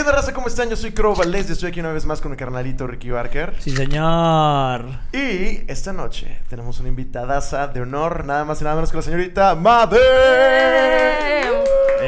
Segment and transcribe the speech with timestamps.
[0.00, 0.32] ¿qué onda, raza?
[0.32, 0.70] ¿Cómo están?
[0.70, 3.54] Yo soy Crow Valdés y estoy aquí una vez más con mi carnalito Ricky Barker.
[3.58, 4.86] Sí, señor.
[5.12, 9.02] Y esta noche tenemos una invitadaza de honor, nada más y nada menos que la
[9.02, 9.98] señorita Made.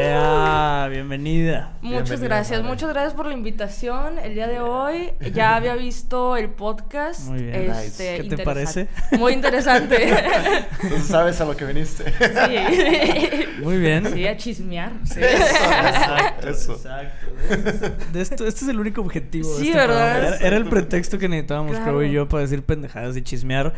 [0.06, 1.74] Ea, bienvenida.
[1.80, 2.72] Muchas Bienvenida, gracias, madre.
[2.74, 5.12] muchas gracias por la invitación el día de hoy.
[5.32, 7.28] Ya había visto el podcast.
[7.28, 7.70] Muy bien.
[7.70, 8.88] Este, ¿Qué te parece?
[9.12, 10.08] Muy interesante.
[10.82, 12.04] Entonces sabes a lo que viniste.
[12.18, 13.46] sí.
[13.62, 14.12] Muy bien.
[14.12, 14.90] Sí, a chismear.
[15.04, 15.20] Sí.
[15.22, 16.72] Exacto, Eso.
[16.74, 17.26] exacto.
[18.12, 19.48] De esto, este es el único objetivo.
[19.54, 20.12] de Sí, este ¿verdad?
[20.16, 20.36] programa.
[20.36, 21.84] Era, era el pretexto que necesitábamos, Claro.
[21.98, 23.72] creo y yo, para decir pendejadas y chismear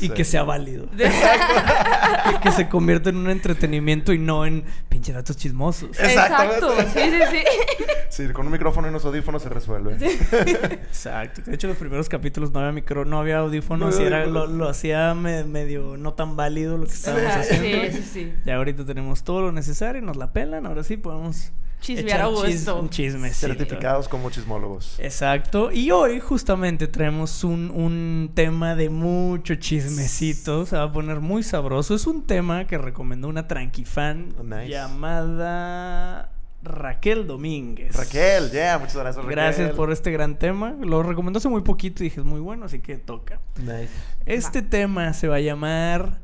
[0.00, 0.08] y Sí.
[0.10, 0.86] que sea válido.
[0.96, 5.90] que, que se convierta en un entretenimiento y no en pinche datos chismosos.
[5.98, 6.74] Exacto.
[6.92, 7.44] Sí, sí, sí.
[8.08, 9.96] Sí, con un micrófono y unos audífonos se resuelve.
[10.00, 11.42] Exacto.
[11.44, 14.46] De hecho, los primeros capítulos no había micro, no había audífonos No y era, lo,
[14.46, 17.92] lo hacía me- medio no tan válido lo que estábamos haciendo.
[17.92, 18.32] Sí, sí, sí.
[18.46, 22.56] Ya ahorita tenemos todo lo necesario, nos la pelan, ahora sí podemos Chismear a chis-
[22.56, 22.80] gusto.
[22.80, 23.46] un chismecito.
[23.54, 24.98] Certificados como chismólogos.
[24.98, 25.70] Exacto.
[25.70, 30.66] Y hoy justamente traemos un, un tema de mucho chismecito.
[30.66, 31.94] Se va a poner muy sabroso.
[31.94, 34.68] Es un tema que recomendó una tranquifan Oh, nice.
[34.68, 36.30] llamada
[36.62, 37.94] Raquel Domínguez.
[37.94, 39.30] Raquel, yeah, muchas gracias Raquel.
[39.36, 40.74] Gracias por este gran tema.
[40.80, 43.40] Lo recomendó hace muy poquito y dije, es muy bueno, así que toca.
[43.58, 43.90] Nice.
[44.24, 46.18] Este tema se va a llamar.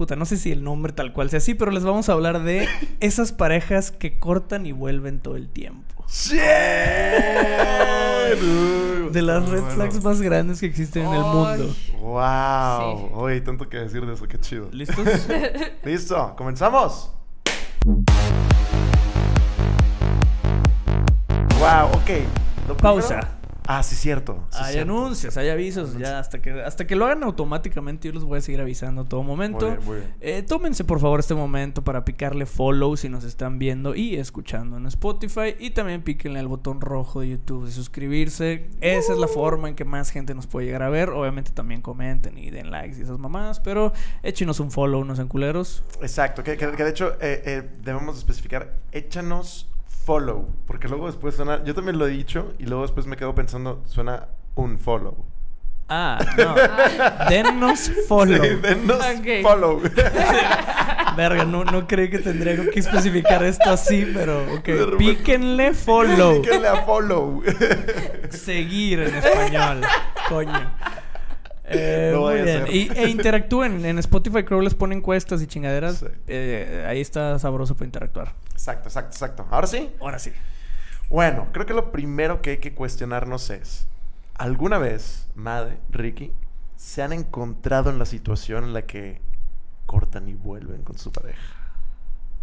[0.00, 2.42] Puta, no sé si el nombre tal cual sea así, pero les vamos a hablar
[2.42, 2.66] de
[3.00, 6.06] esas parejas que cortan y vuelven todo el tiempo.
[9.12, 9.74] De las red Bueno.
[9.74, 11.74] flags más grandes que existen en el mundo.
[11.98, 13.08] Wow.
[13.08, 13.12] Sí.
[13.12, 14.70] Oye, tanto que decir de eso, qué chido.
[14.72, 15.06] ¿Listos?
[15.84, 17.12] Listo, comenzamos.
[21.58, 22.78] Wow, ok.
[22.80, 23.20] Pausa.
[23.66, 24.44] Ah, sí, cierto.
[24.50, 24.92] sí, hay cierto.
[24.92, 28.40] anuncios, hay avisos, ya hasta que hasta que lo hagan automáticamente yo los voy a
[28.40, 29.66] seguir avisando a todo momento.
[29.66, 30.14] Muy bien, muy bien.
[30.20, 34.76] Eh, tómense por favor este momento para picarle follow si nos están viendo y escuchando
[34.76, 38.68] en Spotify y también píquenle al botón rojo de YouTube de suscribirse.
[38.80, 41.10] Esa es la forma en que más gente nos puede llegar a ver.
[41.10, 45.28] Obviamente también comenten y den likes y esas mamadas, pero échenos un follow, no sean
[45.28, 45.84] culeros.
[46.00, 49.68] Exacto, que, que- que de hecho eh, eh, debemos especificar, échanos
[50.04, 53.34] follow, porque luego después suena, yo también lo he dicho y luego después me quedo
[53.34, 55.24] pensando, suena un follow.
[55.88, 56.54] Ah, no.
[57.28, 58.42] Dennos follow.
[58.42, 59.04] Sí, denos
[59.42, 59.80] follow.
[61.16, 64.96] Verga, no, no creí que tendría que especificar esto así, pero ok.
[64.96, 66.40] Píquenle follow.
[66.40, 67.42] Píquenle a follow.
[68.30, 69.80] Seguir en español.
[70.28, 70.72] Coño.
[71.70, 72.64] Eh, muy bien.
[72.68, 73.84] Y, e interactúen.
[73.84, 75.98] En Spotify creo les ponen encuestas y chingaderas.
[75.98, 76.06] Sí.
[76.26, 78.34] Eh, ahí está sabroso para interactuar.
[78.52, 79.46] exacto, exacto, exacto.
[79.50, 79.90] Ahora sí.
[80.00, 80.32] Ahora sí.
[81.08, 83.86] Bueno, creo que lo primero que hay que cuestionarnos es,
[84.34, 86.32] ¿alguna vez, Made, Ricky,
[86.76, 89.20] se han encontrado en la situación en la que
[89.86, 91.59] cortan y vuelven con su pareja?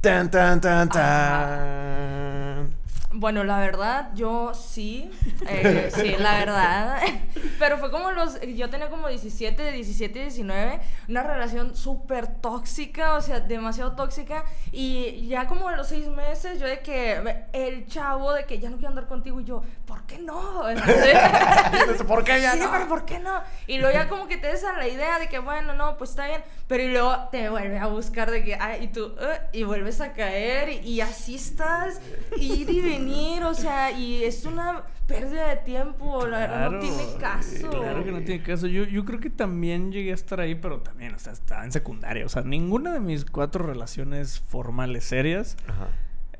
[0.01, 2.77] Tan, tan, tan, tan.
[3.13, 5.09] Bueno, la verdad, yo sí.
[5.47, 6.99] eh, sí, la verdad.
[7.59, 8.39] Pero fue como los.
[8.41, 10.79] Yo tenía como 17, 17, 19.
[11.09, 14.43] Una relación súper tóxica, o sea, demasiado tóxica.
[14.71, 17.45] Y ya como a los seis meses, yo de que.
[17.53, 19.39] El chavo de que ya no quiero andar contigo.
[19.41, 20.67] Y yo, ¿por qué no?
[20.69, 22.69] Dices, ¿Por qué ya Sí, no?
[22.71, 23.41] pero ¿por qué no?
[23.65, 26.11] Y luego ya como que te des a la idea de que, bueno, no, pues
[26.11, 26.43] está bien.
[26.67, 30.01] Pero y luego te vuelve a buscar de que, ay, y tú, "Eh", y vuelves
[30.01, 30.85] a caer.
[30.85, 32.01] Y, así estás,
[32.37, 37.05] ir y venir, o sea, y es una pérdida de tiempo, la verdad, no tiene
[37.19, 37.69] caso.
[37.69, 38.67] Claro que no tiene caso.
[38.67, 41.71] Yo, yo creo que también llegué a estar ahí, pero también, o sea, estaba en
[41.71, 42.25] secundaria.
[42.25, 45.87] O sea, ninguna de mis cuatro relaciones formales serias Ajá.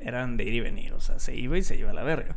[0.00, 0.92] eran de ir y venir.
[0.92, 2.36] O sea, se iba y se iba a la verga.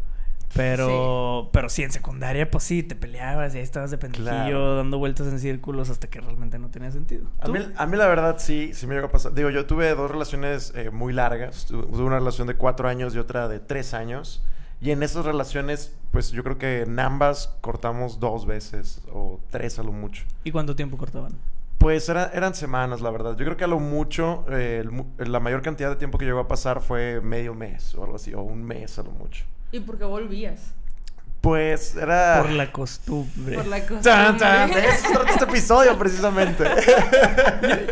[0.55, 4.75] Pero, pero sí, en secundaria, pues sí, te peleabas y ahí estabas de pendejillo, Claro.
[4.77, 7.25] dando vueltas en círculos hasta que realmente no tenía sentido.
[7.39, 9.33] A mí, a mí la verdad sí, sí me llegó a pasar.
[9.33, 11.65] Digo, yo tuve dos relaciones eh, muy largas.
[11.65, 14.43] Tu- Tuve una relación de cuatro años y otra de tres años.
[14.81, 19.77] Y en esas relaciones, pues yo creo que en ambas cortamos dos veces o tres
[19.79, 20.23] a lo mucho.
[20.43, 21.33] ¿Y cuánto tiempo cortaban?
[21.77, 23.31] Pues era- eran semanas, la verdad.
[23.37, 24.83] Yo creo que a lo mucho, eh,
[25.17, 28.15] el la mayor cantidad de tiempo que llegó a pasar fue medio mes o algo
[28.15, 29.45] así, o un mes a lo mucho.
[29.71, 30.73] ¿Y por qué volvías?
[31.41, 32.39] Pues era...
[32.41, 33.55] Por la costumbre.
[33.55, 34.01] Por la cosa.
[34.01, 36.63] Tan, tan, de eso trata este episodio precisamente.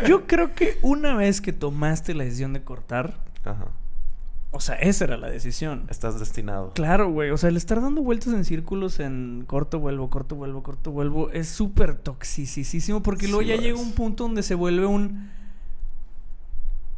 [0.02, 3.66] Yo, yo creo que una vez que tomaste la decisión de cortar, Ajá.
[4.52, 5.86] o sea, esa era la decisión.
[5.90, 6.72] Estás destinado.
[6.74, 7.30] Claro, güey.
[7.30, 11.30] O sea, el estar dando vueltas en círculos en corto vuelvo, corto vuelvo, corto vuelvo
[11.32, 15.28] es súper toxicísimo porque luego ya llega un punto donde se vuelve un.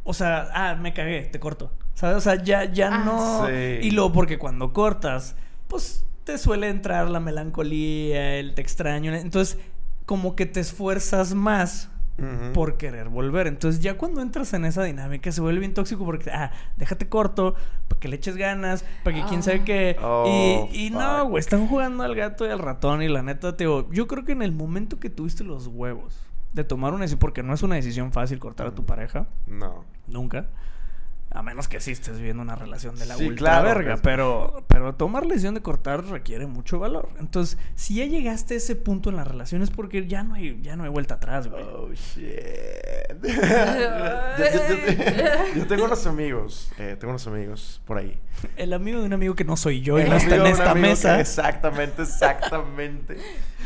[0.03, 1.71] O sea, ah, me cagué, te corto.
[1.93, 2.17] ¿Sabes?
[2.17, 3.47] O sea, ya, ya Ah, no.
[3.47, 3.79] sí.
[3.87, 5.35] Y luego porque cuando cortas,
[5.67, 9.13] pues te suele entrar la melancolía, el te extraño.
[9.13, 9.57] Entonces,
[10.05, 11.89] como que te esfuerzas más
[12.53, 13.47] por querer volver.
[13.47, 17.55] Entonces ya cuando entras en esa dinámica se vuelve bien tóxico porque, ah, déjate corto,
[17.87, 19.65] para que le eches ganas, para que quién sabe Ah.
[19.65, 19.95] qué.
[20.01, 23.57] Oh, y y no, güey, están jugando al gato y al ratón y la neta,
[23.57, 26.19] te digo, yo creo que en el momento que tuviste los huevos
[26.53, 29.83] de tomar una decisión, porque no es una decisión fácil cortar a tu pareja, No.
[30.07, 30.45] nunca.
[31.35, 33.91] A menos que sí estés viviendo una relación de la Sí, ultra claro, verga.
[33.93, 34.01] pues.
[34.03, 37.09] Pero, pero tomar la decisión de cortar requiere mucho valor.
[37.19, 40.59] Entonces, si ya llegaste a ese punto en la relación es porque ya no hay,
[40.61, 41.63] ya no hay vuelta atrás, güey.
[41.63, 42.23] Oh, shit.
[43.23, 43.29] yo,
[44.43, 48.19] yo- yo- yo tengo unos amigos, eh, tengo unos amigos por ahí.
[48.55, 50.79] El amigo de un amigo que no soy yo y no está en esta que-
[50.79, 51.19] mesa.
[51.19, 52.03] exactamente,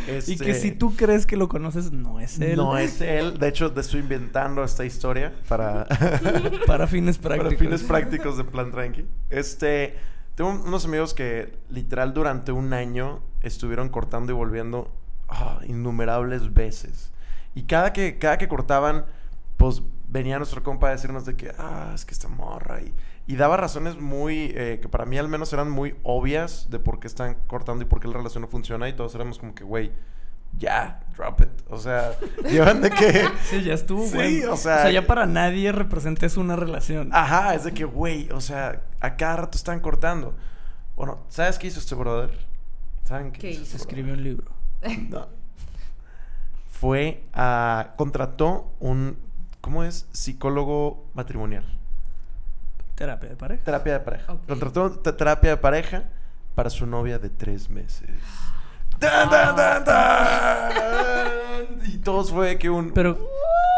[0.05, 2.55] Y que Este, si tú crees que lo conoces, no es él.
[2.55, 3.37] No es él.
[3.39, 5.85] De hecho, te estoy inventando esta historia para,
[6.67, 7.59] Para fines para prácticos.
[7.59, 9.05] fines prácticos de Plan Tranqui.
[9.29, 9.95] Este,
[10.35, 14.93] tengo unos amigos que literal durante un año estuvieron cortando y volviendo
[15.27, 17.11] ah, innumerables veces.
[17.55, 19.05] Y cada que, cada que cortaban,
[19.57, 22.81] pues venía nuestro compa a decirnos de que, ah, es que esta morra.
[22.81, 22.93] Y,
[23.27, 26.99] y daba razones muy, eh, que para mí al menos eran muy obvias de por
[26.99, 28.87] qué están cortando y por qué la relación no funciona.
[28.89, 29.91] Y todos éramos como que, güey,
[30.57, 31.49] ya, drop it.
[31.69, 32.13] O sea,
[32.49, 33.27] llevan de que...
[33.43, 34.43] Sí, ya estuvo, Sí, güey.
[34.45, 37.09] o sea- ya para nadie representa eso una relación.
[37.13, 40.33] Ajá, es de que, güey, o sea, a cada rato están cortando.
[40.95, 42.31] Bueno, ¿sabes qué hizo este brother?
[43.03, 43.63] ¿Saben qué, ¿Qué hizo?
[43.63, 44.51] este Escribió un libro.
[45.09, 45.27] No.
[46.71, 47.93] Fue a...
[47.97, 49.17] Contrató un...
[49.61, 50.07] ¿Cómo es?
[50.11, 51.76] Psicólogo matrimonial.
[52.97, 53.63] Terapia de pareja.
[53.63, 54.35] Terapia de pareja.
[54.47, 56.03] Contrató te- terapia de pareja
[56.55, 58.09] para su novia de tres meses.
[58.97, 60.71] ¡Tan, tan, tan, tan!
[61.85, 62.91] Y todos fue que un...
[62.93, 63.15] Pero,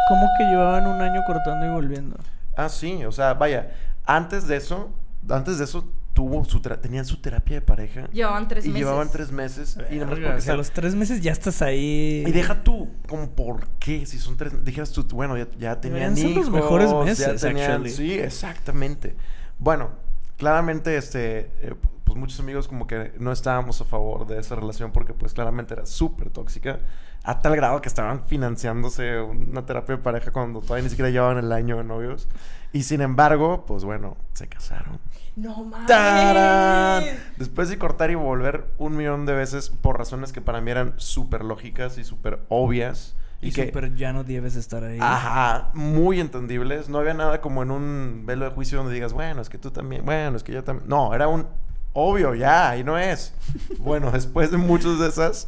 [0.08, 2.16] ¿cómo que llevaban un año cortando y volviendo?
[2.56, 3.72] Ah, sí, o sea, vaya,
[4.06, 4.90] antes de eso,
[5.30, 8.80] antes de eso tuvo su tenían su terapia de pareja Llevaban tres y meses.
[8.82, 11.62] llevaban tres meses y nada más Verga, porque o sea, los tres meses ya estás
[11.62, 12.26] ahí.
[12.28, 16.18] y deja tú, como por qué, si son tres, dijeras tú, bueno, ya, ya tenían
[16.18, 17.90] hijos, los mejores meses, tenían- actually.
[17.92, 19.16] sí, exactamente.
[19.60, 19.92] Bueno,
[20.38, 21.74] claramente, este, eh,
[22.10, 25.76] pues muchos amigos como que no estábamos a favor de esa relación porque pues claramente
[25.76, 26.80] era súper tóxica,
[27.24, 31.38] a tal grado que estaban financiándose una terapia de pareja cuando todavía ni siquiera llevaban
[31.38, 32.28] el año de novios.
[32.74, 35.00] Y sin embargo, pues bueno, se casaron.
[35.36, 35.86] No mames.
[35.88, 37.04] ¡Tarán!
[37.38, 40.94] Después de cortar y volver un millón de veces por razones que para mí eran
[40.98, 43.16] súper lógicas y súper obvias.
[43.42, 44.98] Y, Y, que, súper ya no debes estar ahí.
[45.00, 46.90] ajá, muy entendibles.
[46.90, 49.70] No había nada como en un velo de juicio donde digas, bueno, es que tú
[49.72, 50.90] también, bueno, es que yo también.
[50.90, 51.48] No, era un
[51.94, 53.34] obvio, ya, y no es.
[53.80, 55.48] bueno, después de muchas de esas,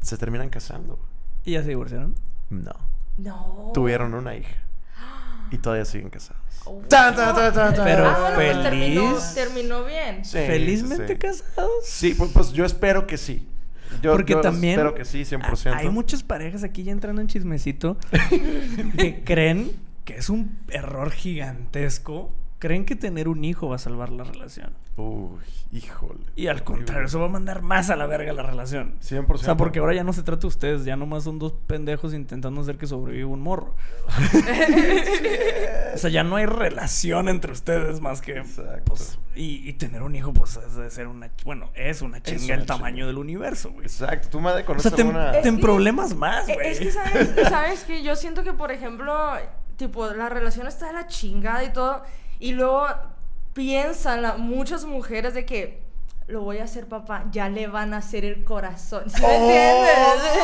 [0.00, 0.98] se terminan casando.
[1.44, 2.14] ¿Y ya se divorciaron?
[2.50, 2.72] No.
[3.18, 3.70] No.
[3.74, 4.56] Tuvieron una hija.
[5.50, 6.42] Y todavía siguen casados.
[6.64, 6.80] Oh.
[6.88, 7.84] Tan, tan, tan, tan, tan.
[7.84, 9.34] Pero Ah, bueno, pues terminó, feliz.
[9.34, 10.24] terminó bien.
[10.24, 11.18] Sí, ¿Felizmente sí.
[11.18, 11.70] casados?
[11.84, 13.46] Sí, pues, pues yo espero que sí.
[14.02, 15.72] Yo, Porque yo también espero que sí, 100%.
[15.72, 17.96] a- hay muchas parejas aquí ya entrando en chismecito
[18.98, 19.70] que creen
[20.04, 22.32] que es un error gigantesco.
[22.58, 24.72] Creen que tener un hijo va a salvar la relación.
[24.96, 25.40] Uy,
[25.72, 26.20] híjole.
[26.36, 28.94] Y al contrario, eso va a mandar más a la verga la relación.
[29.00, 29.34] 100%.
[29.34, 32.14] O sea, porque ahora ya no se trata de ustedes, ya nomás son dos pendejos
[32.14, 33.74] intentando hacer que sobreviva un morro.
[35.94, 38.38] o sea, ya no hay relación entre ustedes más que.
[38.38, 38.82] Exacto.
[38.84, 41.30] Pues, y, y tener un hijo, pues, es de ser una.
[41.44, 43.86] Bueno, es una chinga una el tamaño del universo, güey.
[43.86, 44.28] Exacto.
[44.30, 45.60] Tú, madre, O conoces sea, te, alguna...
[45.60, 46.68] problemas más, Eh, güey.
[46.68, 47.34] Es que, ¿sabes?
[47.48, 49.32] ¿sabes que Yo siento que, por ejemplo,
[49.76, 52.02] tipo, la relación está de la chingada y todo.
[52.38, 52.86] Y luego
[53.54, 55.82] piensan la- muchas mujeres de que
[56.26, 59.08] lo voy a hacer papá, ya le van a hacer el corazón.
[59.10, 60.34] ¿Sí me ¡Oh, entiendes?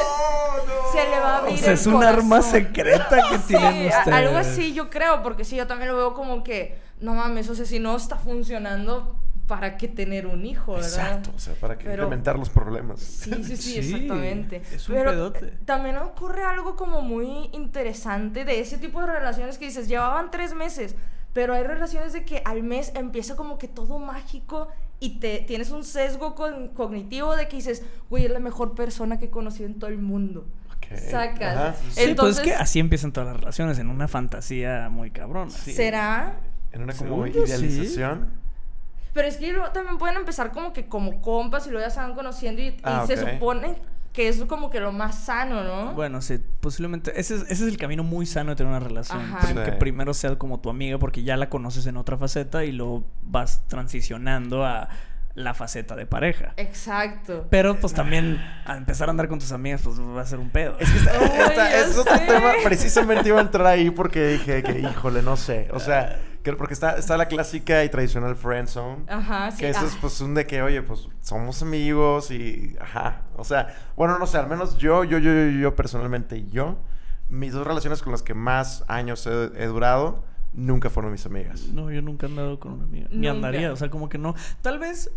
[0.66, 0.92] no!
[0.92, 3.86] Se le va a O abrir sea, el es un arma secreta que Sí, tienen
[3.86, 4.06] ustedes.
[4.14, 7.54] algo así yo creo, porque sí, yo también lo veo como que, no mames, o
[7.54, 10.88] sea, si no está funcionando, ¿para qué tener un hijo, verdad?
[10.90, 11.30] Exacto.
[11.34, 13.00] O sea, para que Pero- incrementar los problemas.
[13.00, 14.62] Sí, sí, sí, Sí, exactamente.
[14.72, 15.46] es un Pero pedote.
[15.46, 20.30] eh, también ocurre algo como muy interesante de ese tipo de relaciones que dices, llevaban
[20.30, 20.94] tres meses,
[21.32, 24.68] pero hay relaciones de que al mes empieza como que todo mágico
[24.98, 29.18] y te tienes un sesgo con- cognitivo de que dices, güey, es la mejor persona
[29.18, 30.46] que he conocido en todo el mundo.
[30.76, 30.96] Ok.
[30.98, 31.56] Sacas.
[31.56, 31.82] Ajá, sí, sí.
[31.82, 35.50] Sí, pues es Entonces- que así empiezan todas las relaciones, en una fantasía muy cabrona.
[35.50, 35.72] Sí.
[35.72, 36.40] ¿Será?
[36.72, 37.30] En una como sí.
[37.32, 38.32] idealización.
[39.12, 41.98] Pero es que luego también pueden empezar como que como compas y luego ya se
[42.00, 43.20] van conociendo y, y Ah, se ok.
[44.12, 45.92] Que es como que lo más sano, ¿no?
[45.94, 47.12] Bueno, sí, posiblemente.
[47.18, 49.20] Ese es, ese es el camino muy sano de tener una relación.
[49.64, 53.04] Que primero sea como tu amiga porque ya la conoces en otra faceta y luego
[53.22, 54.88] vas transicionando a
[55.34, 56.54] la faceta de pareja.
[56.56, 57.46] Exacto.
[57.50, 60.50] Pero pues también al empezar a andar con tus amigas pues va a ser un
[60.50, 60.76] pedo.
[60.80, 62.26] Es que está, Ay, está- ya es otro sé.
[62.26, 62.52] tema.
[62.64, 65.68] Precisamente iba a entrar ahí porque dije que, híjole, no sé.
[65.72, 69.04] O sea, que, porque está, está la clásica y tradicional friend zone.
[69.08, 69.58] Ajá, sí.
[69.58, 69.98] Que eso es ah.
[70.00, 73.22] pues un de que, oye, pues somos amigos y ajá.
[73.36, 76.78] O sea, bueno, no sé, al menos yo, yo, yo, yo, yo personalmente, yo
[77.28, 81.68] mis dos relaciones con las que más años he, he durado nunca fueron mis amigas.
[81.68, 83.06] No, yo nunca he andado con una amiga.
[83.10, 83.30] Ni Nunca.
[83.30, 84.34] andaría, o sea, como que no.
[84.62, 85.10] Tal vez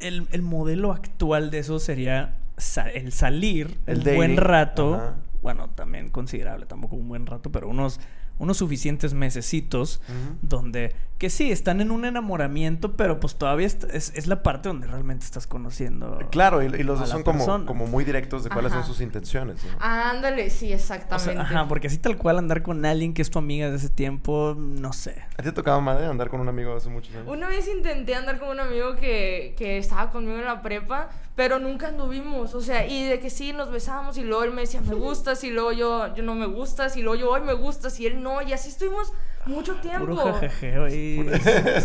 [0.00, 4.94] el, el modelo actual de eso sería sa- el salir El un buen rato.
[4.94, 5.14] ajá.
[5.42, 7.98] Bueno, también considerable, tampoco un buen rato, pero unos,
[8.40, 10.00] unos suficientes mesecitos
[10.42, 14.86] donde que sí, están en un enamoramiento, pero pues todavía es, es la parte donde
[14.86, 16.18] realmente estás conociendo.
[16.30, 19.62] Claro, y, y los dos son como, como muy directos de cuáles son sus intenciones.
[19.62, 19.70] ¿no?
[19.80, 21.34] Ándale, sí, O exactamente.
[21.34, 23.90] sea, ajá, porque así tal cual andar con alguien que es tu amiga de ese
[23.90, 25.10] tiempo, no sé.
[25.34, 27.28] ¿A ti te tocaba madre andar con un amigo hace muchos años?
[27.28, 31.58] Una vez intenté andar con un amigo que, que estaba conmigo en la prepa, pero
[31.58, 32.54] nunca anduvimos.
[32.54, 35.44] O sea, y de que sí, nos besábamos y luego él me decía, me gustas,
[35.44, 38.22] y luego yo, yo no me gustas, y luego yo, hoy me gustas, y él
[38.22, 39.12] no, y así estuvimos
[39.46, 40.00] mucho tiempo.
[40.06, 41.26] Puro jajajeo y...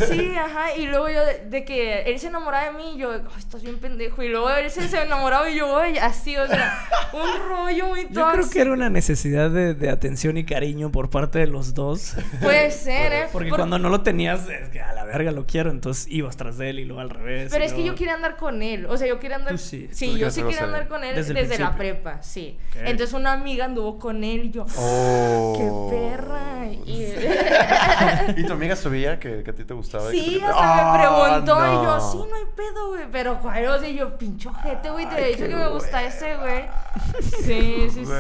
[0.10, 3.14] Sí, ajá, y luego yo, de, de que él se enamoraba de mí, y yo,
[3.14, 6.46] "Ay, estás bien pendejo, y luego él se, se enamoraba y yo, "Ay", así, o
[6.48, 8.20] sea, un rollo muy tóxico.
[8.20, 11.74] Yo creo que era una necesidad de, de atención y cariño por parte de los
[11.74, 12.16] dos.
[12.42, 13.26] Puede ser, ¿eh?
[13.32, 16.36] Porque Por- cuando no lo tenías, es que a la verga lo quiero, entonces ibas
[16.38, 17.52] tras de él y luego al revés.
[17.52, 18.86] Pero es que yo quería andar con él.
[18.88, 19.54] O sea, yo quería andar.
[19.54, 19.88] Tú sí.
[20.18, 22.58] Yo sí quería andar con él Desde la prepa, sí.
[22.76, 24.66] Entonces una amiga anduvo con él y yo.
[24.78, 25.90] Oh.
[25.90, 26.66] ¡Qué perra!
[26.86, 27.06] Y...
[28.38, 30.10] ¿Y tu amiga sabía que, que a ti te gustaba?
[30.12, 33.04] Sí, te- hasta ¡Ah, me preguntó y yo, sí, no hay pedo, güey.
[33.12, 33.66] Pero, ¿cuál?
[33.68, 36.08] O sea, yo, pincho ojete, güey, te he dicho que me gusta hueva.
[36.10, 36.66] ese, güey.
[37.22, 38.12] Sí, sí, sí.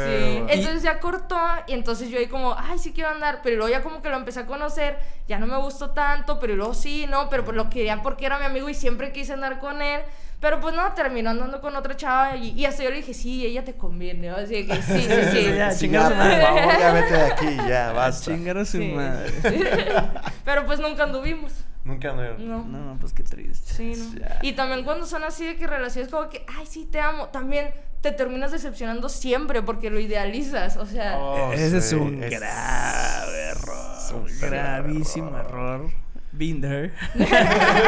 [0.49, 3.39] Entonces ya cortó y entonces yo ahí como, ay, sí quiero andar.
[3.43, 6.55] Pero luego ya como que lo empecé a conocer, ya no me gustó tanto, pero
[6.55, 7.29] luego sí, ¿no?
[7.29, 10.01] Pero pues lo quería porque era mi amigo y siempre quise andar con él.
[10.39, 13.45] Pero pues no, terminó andando con otra chava y, y hasta yo le dije, sí,
[13.45, 14.29] ella te conviene.
[14.29, 15.53] Así que sí, sí, sí.
[15.57, 16.41] Ya, Sí, chingar por madre.
[16.41, 18.31] favor, ya vete de aquí, ya, basta.
[18.31, 18.91] Chingar a su Sí.
[18.91, 19.31] madre.
[20.45, 21.53] pero pues nunca anduvimos.
[21.83, 22.37] Nunca no.
[22.37, 22.63] No.
[22.65, 23.73] No, pues qué triste.
[23.73, 24.19] Sí, ¿no?
[24.19, 24.39] Ya.
[24.41, 27.69] Y también cuando son así de que relaciones como que, ay, sí, te amo, también
[28.01, 31.17] te terminas decepcionando siempre porque lo idealizas, o sea...
[31.17, 33.97] Oh, Ese es un es- grave error.
[33.97, 35.89] es un gravísimo error.
[36.37, 36.93] Binder.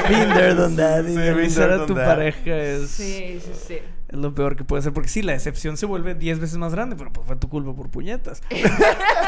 [0.10, 1.50] Binder, don Daddy.
[1.50, 3.78] Sí, a tu pareja es, Sí, sí, sí.
[4.08, 4.94] es lo peor que puede ser.
[4.94, 7.74] Porque sí, la decepción se vuelve 10 veces más grande, pero pues fue tu culpa
[7.76, 8.42] por puñetas.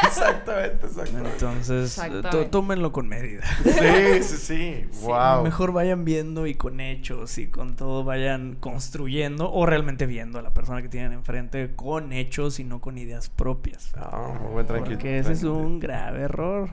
[0.03, 1.29] Exactamente, exactamente.
[1.33, 2.29] Entonces, Exactamente.
[2.29, 3.43] tó- tómenlo con medida.
[3.63, 4.39] Sí, sí, sí.
[4.49, 5.43] Sí, Wow.
[5.43, 10.41] Mejor vayan viendo y con hechos y con todo vayan construyendo o realmente viendo a
[10.41, 13.91] la persona que tienen enfrente con hechos y no con ideas propias.
[13.95, 14.95] No, muy buen tranquilo.
[14.97, 16.69] Porque ese es un grave error.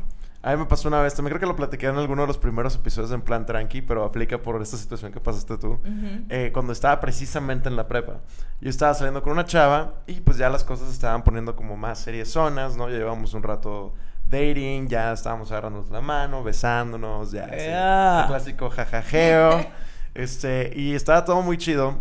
[0.47, 2.39] A mí me pasó una vez, también creo que lo platiqué en alguno de los
[2.39, 5.73] primeros episodios en plan tranqui, pero aplica por esta situación que pasaste tú.
[5.73, 6.25] Ujú.
[6.29, 8.21] Eh, cuando estaba precisamente en la prepa.
[8.61, 11.99] Yo estaba saliendo con una chava y pues ya las cosas estaban poniendo como más
[11.99, 12.89] seriezonas, ¿no?
[12.89, 13.93] Ya llevamos un rato
[14.31, 17.47] dating, ya estábamos agarrándonos la mano, besándonos, ya.
[17.47, 18.21] así, ¡Ea!
[18.21, 19.67] el clásico jajajeo.
[20.15, 21.99] este, y estaba todo muy chido.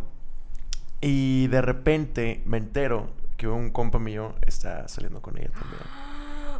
[1.02, 6.05] Y de repente me entero que un compa mío está saliendo con ella también.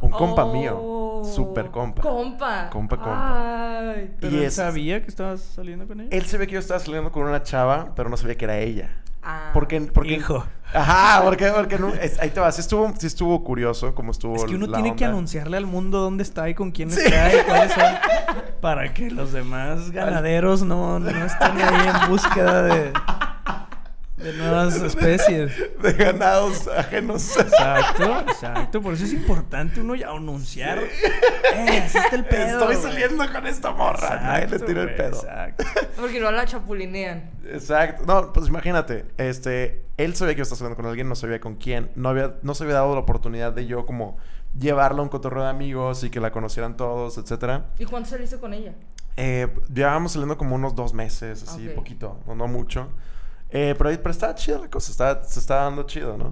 [0.00, 0.78] Un compa mío.
[0.80, 1.24] Oh.
[1.24, 2.02] Super compa.
[2.02, 2.68] Compa.
[2.70, 3.80] Compa, compa.
[3.92, 4.14] Ay.
[4.20, 6.08] Pero Y él es- sabía que estabas saliendo con ella.
[6.12, 8.58] Él se ve que yo estaba saliendo con una chava, pero no sabía que era
[8.58, 8.90] ella.
[9.22, 9.50] Ah.
[9.52, 10.46] Porque, porque Hijo.
[10.72, 12.52] Ajá, porque, porque no, es- ahí te va.
[12.52, 15.66] Sí estuvo, sí estuvo curioso cómo estuvo Es que uno la tiene que anunciarle al
[15.66, 17.00] mundo dónde está y con quién Sí.
[17.04, 17.84] está y cuáles son.
[18.60, 22.92] Para que los demás ganaderos no, no estén ahí en búsqueda de,
[24.16, 25.52] de nuevas especies.
[25.82, 27.36] De ganados ajenos.
[27.36, 28.80] Exacto, exacto.
[28.82, 30.78] Por eso es importante uno ya anunciar.
[30.78, 32.58] Eh, así está el pedo.
[32.60, 32.92] Estoy güey".
[32.92, 34.20] saliendo con esta morra.
[34.20, 35.16] Nadie le Exacto, tira el pedo.
[35.16, 35.64] Exacto.
[36.00, 37.30] Porque no la chapulinean.
[37.46, 38.04] Exacto.
[38.06, 39.04] No, pues imagínate.
[39.18, 41.90] Este, él sabía que yo estaba saliendo con alguien, no sabía con quién.
[41.94, 44.16] No había, no se había dado la oportunidad de yo como
[44.58, 47.66] llevarla a un cotorreo de amigos y que la conocieran todos, etcétera.
[47.78, 48.72] ¿Y cuánto saliste con ella?
[49.18, 52.88] Eh, llevábamos saliendo como unos dos meses, así, poquito, no, no mucho.
[53.50, 56.30] Eh, pero, pero estaba chida la cosa, estaba- se estaba dando chido, ¿no?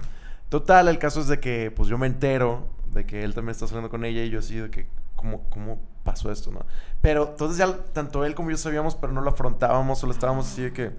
[0.49, 3.67] Total, el caso es de que, pues yo me entero de que él también está
[3.67, 6.65] saliendo con ella y yo así de que, ¿cómo, cómo pasó esto, no?
[7.01, 10.63] Pero entonces ya tanto él como yo sabíamos, pero no lo afrontábamos, solo estábamos así
[10.63, 10.91] de que,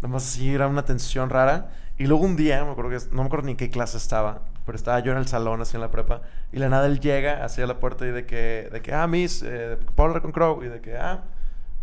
[0.00, 1.70] nada más así, era una tensión rara.
[1.98, 4.42] Y luego un día, me acuerdo que, no me acuerdo ni en qué clase estaba,
[4.64, 6.22] pero estaba yo en el salón, así en la prepa,
[6.52, 9.42] y la nada él llega hacia la puerta y de que, de que ah, Miss,
[9.44, 10.62] eh, ¿puedo hablar con Crow?
[10.62, 11.24] Y de que, ah,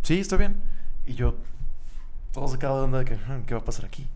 [0.03, 0.61] sí, está bien.
[1.05, 1.35] Y yo,
[2.35, 4.07] todo se quedó de onda de que, "Hmm, ¿qué va a pasar aquí?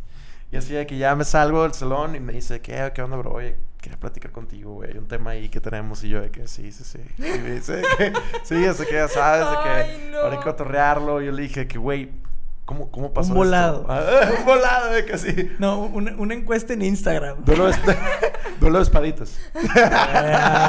[0.51, 3.15] Y así de que ya me salgo del salón y me dice, ¿qué, qué onda,
[3.17, 3.31] bro?
[3.33, 4.91] Oye, quería platicar contigo, güey.
[4.91, 6.03] Hay un tema ahí que tenemos.
[6.03, 6.99] Y yo de que, sí, sí, sí.
[7.17, 8.11] Y me dice que,
[8.43, 10.21] sí, así que ya sabes, de que Ay, no.
[10.21, 11.21] para que cotorrearlo.
[11.21, 12.09] Yo le dije que, güey,
[12.65, 13.81] ¿cómo, ¿cómo pasó Un volado.
[13.81, 13.91] esto?
[13.93, 15.51] Ah, un volado, de que sí.
[15.59, 17.45] No, una, una encuesta en Instagram.
[17.45, 17.75] Duelo de,
[18.59, 19.39] duelo de espaditas.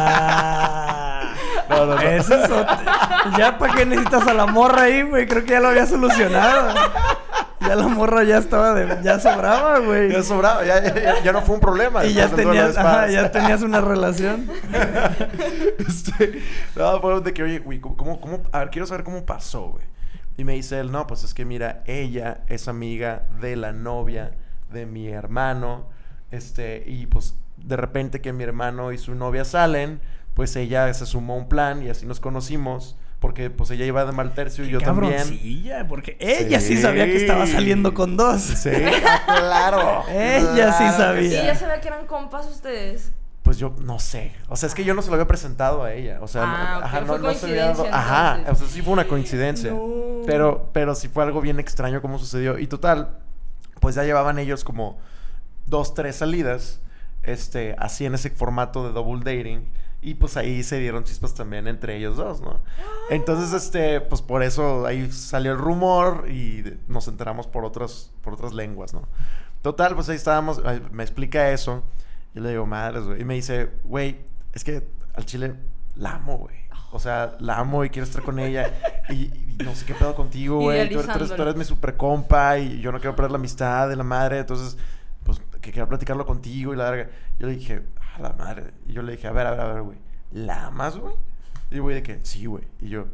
[0.02, 1.35] Ah.
[1.71, 2.00] No, no, no.
[2.02, 2.66] Eso es otro-
[3.38, 5.26] Ya para qué necesitas a la morra ahí, güey.
[5.26, 6.75] Creo que ya lo había solucionado.
[7.60, 9.02] Ya la morra ya estaba de...
[9.02, 10.10] Ya sobraba, güey.
[10.10, 12.04] Ya sobraba, ya, ya- ya no fue un problema.
[12.06, 14.46] Y ya tenías, ajá, ya tenías una relación.
[15.78, 16.40] Este,
[16.76, 19.70] no, fue de que, oye, güey, ¿cómo, cómo, cómo- A ver, quiero saber cómo pasó,
[19.72, 19.84] güey.
[20.36, 24.32] Y me dice él, no, pues es que mira, ella es amiga de la novia
[24.72, 25.86] de mi hermano.
[26.30, 30.00] Este, y pues de repente que mi hermano y su novia salen,
[30.34, 32.96] pues ella se sumó a un plan y así nos conocimos.
[33.20, 35.12] Porque pues ella iba de mal tercio y yo también.
[35.12, 36.76] cabroncilla, porque ella sí.
[36.76, 36.82] Sí.
[36.82, 38.40] sabía que estaba saliendo con dos.
[38.40, 38.70] Sí,
[39.26, 40.04] claro.
[40.08, 41.26] Ella sí claro sabía.
[41.26, 41.44] ¿Y Ya.
[41.46, 43.12] ya sabía que eran compas ustedes?
[43.42, 44.32] Pues yo no sé.
[44.48, 46.18] O sea, es que yo no se lo había presentado a ella.
[46.22, 48.62] O sea, Ah, ajá, no, no se había dado- Ajá, entonces.
[48.62, 49.70] o sea, sí fue una coincidencia.
[49.72, 50.22] No.
[50.26, 52.58] Pero, pero sí fue algo bien extraño como sucedió.
[52.58, 53.18] Y total,
[53.80, 54.98] pues ya llevaban ellos como
[55.66, 56.80] dos, tres salidas.
[57.22, 59.66] Este, así en ese formato de double dating.
[60.02, 62.61] Y pues ahí se dieron chispas también entre ellos dos, ¿no?
[63.11, 68.33] Entonces, este, pues por eso ahí salió el rumor y nos enteramos por otras, por
[68.33, 69.02] otras lenguas, ¿no?
[69.62, 71.83] Total, pues ahí estábamos, me explica eso.
[72.35, 73.21] Yo le digo, madres, güey.
[73.21, 74.21] Y me dice, güey,
[74.54, 75.54] es que al chile
[75.97, 76.54] la amo, güey.
[76.92, 78.73] O sea, la amo y quiero estar con ella.
[79.11, 80.88] Y, y no sé qué pedo contigo, güey.
[80.88, 81.42] Tú, eres- tú eres, tú Idealizándolo.
[81.50, 84.38] eres mi super compa y yo no quiero perder la amistad de la madre.
[84.38, 84.78] Entonces,
[85.70, 87.10] que quiero platicarlo contigo y la verga.
[87.38, 87.82] Yo le dije,
[88.16, 88.72] a la madre.
[88.86, 89.98] Y yo le dije, a ver, a ver, a ver, güey.
[90.32, 91.14] ¿La amas, güey?
[91.70, 92.64] Y güey, de que, sí, güey.
[92.80, 93.06] Y yo,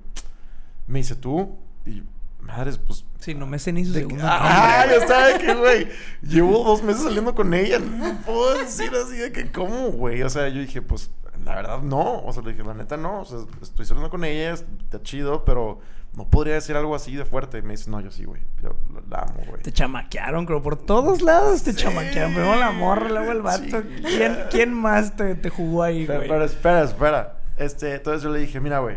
[0.86, 1.56] me dice, ¿tú?
[1.84, 2.02] Y
[2.40, 5.54] madres, pues, Sí, no me sé ni su de que- ah, yo estaba de que,
[5.54, 5.88] güey,
[6.22, 7.78] llevo dos meses saliendo con ella.
[7.78, 10.22] No puedo decir así de que, ¿cómo, güey?
[10.22, 11.10] O sea, yo dije, pues,
[11.44, 12.22] la verdad, no.
[12.22, 13.20] O sea, le dije, la neta, no.
[13.20, 15.80] O sea, estoy saliendo con ella, está chido, pero
[16.16, 17.58] no podría decir algo así de fuerte.
[17.58, 18.42] Y me dice, no, yo sí, güey.
[18.62, 18.70] Yo
[19.08, 19.62] la amo, güey.
[19.62, 21.78] Te chamaquearon, creo, por todos lados te Sí.
[21.82, 22.32] chamaquearon.
[22.34, 23.82] Primero la morra, luego el vato.
[24.02, 26.28] ¿Quién, quién más te, te jugó ahí, Pero, güey?
[26.30, 27.36] pero espera, espera.
[27.58, 28.96] Este, entonces yo le dije, mira, güey,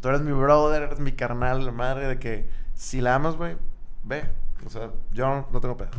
[0.00, 3.56] tú eres mi brother, eres mi carnal, la madre de que si la amas, güey,
[4.02, 4.24] ve.
[4.66, 5.90] O sea, yo no tengo pedo.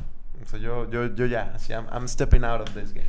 [0.41, 3.05] O sea, yo, yo, yo ya, así, I'm, I'm stepping out of this game.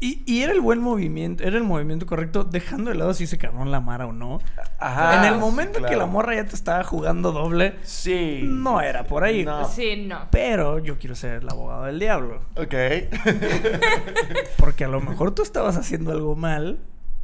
[0.00, 3.38] Y, y era el buen movimiento, era el movimiento correcto, dejando de lado si ese
[3.38, 4.40] cabrón la amara o no.
[4.80, 5.24] Ajá.
[5.24, 6.06] en el momento en que la claro.
[6.08, 8.40] morra ya te estaba jugando doble, Sí.
[8.42, 9.44] no era por ahí.
[9.44, 9.64] No.
[9.68, 10.26] Sí, no.
[10.32, 12.40] pero yo quiero ser el abogado del diablo.
[12.56, 12.74] Ok.
[14.58, 16.80] Porque a lo mejor tú estabas haciendo algo mal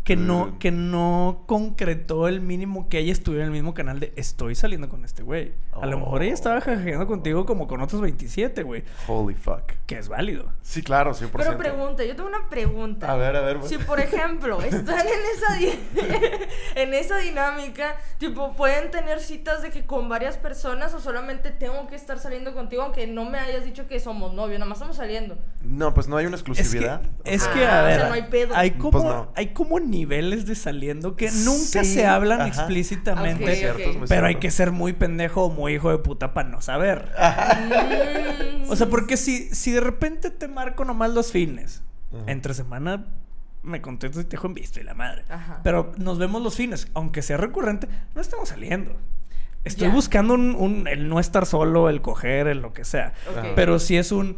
[0.09, 4.15] que no, que no concretó el mínimo que ella estuviera en el mismo canal de
[4.17, 5.53] estoy saliendo con este güey.
[5.81, 6.61] A lo mejor ella estaba Oh.
[6.63, 8.85] jajajeando contigo como con otros 27, güey.
[9.07, 9.65] Holy fuck.
[9.87, 10.51] Que es válido.
[10.63, 11.31] Sí, claro, 100%.
[11.37, 13.13] Pero pregunta, yo tengo una pregunta.
[13.13, 13.59] A ver, a ver.
[13.59, 13.69] güey.
[13.69, 15.79] Si por ejemplo están en esa di-
[16.75, 21.87] en esa dinámica, tipo pueden tener citas de que con varias personas o solamente tengo
[21.87, 24.97] que estar saliendo contigo aunque no me hayas dicho que somos novios, nada más estamos
[24.97, 25.37] saliendo.
[25.63, 27.03] No, pues no hay una Es que, exclusividad.
[27.25, 28.55] es Ah, que, a o ver, sea, no hay pedo.
[28.57, 29.33] hay como, Pues no.
[29.35, 32.49] hay como niveles de saliendo que nunca Sí, se hablan ajá.
[32.49, 33.57] explícitamente.
[33.57, 37.11] Cierto, Pero hay que ser muy pendejo o muy hijo de puta para no saber.
[38.67, 38.71] Mm.
[38.71, 41.83] O sea, porque si, si de repente te marco nomás los fines,
[42.27, 43.07] entre semana
[43.63, 45.25] me contestas y te dejo en visto y la madre.
[45.29, 45.61] Ajá.
[45.63, 48.97] Pero nos vemos los fines, aunque sea recurrente, no estamos saliendo.
[49.65, 53.13] Estoy buscando un, un- el no estar solo, el coger, el lo que sea.
[53.57, 54.37] Pero si es un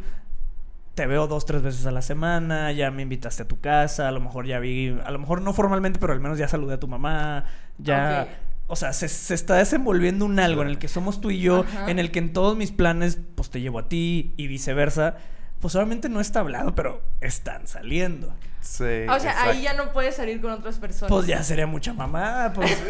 [0.95, 4.11] te veo dos, tres veces a la semana, ya me invitaste a tu casa, a
[4.11, 6.79] lo mejor ya vi, a lo mejor no formalmente, pero al menos ya saludé a
[6.79, 7.45] tu mamá,
[7.77, 8.27] ya...
[8.67, 11.65] O sea, se, se está desenvolviendo un algo en el que somos tú y yo,
[11.67, 11.91] Ajá.
[11.91, 15.17] en el que en todos mis planes, pues te llevo a ti y viceversa.
[15.59, 18.33] Pues obviamente no está hablado, pero están saliendo.
[18.61, 18.83] Sí.
[18.83, 19.49] o sea, exacto.
[19.49, 21.09] ahí ya no puedes salir con otras personas.
[21.09, 22.71] Pues ya sería mucha mamada, pues.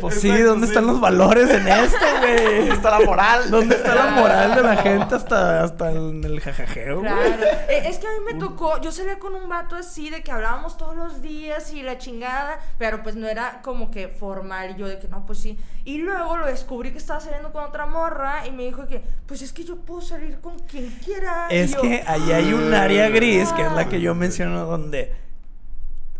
[0.00, 0.72] pues sí, Exacto, ¿dónde sí.
[0.72, 2.56] están los valores en esto, güey?
[2.56, 3.50] ¿Dónde está la moral?
[3.50, 7.12] ¿Dónde está la moral de la gente hasta, hasta el, el jajajeo, güey?
[7.12, 7.44] Claro.
[7.68, 10.32] Eh, es que a mí me tocó, yo salía con un vato así de que
[10.32, 14.76] hablábamos todos los días y la chingada, pero pues no era como que formal y
[14.76, 15.58] yo de que no, pues sí.
[15.84, 19.42] Y luego lo descubrí que estaba saliendo con otra morra y me dijo que, pues
[19.42, 21.48] es que yo puedo salir con quien quiera.
[21.50, 25.12] Es yo, que ahí hay un área gris, que es la Que yo menciono, donde.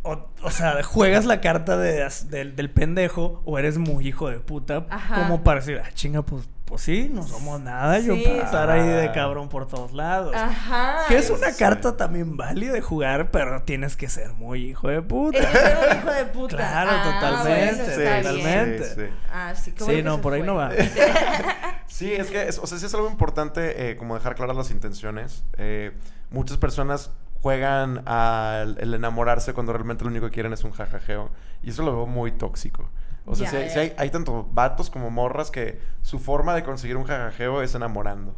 [0.05, 4.41] O, o sea, juegas la carta de, del, del pendejo o eres muy hijo de
[4.41, 4.85] puta.
[4.91, 5.15] Ajá.
[5.15, 8.01] Como para decir, ah, chinga, pues, pues sí, no somos nada.
[8.01, 10.35] Yo puedo estar ahí de cabrón por todos lados.
[10.35, 11.03] Ajá.
[11.07, 11.59] Que es una Sí.
[11.61, 15.39] carta también válida de jugar, pero tienes que ser muy hijo de puta.
[15.39, 16.57] Es ser un hijo de puta.
[16.57, 18.85] Claro, Ah, totalmente, bueno, Sí, totalmente.
[18.85, 19.07] sí, sí.
[19.33, 20.71] Ah, sí, qué Sí, bueno no, por ahí no va.
[21.87, 24.71] Sí, es que, es- o sea, sí es algo importante eh, como dejar claras las
[24.71, 25.45] intenciones.
[25.59, 25.93] Eh,
[26.31, 27.11] muchas personas
[27.43, 31.31] juegan al el enamorarse cuando realmente lo único que quieren es un jajajeo.
[31.63, 32.89] Y eso lo veo muy tóxico.
[33.27, 36.63] O sea, sí hay- sí hay, hay tanto vatos como morras que su forma de
[36.65, 38.35] conseguir un jajajeo es enamorando.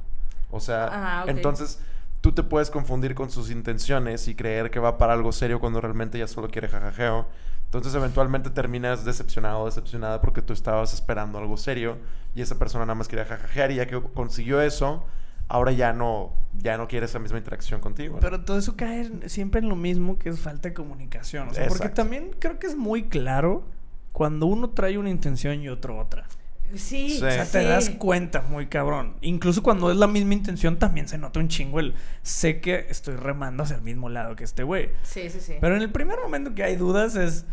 [0.51, 1.81] O sea, Ah, entonces
[2.21, 5.81] tú te puedes confundir con sus intenciones y creer que va para algo serio cuando
[5.81, 7.27] realmente ya solo quiere jajajeo.
[7.67, 11.99] Entonces eventualmente terminas decepcionado o decepcionada porque tú estabas esperando algo serio
[12.35, 15.05] y esa persona nada más quería jajajear y ya que consiguió eso,
[15.49, 18.17] ahora ya no, ya no quiere esa misma interacción contigo.
[18.17, 18.21] ¿no?
[18.21, 21.49] Pero todo eso cae siempre en lo mismo que es falta de comunicación.
[21.49, 23.65] O sea, porque también creo que es muy claro
[24.13, 26.27] cuando uno trae una intención y otro otra.
[26.29, 26.39] Sí,
[26.77, 27.17] Sí.
[27.17, 27.67] O sea, te sí.
[27.67, 29.17] das cuenta muy cabrón.
[29.21, 33.17] Incluso cuando es la misma intención, también se nota un chingo el sé que estoy
[33.17, 34.91] remando hacia el mismo lado que este güey.
[35.03, 35.55] Sí, sí, sí.
[35.61, 37.47] Pero en el primer momento que hay dudas es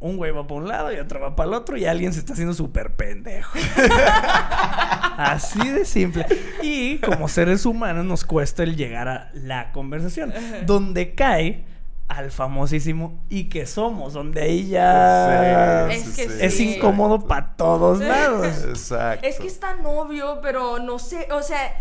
[0.00, 2.20] un güey va para un lado y otro va para el otro y alguien se
[2.20, 3.58] está haciendo súper pendejo.
[5.16, 6.26] Así de simple.
[6.62, 10.32] Y como seres humanos nos cuesta el llegar a la conversación.
[10.66, 11.64] Donde cae
[12.08, 16.76] al famosísimo y que somos, donde ahí ya Es que es sí.
[16.76, 18.64] incómodo para todos lados.
[18.64, 19.26] Exacto.
[19.26, 21.74] Es que es tan obvio, pero no sé, o sea,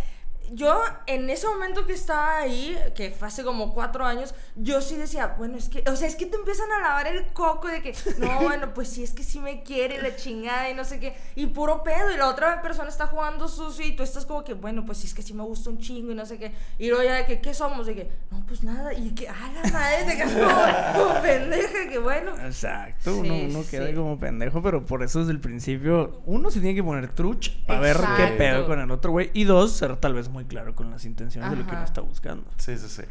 [0.54, 4.96] yo en ese momento que estaba ahí, que fue hace como cuatro años, yo sí
[4.96, 7.82] decía, bueno, es que, o sea, es que te empiezan a lavar el coco de
[7.82, 11.00] que, no, bueno, pues sí, es que sí me quiere la chingada y no sé
[11.00, 14.44] qué, y puro pedo, y la otra persona está jugando sucio y tú estás como
[14.44, 16.54] que, bueno, pues sí, es que sí me gusta un chingo y no sé qué,
[16.78, 17.86] y luego ya de que, ¿qué somos?
[17.88, 20.34] De que, no, pues nada, y que, a la madre, te quedas
[20.96, 22.32] como, como pendeja, que bueno.
[22.46, 23.94] Exacto, Sí, uno, uno queda sí.
[23.94, 27.80] como pendejo, pero por eso desde el principio uno se tiene que poner truch para
[27.80, 30.92] ver qué pedo con el otro güey y dos, ser tal vez muy claro con
[30.92, 32.46] las intenciones de lo que uno está buscando.
[32.58, 33.02] Sí, sí, sí.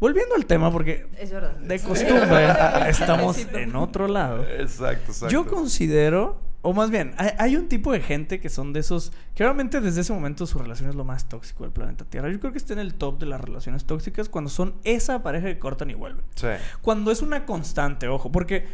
[0.00, 1.52] Volviendo al tema, porque Es verdad.
[1.58, 1.86] de Sí.
[1.86, 2.48] costumbre
[2.88, 3.58] estamos Chismecito.
[3.58, 4.42] en otro lado.
[4.42, 5.28] Exacto, exacto.
[5.28, 9.12] Yo considero, o más bien, hay, hay un tipo de gente que son de esos,
[9.36, 12.30] que obviamente desde ese momento su relación es lo más tóxico del planeta Tierra.
[12.30, 15.46] Yo creo que está en el top de las relaciones tóxicas cuando son esa pareja
[15.46, 16.24] que cortan y vuelven.
[16.34, 16.48] Sí.
[16.80, 18.66] Cuando es una constante, ojo, porque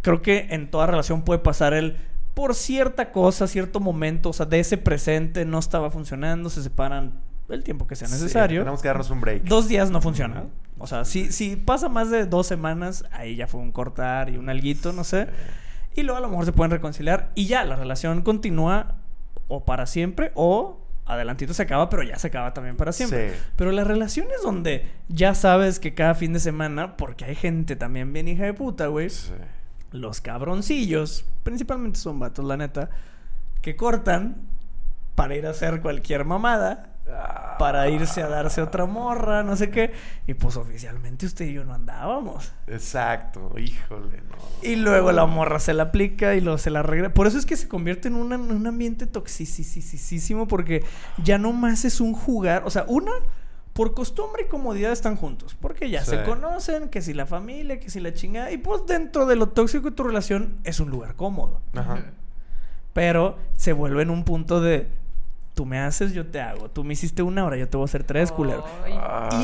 [0.00, 1.98] creo que en toda relación puede pasar el
[2.34, 7.20] por cierta cosa, cierto momento, o sea, de ese presente no estaba funcionando, se separan
[7.48, 8.60] el tiempo que sea Sí, necesario.
[8.62, 9.42] tenemos que darnos un break.
[9.44, 10.44] Dos días no funciona.
[10.78, 14.36] O sea, si, si pasa más de dos semanas, ahí ya fue un cortar y
[14.36, 15.26] un alguito, no sé.
[15.94, 18.94] Y luego a lo mejor se pueden reconciliar y ya la relación continúa
[19.48, 23.30] o para siempre o adelantito se acaba, pero ya se acaba también para siempre.
[23.32, 23.36] Sí.
[23.56, 28.12] Pero las relaciones donde ya sabes que cada fin de semana, porque hay gente también
[28.12, 29.32] bien hija de puta, güey, Sí.
[29.92, 32.90] Los cabroncillos, principalmente son vatos, la neta,
[33.62, 34.36] que cortan
[35.14, 36.86] para ir a hacer cualquier mamada,
[37.58, 39.92] para irse a darse otra morra, no sé qué.
[40.28, 42.52] Y pues oficialmente usted y yo no andábamos.
[42.68, 44.36] Exacto, híjole, no.
[44.62, 47.12] Y luego la morra se la aplica y luego se la regresa.
[47.12, 50.84] Por eso es que se convierte en, una- en un ambiente toxicísimo porque
[51.22, 52.62] ya no más es un jugar.
[52.64, 53.12] O sea, una,
[53.80, 55.56] por costumbre y comodidad están juntos.
[55.58, 56.10] Porque ya Sí.
[56.10, 58.52] se conocen, que si la familia, que si la chingada.
[58.52, 61.62] Y pues dentro de lo tóxico de tu relación es un lugar cómodo.
[61.74, 62.04] Ajá.
[62.92, 64.88] Pero se vuelve en un punto de...
[65.54, 66.68] Tú me haces, yo te hago.
[66.70, 68.66] Tú me hiciste una hora, yo te voy a hacer tres, culero.
[68.84, 68.92] Ay.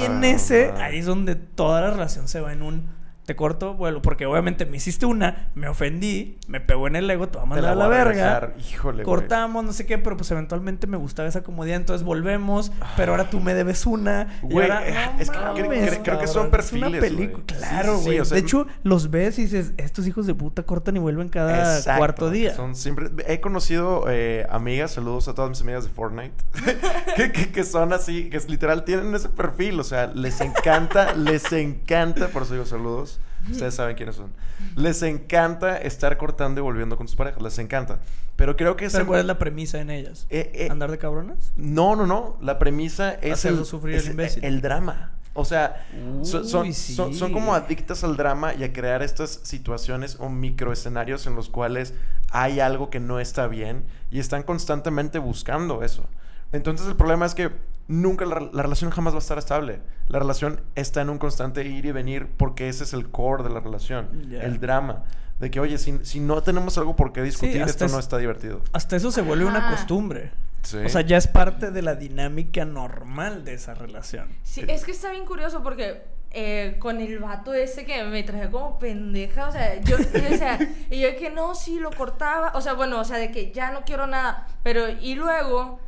[0.01, 0.85] Y en Ah, ese, madre.
[0.85, 2.91] ahí es donde toda la relación se va en un
[3.27, 4.01] te corto, vuelo.
[4.01, 7.51] Porque obviamente me hiciste una, me ofendí, me pegó en el ego, te voy a
[7.51, 8.05] mandar a la verga.
[8.41, 9.05] regresar, Híjole, güey.
[9.05, 13.29] Cortamos, no sé qué, pero pues eventualmente me gustaba esa comodidad, entonces volvemos, pero ahora
[13.29, 14.39] tú me debes una.
[14.43, 17.01] Güey, eh, no es que mames, cre- cre- creo que son cabrón, es una perfiles,
[17.01, 18.21] película, claro, Sí, sí, güey.
[18.21, 21.29] o sea, de hecho, los ves y dices, estos hijos de puta cortan y vuelven
[21.29, 22.55] cada Exacto, cuarto día.
[22.55, 23.11] Son siempre...
[23.27, 26.33] He conocido eh, amigas, saludos a todas mis amigas de Fortnite,
[27.17, 31.13] que, que- que son así, que es literal tienen ese perfil, o sea, les encanta,
[31.17, 33.16] les encanta, por eso digo saludos,
[33.51, 34.33] ustedes saben quiénes son,
[34.77, 38.01] les encanta estar cortando y volviendo con sus parejas, les encanta.
[38.37, 40.27] Pero creo que Pero ¿cuál es la premisa en ellas?
[40.29, 41.53] eh, eh, ¿Andar de cabronas?
[41.57, 42.37] No, no, no.
[42.43, 44.45] La premisa es Hacerlo el, sufrir es al imbécil.
[44.45, 45.13] el drama.
[45.33, 45.87] O sea,
[46.23, 47.19] so- son, Uy, son, sí.
[47.19, 51.95] son como adictas al drama y a crear estas situaciones o microescenarios en los cuales
[52.31, 56.07] hay algo que no está bien y están constantemente buscando eso.
[56.53, 57.51] Entonces el problema es que
[57.89, 59.81] nunca la, la relación jamás va a estar estable.
[60.09, 63.51] La relación está en un constante ir y venir porque ese es el core de
[63.51, 65.05] la relación, el drama.
[65.41, 68.17] De que, oye, si, si no tenemos algo por qué discutir, esto es- no está
[68.19, 68.63] divertido.
[68.73, 70.31] Hasta eso se vuelve una costumbre.
[70.63, 70.79] Sí.
[70.79, 74.29] O sea, ya es parte de la dinámica normal de esa relación.
[74.43, 78.51] Sí, es que está bien curioso porque eh, con el vato ese que me traía
[78.51, 80.59] como pendeja, o sea, yo, yo decía,
[80.91, 83.71] y yo que no, sí, lo cortaba, o sea, bueno, o sea, de que ya
[83.71, 85.79] no quiero nada, pero y luego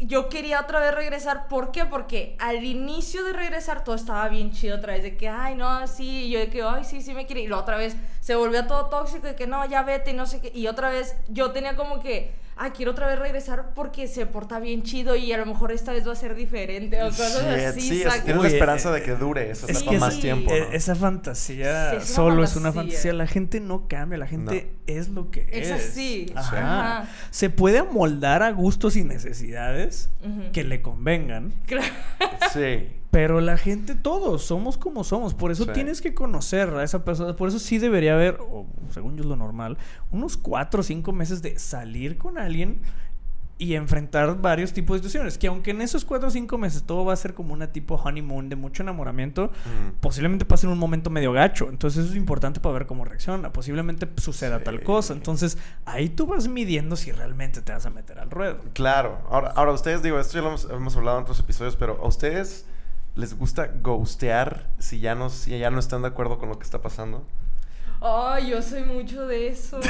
[0.00, 1.84] yo quería otra vez regresar, ¿por qué?
[1.84, 5.86] Porque al inicio de regresar todo estaba bien chido otra vez, de que, ay, no,
[5.86, 8.34] sí, y yo de que, ay, sí, sí me quiere, y la otra vez se
[8.36, 11.16] volvió todo tóxico, de que no, ya vete, y no sé qué, y otra vez
[11.28, 15.32] yo tenía como que, ay, quiero otra vez regresar porque se porta bien chido y
[15.32, 18.24] a lo mejor esta vez va a ser diferente, o cosas Sí, así, sí, saca-
[18.24, 20.50] tienes la esperanza eh, de que dure es que más sí, tiempo.
[20.52, 20.72] E- ¿no?
[20.72, 23.12] Esa fantasía es solo es una fantasía.
[23.12, 25.68] La gente no cambia, la gente es lo que es.
[25.68, 26.32] Es así.
[26.34, 26.98] Ajá.
[27.00, 27.08] Ajá.
[27.30, 30.10] Se puede amoldar a gustos y necesidades
[30.52, 31.52] que le convengan.
[31.66, 31.86] Claro.
[32.52, 32.88] Sí.
[33.10, 35.32] Pero la gente, todos, somos como somos.
[35.34, 35.70] Por eso Sí.
[35.72, 37.34] tienes que conocer a esa persona.
[37.36, 39.78] Por eso sí debería haber, o según yo es lo normal,
[40.12, 42.80] unos cuatro o cinco meses de salir con alguien
[43.60, 45.36] y enfrentar varios tipos de situaciones.
[45.36, 47.96] Que aunque en esos cuatro o cinco meses todo va a ser como una tipo
[47.96, 49.98] honeymoon de mucho enamoramiento, Mm.
[50.00, 51.68] posiblemente pase en un momento medio gacho.
[51.70, 53.52] Entonces eso es importante para ver cómo reacciona.
[53.52, 54.64] Posiblemente suceda Sí.
[54.64, 55.12] tal cosa.
[55.14, 58.58] Entonces ahí tú vas midiendo si realmente te vas a meter al ruedo.
[58.74, 59.18] Claro.
[59.28, 62.06] Ahora, ahora ustedes, digo, esto ya lo hemos, hemos hablado en otros episodios, pero ¿a
[62.06, 62.64] ustedes
[63.18, 66.64] les gusta ghostear si ya no, si ya no están de acuerdo con lo que
[66.64, 67.26] está pasando?
[68.00, 69.80] Ay, yo soy mucho de eso.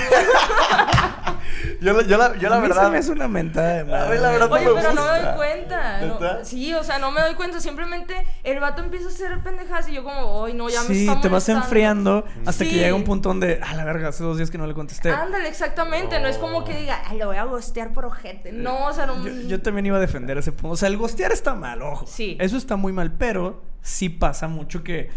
[1.81, 2.85] Yo, la- yo la, yo la A mí verdad...
[2.85, 4.21] se me hace una mentada de A mí madre.
[4.21, 6.01] la verdad Oye, me pero no me doy cuenta.
[6.03, 7.61] no- sí, o sea, no me doy cuenta.
[7.61, 11.01] Simplemente el vato empieza a hacer pendejadas y yo como, ay, no, ya me sí,
[11.09, 11.65] está te vas molestando".
[11.65, 12.77] enfriando hasta que Sí.
[12.77, 15.11] llega un punto donde, a la verga, hace dos días que no le contesté.
[15.11, 16.21] Ándale, exactamente.
[16.21, 18.53] No es como que diga, ay, lo voy a gostear por ojete.
[18.53, 19.25] No, o sea, no.
[19.25, 20.75] Yo, yo también iba a defender ese punto.
[20.75, 22.07] O sea, el gostear está mal, ojo.
[22.07, 22.37] Sí.
[22.41, 25.11] Eso está muy mal, pero sí pasa mucho que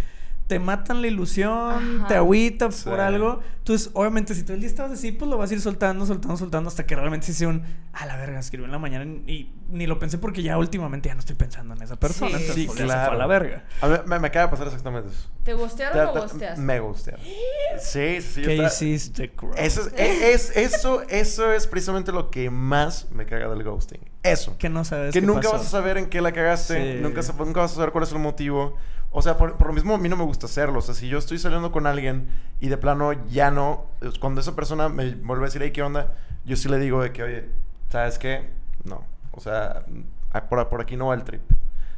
[0.51, 2.07] te matan la ilusión, Ajá.
[2.09, 2.89] te agüita Sí.
[2.89, 3.39] por algo.
[3.59, 6.35] Entonces, obviamente, si todo el día estabas así, pues lo vas a ir soltando, soltando,
[6.35, 9.53] soltando hasta que realmente sí sea un, a la verga, escribió en la mañana y
[9.69, 12.37] ni lo pensé porque ya últimamente ya no estoy pensando en esa persona.
[12.37, 12.43] Sí.
[12.43, 13.05] Entonces, Sí, se claro.
[13.11, 13.63] fue a la verga.
[13.79, 15.29] A mí me, me acaba de pasar exactamente eso.
[15.45, 16.57] ¿Te gostearon Te- o te- gosteas?
[16.59, 17.21] Me gustearon.
[17.79, 18.41] Sí, sí, sí.
[18.41, 19.53] ¿Qué está- hiciste, Crow?
[19.55, 24.01] Eso es, e- es- eso, eso es precisamente lo que más me caga del ghosting.
[24.23, 24.57] Eso.
[24.57, 25.53] Que no sabes Que qué nunca pasó.
[25.53, 26.99] vas a saber en qué la cagaste, Sí.
[27.01, 28.75] nunca, nunca vas a saber cuál es el motivo.
[29.11, 30.79] O sea, por, por lo mismo a mí no me gusta hacerlo.
[30.79, 32.27] O sea, si yo estoy saliendo con alguien
[32.59, 33.85] y de plano ya no,
[34.19, 36.13] cuando esa persona me vuelve a decir, hey, ¿qué onda?
[36.45, 37.49] Yo sí le digo de que, oye,
[37.89, 38.49] ¿sabes qué?
[38.85, 39.03] No.
[39.33, 39.83] O sea,
[40.31, 41.41] ah, por, por aquí no va el trip.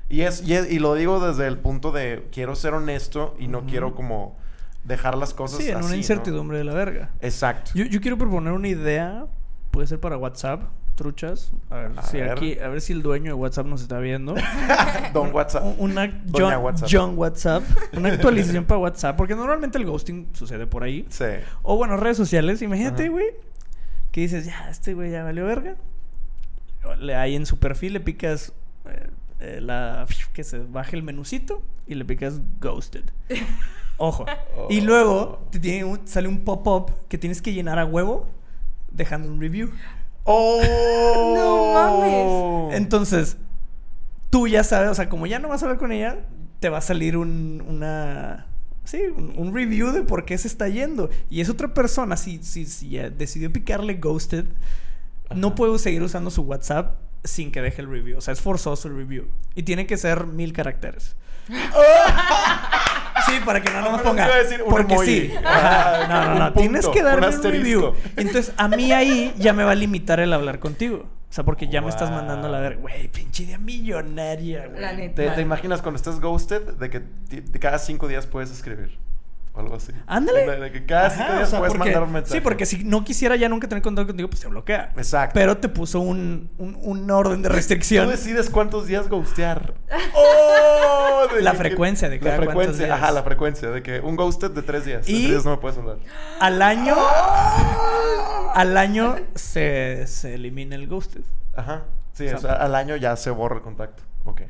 [0.09, 3.47] Y, es, y, es- y lo digo desde el punto de quiero ser honesto y
[3.47, 4.35] no quiero como
[4.83, 5.97] dejar las cosas Sí, en así, una ¿no?
[5.97, 7.09] incertidumbre de la verga.
[7.21, 7.71] Exacto.
[7.75, 9.25] Yo, yo quiero proponer una idea,
[9.71, 10.63] puede ser para WhatsApp,
[10.95, 11.51] truchas.
[11.69, 12.31] A ver, A si ver.
[12.31, 14.35] aquí, a ver si el dueño de WhatsApp nos está viendo.
[15.13, 15.63] Don WhatsApp.
[15.63, 16.89] Un- Una Doña John, WhatsApp.
[16.91, 17.63] John WhatsApp.
[17.97, 19.15] Una actualización para WhatsApp.
[19.17, 21.05] Porque normalmente el ghosting sucede por ahí.
[21.09, 21.25] Sí.
[21.61, 22.61] O bueno, redes sociales.
[22.61, 23.27] Imagínate, güey.
[24.11, 25.75] Que dices, ya, este güey ya valió verga.
[26.99, 28.53] Le, ahí en su perfil le picas
[28.85, 33.03] eh, eh, la que se baje el menucito y le picas ghosted.
[33.97, 34.25] Ojo.
[34.69, 38.27] Y luego te tiene un- sale un pop-up que tienes que llenar a huevo
[38.91, 39.71] dejando un review.
[40.23, 41.33] ¡Oh!
[41.35, 42.77] No mames.
[42.77, 43.37] Entonces,
[44.29, 46.25] tú ya sabes, o sea, como ya no vas a hablar con ella,
[46.59, 48.47] te va a salir un, una...
[48.85, 51.09] Sí, un, un review de por qué se está yendo.
[51.29, 54.45] Y es otra persona, si, si, si ya decidió picarle ghosted,
[55.33, 58.17] no puedo seguir usando su WhatsApp sin que deje el review.
[58.17, 59.27] O sea, es forzoso el review.
[59.55, 61.15] Y tiene que ser mil caracteres.
[63.33, 64.25] Sí, para que no nos ponga.
[64.25, 65.07] iba a decir un Porque emoji.
[65.21, 65.33] sí.
[65.45, 66.45] Ah, No, no, un no.
[66.47, 67.63] punto, Tienes que un darme un, asterisco.
[67.63, 67.93] review.
[68.17, 71.05] Entonces, a mí ahí ya me va a limitar el hablar contigo.
[71.29, 74.79] O sea, porque ya me estás mandando a la ver, güey, pinche idea millonaria, güey.
[74.81, 75.15] La neta.
[75.15, 78.97] ¿Te, te imaginas cuando estás ghosted de que de cada cinco días puedes escribir?
[79.55, 79.91] O algo así.
[80.07, 80.49] Ándale.
[80.49, 82.33] De, de que cada Ajá, cinco o días sea, puedes porque- mandar un mensaje.
[82.39, 84.91] Sí, porque si no quisiera ya nunca tener contacto contigo, pues te bloquea.
[84.97, 85.33] Exacto.
[85.35, 88.05] Pero te puso un, un, un orden de restricción.
[88.05, 89.75] Tú decides cuántos días ghostear.
[90.15, 91.27] ¡Oh!
[91.35, 92.97] De La que- frecuencia de cada La frecuencia, días.
[92.97, 93.69] ajá, la frecuencia.
[93.69, 95.07] De que un ghosted de tres días.
[95.07, 95.97] Y- tres días no me puedes hablar.
[96.39, 96.95] Al año.
[98.55, 101.21] Al año se, se elimina el ghosted.
[101.55, 101.83] Ajá.
[102.13, 104.03] Sí, o sea, al año ya se borra el contacto.
[104.25, 104.41] Ok.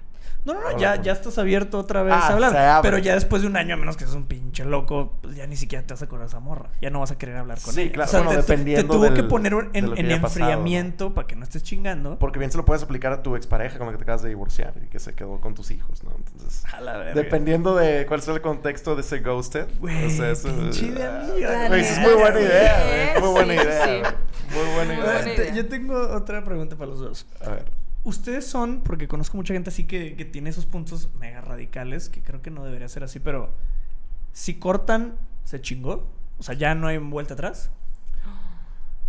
[0.46, 2.52] No, no, no, ya, ya estás abierto otra vez Ah, a hablar.
[2.52, 2.90] se abre.
[2.90, 5.48] Pero ya después de un año, a menos que seas un pinche loco, pues ya
[5.48, 6.70] ni siquiera te vas a acordar de esa morra.
[6.82, 7.92] Ya no vas a querer hablar con Sí, ella.
[7.94, 8.08] claro.
[8.10, 11.64] O sea, Bueno, te, dependiendo te tuvo que poner en, enfriamiento para que no estés
[11.64, 12.20] chingando.
[12.20, 14.30] Porque bien se lo puedes aplicar a tu expareja con la que te acabas de
[14.30, 16.12] divorciar y que se quedó con tus hijos, ¿no?
[16.18, 17.14] Entonces, A la verga.
[17.14, 19.68] dependiendo de cuál sea el contexto de ese ghosted.
[19.80, 21.22] Güey, o sea, eso- pinche idea
[21.70, 23.20] ah, es muy buena sí, idea, ¿eh?
[23.20, 23.22] güey.
[23.24, 23.86] Muy buena Sí, idea.
[23.86, 24.16] sí.
[24.56, 24.94] Muy buena
[25.34, 25.54] idea.
[25.54, 27.26] Yo tengo otra pregunta para los dos.
[27.46, 27.83] A ver.
[28.04, 32.22] Ustedes son, porque conozco mucha gente así que, que tiene esos puntos mega radicales, que
[32.22, 33.52] creo que no debería ser así, pero
[34.34, 36.08] si cortan, ¿se chingó?
[36.38, 37.72] O sea, ya no hay vuelta atrás.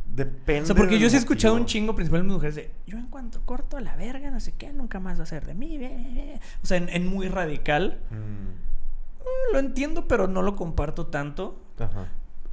[0.07, 0.63] Depende.
[0.63, 3.41] O sea, porque yo sí he escuchado un chingo, principalmente mujeres, de yo en cuanto
[3.45, 5.77] corto a la verga, no sé qué, nunca más va a ser de mí.
[5.77, 6.41] ve, ve, ve".
[6.63, 7.99] O sea, en, en muy radical.
[8.11, 11.59] Mm, Eh, Lo entiendo, pero no lo comparto tanto.
[11.79, 12.07] Ajá.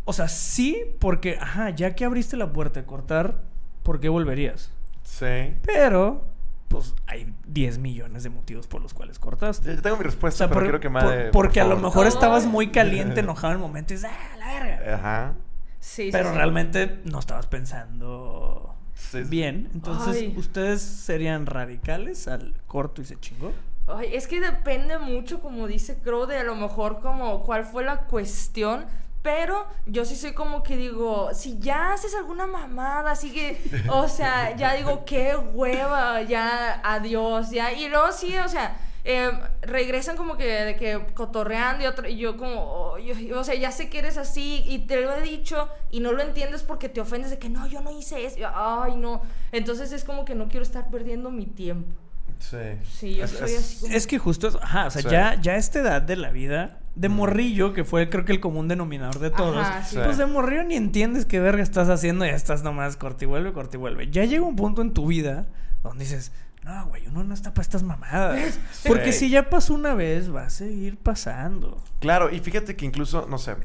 [0.06, 3.42] O sea, sí, porque, ajá, ya que abriste la puerta de cortar,
[3.84, 4.72] ¿por qué volverías?
[5.04, 5.54] Sí.
[5.64, 6.26] Pero,
[6.72, 9.76] pues hay 10 millones de motivos por los cuales cortaste.
[9.76, 11.62] Yo, tengo mi O respuesta, sea, pero por- quiero que me por- dé, por porque
[11.62, 14.96] a lo mejor estabas muy caliente, enojado en el momento y dices, ah, la verga.
[14.96, 15.34] Ajá.
[15.80, 16.36] Sí, sí, Pero sí.
[16.38, 19.30] realmente no estabas pensando Sí, sí.
[19.30, 19.70] bien.
[19.74, 20.34] Entonces, Ay.
[20.38, 23.52] ¿ustedes serían radicales al corto y se chingó?
[23.88, 27.84] Ay, es que depende mucho, como dice Crow, de a lo mejor como cuál fue
[27.84, 28.86] la cuestión.
[29.24, 34.08] Pero yo sí soy como que digo, si ya haces alguna mamada, así que, o
[34.08, 37.72] sea, ya digo, qué hueva, ya, adiós, ya.
[37.72, 39.32] Y luego sí, o sea, eh,
[39.62, 43.54] regresan como que de que cotorreando y, otro, y yo como, oh, yo- o sea,
[43.56, 46.90] ya sé que eres así y te lo he dicho y no lo entiendes porque
[46.90, 48.38] te ofendes de que no, yo no hice eso.
[48.38, 49.22] Y yo, Ay, no.
[49.52, 51.96] Entonces es como que no quiero estar perdiendo mi tiempo.
[52.40, 52.58] Sí.
[52.92, 53.94] Sí, yo Es- soy así como...
[53.94, 55.10] Es que justo ajá, o sea, Sí.
[55.10, 58.40] ya, ya a esta edad de la vida, de morrillo, que fue creo que el
[58.40, 59.98] común denominador de todos, Ajá, sí.
[60.04, 63.54] pues de morrillo ni entiendes qué verga estás haciendo, ya estás nomás corta y vuelve,
[63.54, 64.10] corta y vuelve.
[64.12, 65.48] Ya llega un punto en tu vida
[65.84, 66.32] donde dices,
[66.64, 68.60] no, güey, uno no está para estas mamadas.
[68.88, 69.20] Porque Sí.
[69.20, 71.82] si ya pasó una vez, va a seguir pasando.
[72.00, 73.56] Claro, y fíjate que incluso, no sé,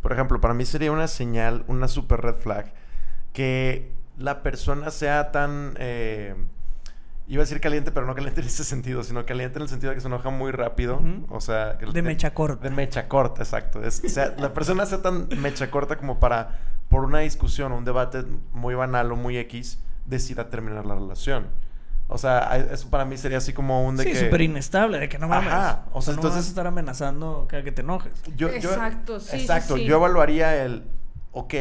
[0.00, 2.72] por ejemplo, para mí sería una señal, una super red flag,
[3.32, 6.34] que la persona sea tan, eh,
[7.28, 9.90] iba a decir caliente, pero no caliente en ese sentido, sino caliente en el sentido
[9.90, 11.76] de que se enoja muy rápido, o sea...
[11.78, 12.68] Que De mecha corta.
[12.68, 13.82] De mecha corta, exacto.
[13.82, 16.58] Es- o sea, la persona sea tan mecha corta como para,
[16.88, 21.48] por una discusión o un debate muy banal o muy X, decida terminar la relación.
[22.08, 24.20] O sea, eso para mí sería así como un de Sí, que...
[24.26, 25.52] súper inestable, de que no mames.
[25.52, 28.12] Ajá, O o sea, sea, no vas a entonces- estar amenazando cada que te enojes.
[28.36, 29.84] Yo, yo- Exacto, sí, sí, Exacto, sí.
[29.84, 30.84] yo evaluaría el,
[31.32, 31.54] ok,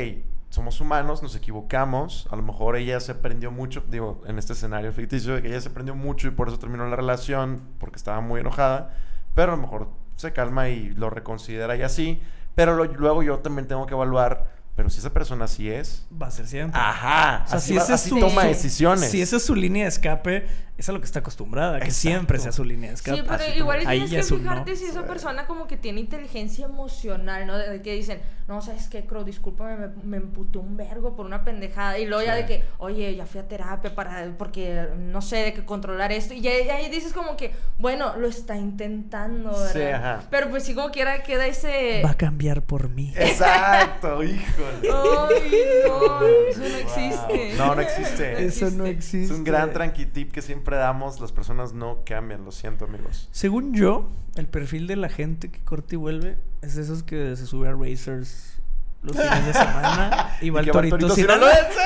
[0.56, 4.92] somos humanos, nos equivocamos, a lo mejor ella se prendió mucho, digo, en este escenario
[4.92, 8.22] ficticio, de que ella se prendió mucho y por eso terminó la relación, porque estaba
[8.22, 8.94] muy enojada,
[9.34, 12.22] pero a lo mejor se calma y lo reconsidera y así,
[12.56, 16.28] pero lo- luego yo también tengo que evaluar, pero si esa persona así es, Va
[16.28, 16.80] a ser siempre.
[16.80, 19.10] ajá, O sea, así, si va- así su- toma decisiones.
[19.12, 22.38] Si esa es su línea de escape, es a lo que está acostumbrada, que siempre
[22.40, 23.18] sea su línea de escape.
[23.18, 24.52] Sí, pero así igual como- tienes que es un no.
[24.52, 27.58] fijarte si esa persona como que tiene inteligencia emocional, ¿no?
[27.58, 29.24] De, que dicen, no, ¿sabes qué, Crow?
[29.24, 31.98] Discúlpame, me, me emputé un vergo por una pendejada.
[31.98, 35.54] Y luego ya de que, oye, ya fui a terapia para, porque, no sé, de
[35.54, 36.34] que controlar esto.
[36.34, 39.72] Y ya- y ahí dices como que, bueno, lo está intentando, ¿verdad?
[39.74, 40.24] Sí, ajá.
[40.30, 42.02] Pero pues sí como quiera queda ese...
[42.06, 43.14] Va a cambiar por mí.
[43.16, 44.90] Exacto, híjole.
[44.92, 45.52] Ay,
[45.88, 46.78] no, eso no Wow.
[46.80, 47.54] existe.
[47.58, 48.46] No, no existe.
[48.46, 49.24] Eso no existe.
[49.26, 51.20] Es un gran tranqui tip que siempre damos.
[51.20, 53.30] Las personas no cambian, lo siento, amigos.
[53.32, 57.36] Según yo, el perfil de la gente que corta y vuelve es de esos que
[57.36, 58.62] se sube a Racers
[59.02, 61.60] los fines de semana y va al torito, sin sinaloense.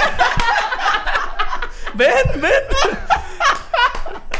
[1.95, 2.53] ¡Ven, ven!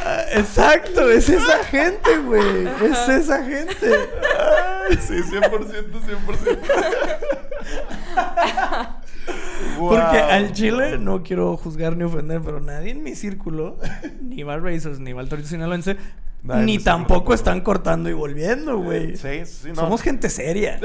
[0.32, 2.68] Exacto, es esa gente, güey.
[2.68, 4.10] Es esa gente.
[5.02, 8.99] Sí, 100%, 100%.
[9.78, 13.78] Porque al chile no quiero juzgar ni ofender, pero nadie en mi círculo,
[14.22, 15.98] ni va al Racers, ni va al Torito Sinaloense,
[16.44, 17.34] ni tampoco.
[17.34, 19.16] están cortando y volviendo, güey.
[19.18, 19.76] Sí, sí, no.
[19.76, 20.80] Somos gente seria.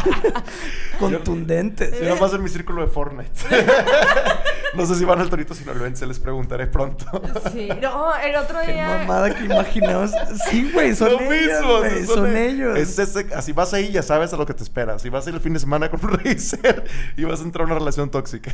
[0.98, 1.96] Contundentes.
[1.98, 3.30] Si no pasa en mi círculo de Fortnite.
[4.74, 7.04] no sé si van al Torito Sinaloense, les preguntaré pronto.
[7.52, 8.98] Sí, no, el otro Qué día...
[8.98, 10.12] mamada que imaginamos.
[10.48, 12.78] Sí, güey, son Lo ellos, mismo, güey, son, ellos.
[12.78, 15.02] Es ese- así vas ahí, ya sabes a lo que te esperas.
[15.02, 16.84] Si vas a ir el fin de semana con un racer
[17.16, 18.52] y vas a entrar a una relación tóxica.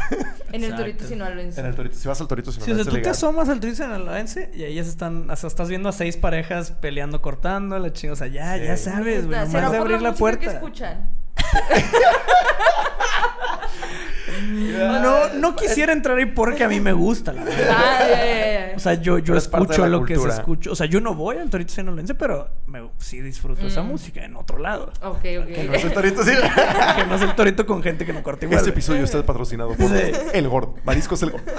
[0.53, 0.83] En el Exacto.
[0.83, 1.61] torito sinaloense.
[1.61, 2.85] en el Torito, si vas al Torito Sí, o Sinaloense.
[2.85, 3.13] sea, tú te legal.
[3.13, 6.71] asomas al Torito Sinaloense y ahí ya se están, hasta estás viendo a seis parejas
[6.71, 8.13] peleando, cortando, la chinga.
[8.15, 8.65] O sea, ya, Sí.
[8.65, 10.41] ya sabes, güey, nomás ¿será de por abrir la puerta.
[10.41, 11.11] que escuchan?
[14.43, 17.67] No, no quisiera entrar ahí porque a mí me gusta, la verdad.
[17.71, 18.73] Ah.
[18.77, 20.71] O sea, yo, yo escucho lo que se escucha.
[20.71, 23.87] O sea, yo no voy al Torito Sinaloense, pero me, sí disfruto esa Mm.
[23.89, 24.93] música en otro lado.
[25.03, 25.59] Ok, ok.
[25.67, 26.31] No es el Torito sí.
[26.97, 29.75] que no es el Torito con gente que no corta y Este episodio está patrocinado
[29.75, 30.13] por Sí.
[30.33, 30.75] El Gordo.
[30.85, 31.47] Mariscos El Gordo.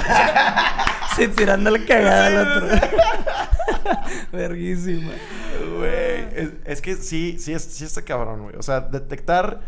[1.15, 2.89] Sí, tirando la cagada al otro.
[4.31, 5.11] Verguísima.
[5.77, 5.89] Güey,
[6.35, 8.55] es, es que sí, sí, es, sí está cabrón, güey.
[8.55, 9.61] O sea, detectar,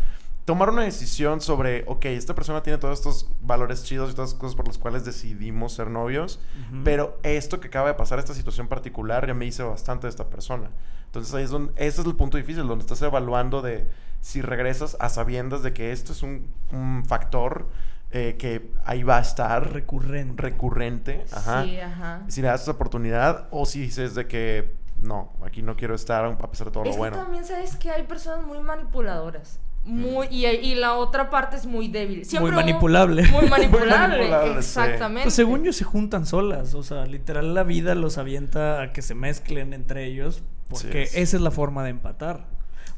[0.44, 4.40] tomar una decisión sobre, ok, esta persona tiene todos estos valores chidos y todas las
[4.40, 6.80] cosas por las cuales decidimos ser novios, Ujú.
[6.84, 10.28] pero esto que acaba de pasar, esta situación particular, ya me hice bastante de esta
[10.28, 10.70] persona.
[11.06, 13.86] Entonces ahí es donde, ese es el punto difícil, donde estás evaluando de
[14.20, 17.68] si regresas a sabiendas de que esto es un, un factor
[18.12, 20.42] eh, que ahí va a estar Recurrente.
[20.42, 21.24] recurrente.
[21.32, 22.22] Ajá Sí, ajá.
[22.28, 26.24] si le das esa oportunidad o si dices de que no, aquí no quiero estar
[26.24, 27.16] a pesar de todo Es lo que bueno.
[27.16, 29.58] también sabes que hay personas muy manipuladoras.
[29.90, 32.24] Muy, y, y la otra parte es muy débil.
[32.24, 33.26] Siempre Muy hubo- manipulable.
[33.28, 34.58] Muy manipulable, sí.
[34.58, 35.22] exactamente.
[35.24, 39.02] Pues según yo se juntan solas, o sea, literal la vida los avienta a que
[39.02, 41.20] se mezclen entre ellos, porque Sí, sí.
[41.20, 42.46] esa es la forma de empatar.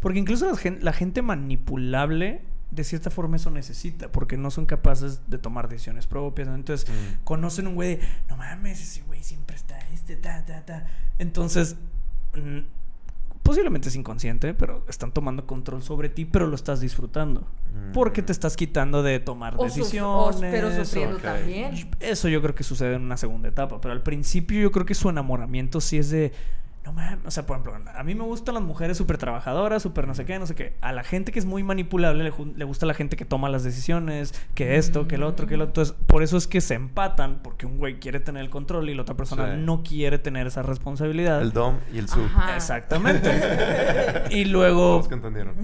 [0.00, 4.66] Porque incluso la gen- la gente manipulable, de cierta forma eso necesita, porque no son
[4.66, 6.48] capaces de tomar decisiones propias.
[6.48, 6.54] ¿no?
[6.54, 7.24] Entonces, Mm.
[7.24, 10.86] conocen un güey de, no mames, ese güey siempre está este, ta, ta, ta.
[11.18, 11.76] Entonces,
[12.34, 12.58] mm,
[13.42, 17.40] posiblemente es inconsciente, pero están tomando control sobre ti, pero lo estás disfrutando.
[17.74, 17.92] Mm.
[17.92, 20.36] Porque te estás quitando de tomar O suf- decisiones.
[20.36, 21.90] o- pero sufriendo también.
[22.00, 24.94] Eso yo creo que sucede en una segunda etapa, pero al principio yo creo que
[24.94, 26.32] su enamoramiento sí es de
[26.84, 30.08] no mames, o sea, por ejemplo, a mí me gustan las mujeres súper trabajadoras, súper
[30.08, 30.74] no sé qué, no sé qué.
[30.80, 33.62] A la gente que es muy manipulable le, le gusta la gente que toma las
[33.62, 35.70] decisiones, que esto, que el otro, que el otro.
[35.82, 38.94] Entonces, por eso es que se empatan, porque un güey quiere tener el control y
[38.94, 39.60] la otra persona Sí.
[39.62, 41.40] no quiere tener esa responsabilidad.
[41.40, 42.24] El dom y el sub.
[42.24, 42.56] Ajá.
[42.56, 43.30] Exactamente.
[44.30, 45.54] y luego, Todos que entendieron.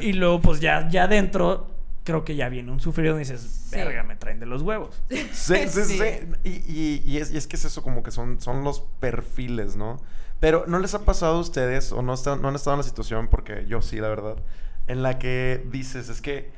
[0.00, 1.70] y luego, pues ya, ya dentro,
[2.04, 3.76] creo que ya viene un sufrido y dices, Sí.
[3.76, 5.02] verga, me traen de los huevos.
[5.08, 5.98] Sí, sí, sí.
[5.98, 6.04] Sí.
[6.44, 9.76] Y, y- y es, y es que es eso, como que son, son los perfiles,
[9.76, 9.98] ¿no?
[10.40, 12.84] Pero ¿no les ha pasado a ustedes o no, están, no han estado en la
[12.84, 14.36] situación, porque yo sí, la verdad,
[14.86, 16.50] en la que dices, es que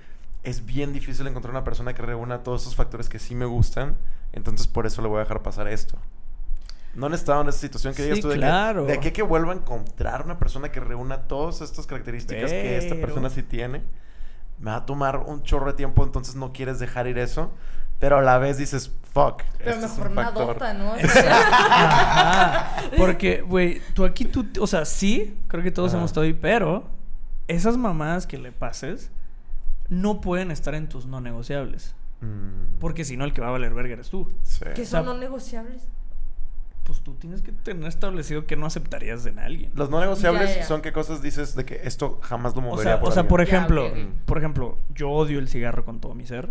[0.42, 3.96] es bien difícil encontrar una persona que reúna todos esos factores que sí me gustan,
[4.32, 5.96] entonces por eso le voy a dejar pasar esto?
[6.94, 8.84] ¿No han estado en esa situación que digas Sí, tú de, que- claro.
[8.86, 12.78] de aquí a que vuelva a encontrar una persona que reúna todas estas características que
[12.78, 13.82] esta persona sí tiene?
[14.58, 17.52] Me va a tomar un chorro de tiempo, entonces no quieres dejar ir eso,
[17.98, 19.42] pero a la vez dices, fuck.
[19.58, 20.46] Pero este es mejor un una factor".
[20.54, 20.92] dota, ¿no?
[21.72, 22.82] Ajá.
[22.96, 25.98] Porque, güey, tú aquí, tú, o sea, sí, creo que todos Ajá.
[25.98, 26.84] hemos estado ahí, pero
[27.48, 29.10] esas mamadas que le pases
[29.88, 31.94] no pueden estar en tus no negociables.
[32.20, 34.30] Mm, Porque si no, el que va a valer verga eres tú.
[34.42, 34.64] sí.
[34.74, 35.86] que O sea, son no negociables.
[36.84, 39.70] Pues tú tienes que tener establecido que no aceptarías en alguien.
[39.74, 40.66] Los no negociables Ya, ya.
[40.66, 43.20] son qué cosas dices de que esto jamás lo O movería sea, por o sea
[43.20, 43.28] alguien?
[43.28, 43.98] por Ya, ejemplo, ok, ok.
[44.24, 46.50] por ejemplo, yo odio el cigarro con todo mi ser.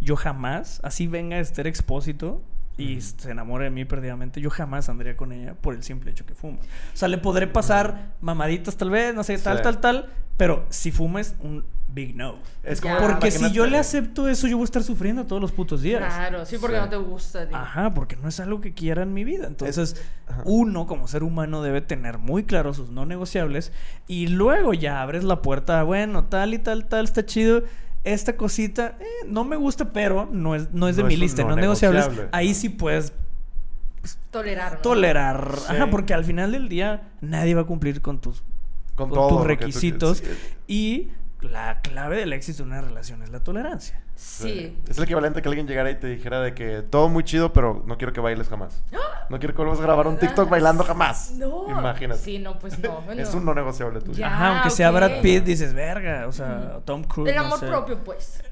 [0.00, 2.42] Yo jamás, así venga Esther Expósito
[2.76, 6.26] y se enamore de mí perdidamente, yo jamás andaría con ella por el simple hecho
[6.26, 6.58] que fuma.
[6.58, 9.62] O sea, le podré pasar mamaditas tal vez, no sé, tal, Sí.
[9.62, 12.34] tal, tal, pero si fumes, un big no.
[12.62, 12.96] Es Ya.
[12.98, 15.80] como Porque si yo le acepto eso, yo voy a estar sufriendo todos los putos
[15.80, 16.00] días.
[16.04, 16.82] Claro, sí, porque Sí.
[16.82, 17.48] no te gusta.
[17.48, 17.56] tío.
[17.56, 19.46] Ajá, porque no es algo que quiera en mi vida.
[19.46, 20.04] Entonces,
[20.44, 23.72] uno como ser humano debe tener muy claro sus no negociables
[24.06, 27.62] y luego ya abres la puerta, bueno, tal y tal, tal, está chido.
[28.06, 31.20] Esta cosita, eh, no me gusta, pero no es, no es de No mi es
[31.20, 32.02] lista, no no, negociables.
[32.04, 32.30] negociable.
[32.32, 33.12] Ahí sí puedes
[34.30, 34.74] Tolerar.
[34.74, 34.78] ¿no?
[34.80, 35.54] tolerar.
[35.58, 35.64] Sí.
[35.74, 38.42] Ajá, porque al final del día nadie va a cumplir con tus,
[38.94, 40.22] con, con todo tus tú requisitos.
[40.68, 41.08] Y
[41.40, 44.00] la clave del éxito de una relación es la tolerancia.
[44.16, 44.76] Sí.
[44.88, 47.52] Es el equivalente a que alguien llegara y te dijera de que todo muy chido,
[47.52, 48.82] pero no quiero que bailes jamás.
[49.28, 51.32] No quiero que vuelvas a grabar un TikTok bailando jamás.
[51.32, 51.68] No.
[51.68, 52.20] Imagínate.
[52.20, 53.00] Sí, no, pues no.
[53.04, 53.22] bueno.
[53.22, 54.18] Es un no negociable tuyo.
[54.18, 54.28] Ya.
[54.28, 54.90] Ajá, aunque sea.
[54.90, 57.30] Brad Pitt, dices, verga, o sea, Tom Cruise.
[57.30, 57.66] El no amor sé.
[57.66, 58.42] propio, pues.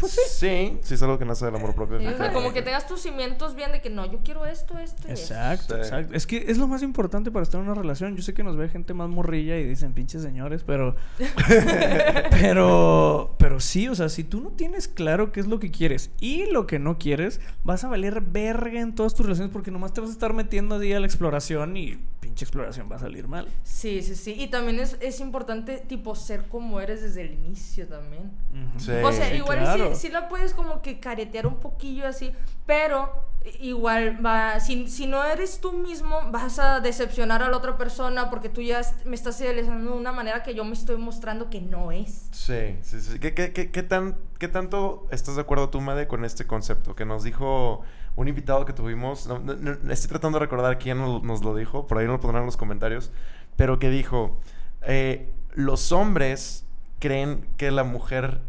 [0.00, 0.20] Pues sí.
[0.28, 2.00] Sí, sí es algo que nace del amor propio.
[2.00, 4.78] Sí, o sea, como que tengas tus cimientos bien de que no, yo quiero esto,
[4.78, 5.34] esto y esto.
[5.34, 5.80] Exacto, Sí.
[5.80, 6.14] exacto.
[6.14, 8.16] Es que es lo más importante para estar en una relación.
[8.16, 10.96] Yo sé que nos ve gente más morrilla y dicen pinches señores, pero.
[12.30, 13.34] pero.
[13.38, 16.46] Pero sí, o sea, si tú no tienes claro qué es lo que quieres y
[16.46, 20.00] lo que no quieres, vas a valer verga en todas tus relaciones porque nomás te
[20.00, 23.48] vas a estar metiendo ahí a la exploración y pinche exploración va a salir mal.
[23.64, 24.34] Sí, sí, sí.
[24.38, 28.30] Y también es, es importante, tipo, ser como eres desde el inicio también.
[28.76, 28.92] Sí.
[29.02, 29.89] O sea, Sí, igual claro.
[29.94, 32.32] Sí, sí la puedes como que caretear un poquillo así,
[32.66, 33.30] pero
[33.60, 38.28] igual va, si, si no eres tú mismo, vas a decepcionar a la otra persona
[38.28, 41.60] porque tú ya me estás idealizando de una manera que yo me estoy mostrando que
[41.60, 42.28] no es.
[42.32, 43.18] Sí, sí, sí.
[43.18, 46.94] ¿Qué, qué, qué, qué tan, ¿Qué tanto estás de acuerdo tú, Made, con este concepto
[46.94, 47.82] que nos dijo
[48.16, 49.26] un invitado que tuvimos?
[49.26, 52.14] No, no, no, estoy tratando de recordar quién nos, nos lo dijo, por ahí nos
[52.14, 53.10] lo pondrán en los comentarios,
[53.56, 54.38] pero que dijo,
[54.82, 56.66] eh, los hombres
[57.00, 58.40] creen que la mujer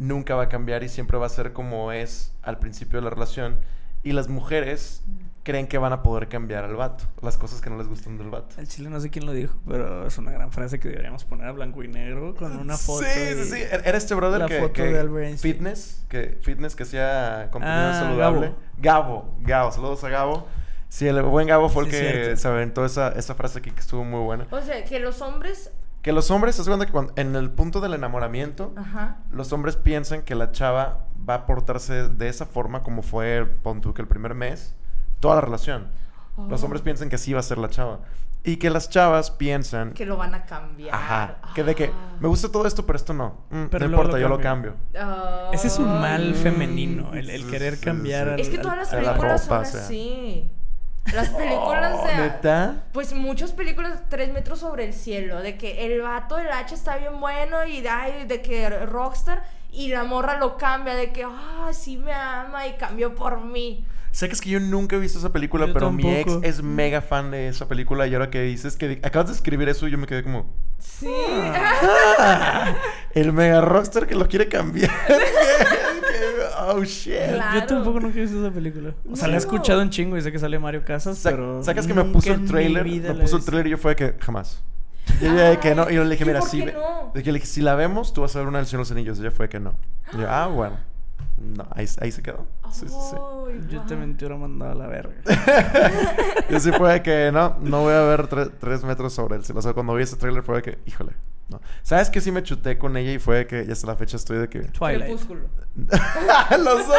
[0.00, 3.10] nunca va a cambiar y siempre va a ser como es al principio de la
[3.10, 3.60] relación,
[4.02, 5.04] y las mujeres
[5.42, 8.28] creen que van a poder cambiar al vato, las cosas que no les gustan del
[8.30, 8.56] vato.
[8.58, 11.46] El chile no sé quién lo dijo, pero es una gran frase que deberíamos poner
[11.48, 13.04] a blanco y negro con una foto.
[13.04, 13.62] Sí, sí, sí.
[13.70, 17.94] Era este brother la que, foto que de fitness, que fitness que hacía contenido Ah,
[18.00, 18.52] saludable.
[18.78, 19.34] Gabo.
[19.40, 20.46] Gabo, saludos a Gabo.
[20.88, 22.36] Sí, el buen Gabo fue el Sí, que cierto.
[22.36, 24.46] se aventó esa, esa frase aquí que estuvo muy buena.
[24.50, 25.70] O sea, que los hombres...
[26.02, 29.18] Que los hombres, se cuenta que cuando- en el punto del enamoramiento, Ajá.
[29.30, 33.80] los hombres piensan que la chava va a portarse de esa forma como fue, pon
[33.82, 34.74] tú, que el primer mes,
[35.20, 35.88] toda la relación.
[36.48, 36.64] Los Oh.
[36.66, 38.00] hombres piensan que así va a ser la chava.
[38.42, 40.94] Y que las chavas piensan Que lo van a cambiar.
[40.94, 41.36] Ajá.
[41.54, 42.16] Que de que Ah.
[42.18, 43.44] me gusta todo esto, pero esto no.
[43.50, 44.76] Mm, Pero no importa, lo yo lo cambio.
[44.98, 45.50] Ah.
[45.52, 48.32] Ese es un mal femenino, el, el Sí, querer sí, cambiar sí.
[48.32, 49.88] al- Es que todas las a la películas ropa, son o sea.
[51.14, 52.14] Las películas de...
[52.16, 52.84] ¿Neta?
[52.92, 56.96] Pues muchas películas, tres metros sobre el cielo, de que el vato del H está
[56.96, 59.42] bien bueno y ay, de que Rockstar
[59.72, 63.84] y la morra lo cambia, de que, ah, sí me ama y cambió por mí.
[64.12, 66.62] Sé que es que yo nunca he visto esa película, Yo pero mi ex es
[66.62, 69.92] mega fan de esa película y ahora que dices que acabas de escribir eso y
[69.92, 70.46] yo me quedé como...
[70.78, 71.06] Sí.
[72.18, 72.74] "Ah,
[73.14, 74.90] el mega rockstar que lo quiere cambiar.
[76.68, 77.14] oh, shit.
[77.14, 77.60] Claro.
[77.60, 78.94] Yo tampoco nunca he visto esa película.
[79.10, 81.62] O sea, la he escuchado un chingo y sé que sale Mario Casas, Sa- pero.
[81.62, 84.62] Sacas que me puso el trailer, me puso el trailer y yo fue que jamás.
[85.20, 87.10] Y yo de que no, y yo le dije, ¿Y mira, por si, no?
[87.14, 88.90] de que le dije, si la vemos, tú vas a ver una del Señor de
[88.90, 89.18] los Anillos.
[89.18, 89.74] Y ella fue que no.
[90.12, 90.76] Y yo, ah, bueno.
[91.38, 92.46] No, ahí, ahí se quedó.
[92.72, 93.16] Sí, sí, sí.
[93.16, 93.86] Ay, Yo guau.
[93.88, 95.14] también te hubiera mandado a la verga.
[96.50, 99.44] Yo sí fue de que no, no voy a ver tre- tres metros sobre el
[99.44, 99.58] cielo.
[99.60, 101.12] O sea, cuando vi ese trailer fue de que, híjole,
[101.48, 101.60] no.
[101.82, 102.20] ¿Sabes qué?
[102.20, 104.48] Sí me chuté con ella y fue de que ya hasta la fecha estoy de
[104.48, 104.60] que.
[104.60, 105.10] Twilight.
[106.58, 106.98] Los dos.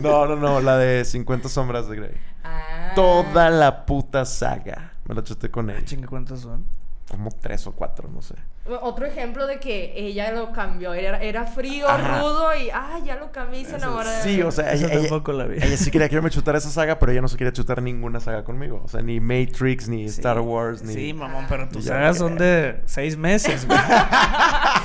[0.00, 2.10] No, no, no, la de 50 sombras de Grey.
[2.44, 2.92] Ah.
[2.94, 4.92] Toda la puta saga.
[5.06, 5.84] Me la chuté con Ah, ella.
[5.84, 6.64] chinga, ¿cuántos son?
[7.10, 8.34] Como tres o cuatro, no sé.
[8.82, 10.92] Otro ejemplo de que ella lo cambió.
[10.92, 12.18] Era, era frío, Ajá.
[12.18, 15.02] rudo y ah, ya lo cambié y se enamoró de Sí, o sea, ella, ella-
[15.02, 15.58] tampoco la vi.
[15.58, 17.80] ella sí quería que yo me chutara esa saga, pero ella no se quería chutar
[17.80, 18.82] ninguna saga conmigo.
[18.84, 20.16] O sea, ni Matrix, ni Sí.
[20.18, 20.94] Star Wars, ni.
[20.94, 23.78] Sí, mamón, pero tus sagas son de seis meses, güey.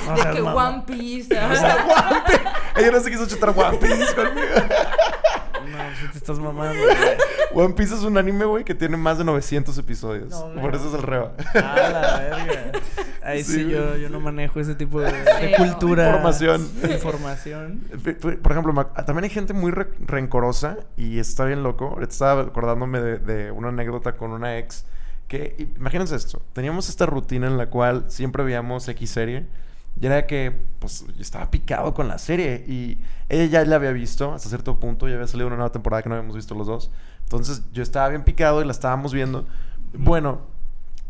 [0.05, 0.73] No de seas que mamón.
[0.75, 1.33] One Piece.
[1.39, 1.75] O sea,
[2.09, 2.41] One Piece.
[2.75, 4.47] Ella no se quiso chutar One Piece conmigo.
[5.65, 7.65] No, si te estás mamando, güey.
[7.65, 10.29] One Piece es un anime, güey, que tiene más de 900 episodios.
[10.29, 11.33] No, Por eso es el reba.
[11.55, 12.71] Ah, la verga.
[13.23, 15.11] Ahí sí, Sí, yo, yo no manejo ese tipo de,
[15.57, 16.05] cultura.
[16.07, 16.81] Información.
[16.81, 17.83] de Información.
[18.41, 21.85] Por ejemplo, ac- también hay gente muy re- rencorosa y está bien loco.
[21.89, 24.85] Ahorita estaba acordándome de, de una anécdota con una ex
[25.27, 29.45] que, imagínense esto, teníamos esta rutina en la cual siempre veíamos X serie
[29.99, 32.97] y era que, pues, yo estaba picado con la serie y
[33.29, 36.09] ella ya la había visto hasta cierto punto, ya había salido una nueva temporada que
[36.09, 36.91] no habíamos visto los dos.
[37.23, 39.47] Entonces yo estaba bien picado y la estábamos viendo.
[39.93, 40.41] Bueno,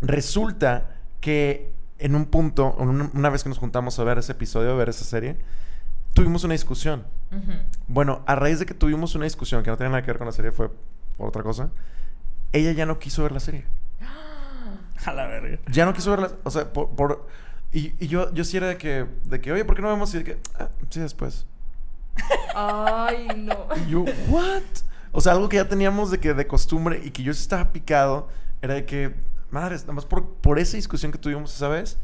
[0.02, 4.76] resulta que en un punto, una vez que nos juntamos a ver ese episodio, a
[4.76, 5.38] ver esa serie,
[6.14, 7.06] tuvimos una discusión.
[7.32, 7.52] Ujú.
[7.88, 10.26] Bueno, a raíz de que tuvimos una discusión que no tenía nada que ver con
[10.28, 10.70] la serie, fue
[11.18, 11.70] por otra cosa,
[12.52, 13.66] ella ya no quiso ver la serie.
[15.06, 15.60] A la verga.
[15.72, 16.90] Ya no quiso verla, o sea, por...
[16.90, 17.28] por-
[17.74, 20.14] y, y yo, yo sí era de que, de que, oye, ¿por qué no vemos?
[20.14, 21.46] Y de que, "Ah, sí, después.
[22.56, 23.68] Ay, no.
[23.88, 24.62] Y yo, ¿what?
[25.12, 27.72] O sea, algo que ya teníamos de que de costumbre y que yo sí estaba
[27.72, 28.28] picado,
[28.62, 29.14] era de que,
[29.50, 31.98] madres, nada más por, por esa discusión que tuvimos esa vez,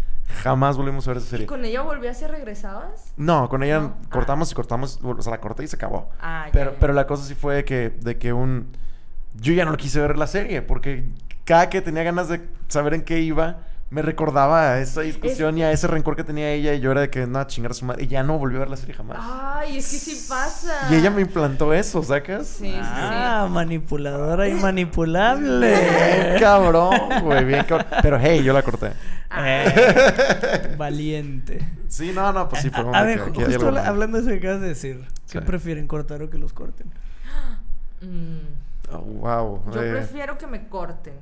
[0.44, 1.46] jamás volvimos a ver esa ¿Y serie.
[1.46, 3.14] con ella volvías y regresabas?
[3.16, 3.96] No, con ella No.
[4.10, 6.10] cortamos y cortamos, o sea, la corté y se acabó.
[6.20, 6.80] Ah, ya, Pero, ya.
[6.80, 8.68] pero la cosa sí fue de que, de que un...
[9.36, 11.08] Yo ya no quise ver la serie porque
[11.46, 15.64] cada que tenía ganas de saber en qué iba, me recordaba a esa discusión y
[15.64, 17.86] a ese rencor que tenía ella y yo era de que, no, chingar a su
[17.86, 18.04] madre.
[18.04, 19.18] Y ya no volvió a ver la serie jamás.
[19.22, 20.88] Ay, es que sí pasa.
[20.92, 22.48] Y ella me implantó eso, ¿sacas?
[22.48, 22.80] Sí, sí, sí.
[22.82, 26.36] Ah, manipuladora y Bien manipulable.
[26.40, 26.92] cabrón,
[27.24, 27.88] güey, bien cabrón.
[28.02, 28.92] Pero hey, yo la corté.
[29.38, 31.60] Eh, valiente.
[31.88, 34.32] Sí, no, no, pues sí, fue a, a ver, que justo habla- hablando de eso
[34.32, 35.46] que acabas de decir, ¿qué Sí.
[35.46, 36.88] prefieren, cortar o que los corten?
[38.02, 38.40] Mm,
[38.94, 39.64] Oh, wow.
[39.74, 41.16] Yo eh, prefiero que me corten.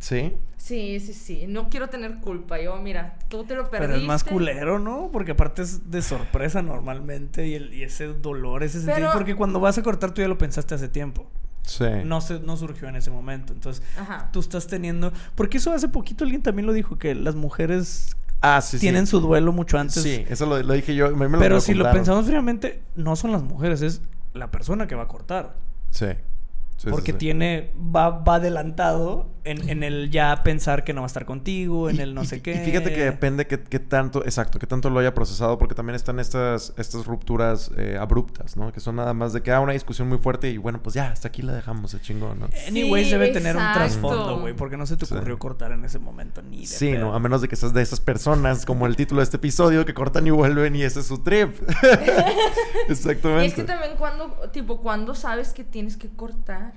[0.00, 0.34] ¿Sí?
[0.56, 1.44] Sí, sí, sí.
[1.48, 2.60] No quiero tener culpa.
[2.60, 3.86] Yo, mira, tú te lo perdiste.
[3.86, 5.10] Pero es más culero, ¿no?
[5.12, 8.96] Porque aparte es de sorpresa normalmente y, el, y ese dolor, ese sentido.
[8.96, 11.26] Pero- Porque cuando vas a cortar tú ya lo pensaste hace tiempo.
[11.62, 11.84] Sí.
[12.04, 13.52] No, se, no surgió en ese momento.
[13.52, 14.28] Entonces, Ajá.
[14.32, 15.12] tú estás teniendo...
[15.34, 18.82] Porque eso hace poquito alguien también lo dijo, que las mujeres Ah, sí, sí.
[18.82, 20.02] tienen su duelo mucho antes.
[20.02, 21.14] Sí, eso lo, lo dije yo.
[21.16, 24.02] me- me Pero si lo pensamos fríamente, no son las mujeres, es
[24.34, 25.56] la persona que va a cortar.
[25.90, 26.06] Sí.
[26.76, 27.18] Sí, sí, porque sí.
[27.18, 31.88] tiene, va, va adelantado en, en el ya pensar que no va a estar contigo,
[31.88, 32.54] en Y- el no y- sé y qué.
[32.58, 36.18] fíjate que depende qué, qué tanto, exacto, qué tanto lo haya procesado, porque también están
[36.20, 38.72] estas, estas rupturas eh, abruptas, ¿no?
[38.72, 41.10] Que son nada más de que ah, una discusión muy fuerte y bueno, pues ya,
[41.10, 42.48] hasta aquí la dejamos, se chingó, ¿no?
[42.68, 45.14] Anyways, Sí, debe tener un trasfondo, güey, porque no se te Sí.
[45.14, 47.06] ocurrió cortar en ese momento ni de Sí, pedo.
[47.06, 47.14] ¿no?
[47.14, 49.94] A menos de que seas de esas personas, como el título de este episodio, que
[49.94, 51.54] cortan y vuelven y ese es su trip.
[52.88, 53.36] Exactamente.
[53.44, 56.72] Y es que también cuando, tipo, cuando sabes que tienes que cortar.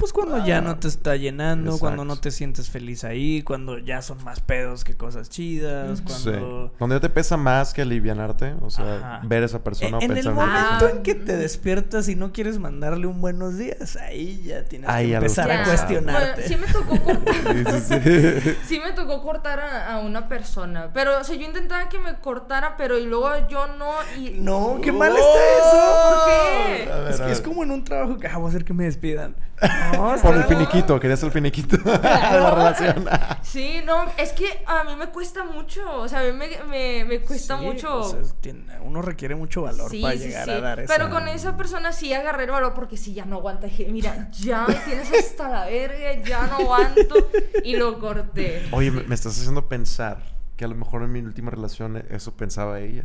[0.00, 4.00] Pues cuando ya no te está llenando, cuando no te sientes feliz ahí, cuando ya
[4.00, 6.08] son más pedos que cosas chidas, Ujú.
[6.08, 6.30] Sí.
[6.30, 6.72] cuando...
[6.78, 9.20] Cuando ya te pesa más que alivianarte, o sea, Ajá.
[9.24, 12.32] ver a esa persona o en el pensar momento en que te despiertas y no
[12.32, 16.48] quieres mandarle un buenos días, ahí ya tienes Ahí que empezar a cuestionarte.
[16.48, 17.34] Bueno, sí me tocó cortar.
[17.80, 18.56] Sí, sí, sí.
[18.66, 20.90] Sí me tocó cortar a, a una persona.
[20.94, 23.92] Pero, o sea, yo intentaba que me cortara, pero y luego yo no.
[24.18, 24.30] Y...
[24.30, 25.22] No, qué mal está
[25.58, 26.08] eso.
[26.08, 26.92] ¿Por qué?
[26.92, 28.64] A ver, Es a que es como en un trabajo que ah, voy a hacer
[28.64, 29.34] que me despidan.
[29.92, 33.06] No, Por el finiquito, querías el finiquito de la relación.
[33.42, 35.80] Sí, no, es que a mí me cuesta mucho.
[36.00, 37.98] O sea, a mí me, me, me cuesta Sí, mucho.
[38.00, 40.50] o sea, es- tiene- uno requiere mucho valor Sí, para sí, llegar sí.
[40.50, 40.92] a dar eso.
[40.94, 43.66] Pero con esa persona sí agarré el valor porque sí, ya no aguanta.
[43.66, 47.30] Dije, mira, ya me tienes hasta la verga, ya no aguanto.
[47.64, 48.66] Y lo corté.
[48.72, 50.18] Oye, me, me estás haciendo pensar
[50.56, 53.04] que a lo mejor en mi última relación eso pensaba ella.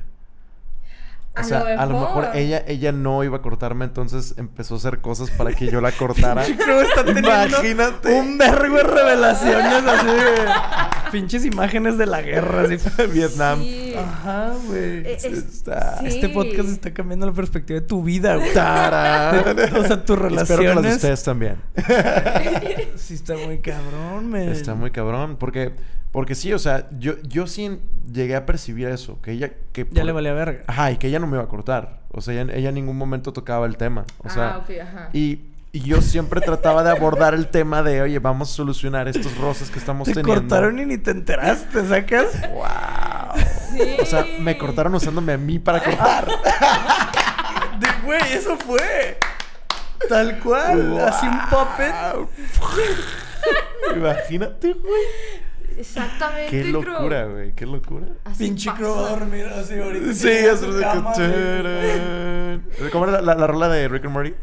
[1.35, 4.75] O A sea, lo a lo mejor ella, ella no iba a cortarme, entonces empezó
[4.75, 6.45] a hacer cosas para que yo la cortara.
[6.47, 8.13] Está Imagínate.
[8.13, 11.11] un vergo de revelaciones así de...
[11.11, 12.77] Pinches imágenes de la guerra, así.
[13.13, 13.59] Vietnam.
[13.61, 13.93] Sí.
[13.97, 14.79] Ajá, güey.
[15.05, 16.07] Eh, es- Está- sí.
[16.07, 18.53] Este podcast está cambiando la perspectiva de tu vida, güey.
[18.53, 19.45] Tarán.
[19.77, 20.95] O sea, tus Espero que las de relaciones.
[20.95, 21.57] ustedes también.
[22.95, 24.49] Sí, está muy cabrón, men.
[24.49, 25.35] Está muy cabrón.
[25.37, 25.73] Porque,
[26.15, 27.79] porque sí, o sea, yo, yo sí
[28.11, 29.21] llegué a percibir eso.
[29.21, 29.51] Que ella.
[29.73, 30.63] Que Ya por- le valía verga.
[30.65, 31.99] Ajá, y que ella no me iba a cortar.
[32.11, 34.05] O sea, ella, ella en ningún momento tocaba el tema.
[34.19, 35.09] O sea, ah, ok, ajá.
[35.11, 35.41] y,
[35.73, 39.69] y yo siempre trataba de abordar el tema de, oye, vamos a solucionar estos roces
[39.69, 40.41] que estamos Te teniendo.
[40.41, 42.27] cortaron y ni te enteraste, ¿sacas?
[42.49, 43.43] ¡Wow!
[43.73, 43.97] Sí.
[44.01, 46.27] O sea, me cortaron usándome a mí para cortar.
[47.79, 49.17] De güey, eso fue.
[50.07, 50.97] Tal cual.
[51.01, 51.93] Así un puppet.
[53.95, 55.03] Imagínate, güey.
[55.77, 56.49] Exactamente.
[56.51, 57.53] Qué locura, güey.
[57.53, 58.07] Qué locura.
[58.23, 60.13] Así Pinche crow a dormir así ahorita.
[60.13, 62.59] Sí, a es su de.
[62.91, 64.33] ¿Cómo era la, la, la rola de Rick and Morty?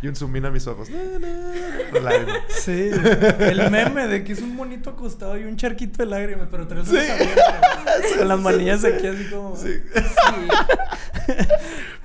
[0.00, 0.88] Y un zoom in a mis ojos.
[2.48, 2.90] Sí,
[3.40, 6.86] el meme de que es un monito acostado y un charquito de lágrimas, pero tres
[6.88, 6.96] Sí.
[6.96, 8.16] ojos abiertos.
[8.18, 9.56] Con las manillas aquí así como.
[9.56, 9.74] Sí.
[9.94, 11.34] Sí.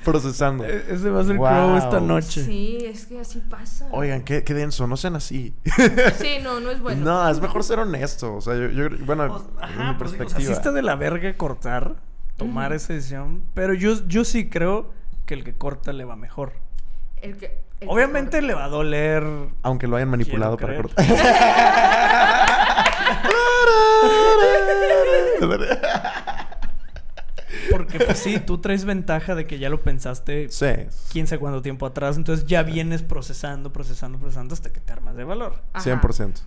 [0.03, 0.65] Procesando.
[0.65, 1.47] E- Ese va a ser Wow.
[1.47, 2.43] Crow esta noche.
[2.43, 3.87] Sí, es que así pasa.
[3.91, 4.85] Oigan, qué, qué denso.
[4.87, 5.53] No sean así.
[6.19, 7.05] Sí, no, no es bueno.
[7.05, 8.35] No, es mejor ser honesto.
[8.35, 10.39] O sea, yo, yo bueno, Pues, Ajá, mi pues, o sea, perspectiva.
[10.41, 11.95] sí está de la verga cortar,
[12.37, 12.75] tomar Ujú.
[12.75, 14.91] esa decisión, pero yo, yo sí creo
[15.25, 16.53] que el que corta le va mejor.
[17.21, 19.23] El que, el Obviamente le va a doler.
[19.61, 21.05] Aunque lo hayan manipulado para cortar.
[27.71, 30.65] Porque pues sí, tú traes ventaja de que ya lo pensaste sí.
[31.11, 35.15] quién sabe cuánto tiempo atrás, entonces ya vienes procesando, procesando, procesando hasta que te armas
[35.15, 35.61] de valor.
[35.73, 36.01] Ajá.
[36.01, 36.41] 100%.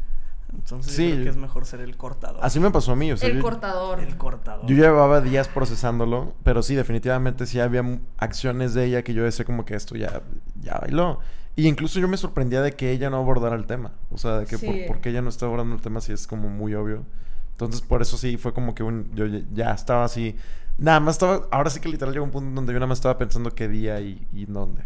[0.54, 1.08] Entonces Sí.
[1.08, 2.40] yo creo que es mejor ser el cortador.
[2.42, 3.12] Así me pasó a mí.
[3.12, 4.00] O sea, El yo- cortador.
[4.00, 4.66] El cortador.
[4.66, 7.82] Yo llevaba días procesándolo, pero sí, definitivamente sí había
[8.18, 10.22] acciones de ella que yo decía como que esto ya,
[10.60, 11.18] ya bailó.
[11.56, 13.92] Y incluso yo me sorprendía de que ella no abordara el tema.
[14.10, 14.66] O sea, de que Sí.
[14.66, 17.04] por, porque ella no está abordando el tema sí es como muy obvio.
[17.52, 20.36] Entonces, por eso sí fue como que un, yo ya- ya estaba así.
[20.78, 23.16] Nada más estaba, ahora sí que literal llegó un punto donde yo nada más estaba
[23.16, 24.82] pensando qué día y, y dónde.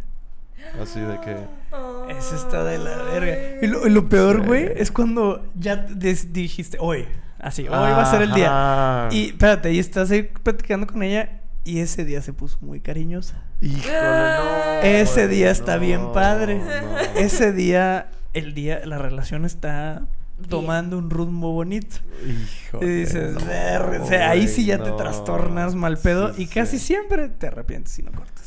[0.80, 1.36] Así de que...
[2.18, 3.36] Ese está de la verga.
[3.62, 4.46] Y lo, lo peor, Sí.
[4.46, 7.06] güey, es cuando ya des- dijiste, hoy,
[7.38, 9.08] así, hoy va a ser el día.
[9.10, 13.42] Y espérate, y estás ahí platicando con ella y ese día se puso muy cariñosa.
[13.60, 14.80] Híjole, no.
[14.82, 16.58] Ese día está bien padre.
[16.58, 16.98] no.
[17.20, 20.02] Ese día, el día, la relación está
[20.48, 21.96] tomando un rumbo bonito.
[22.26, 26.44] Híjole, Y dices, no, "Ver", o sea, ahí sí ya te trastornas mal pedo Sí,
[26.44, 26.86] y casi sí.
[26.86, 28.39] siempre te arrepientes y no cortas.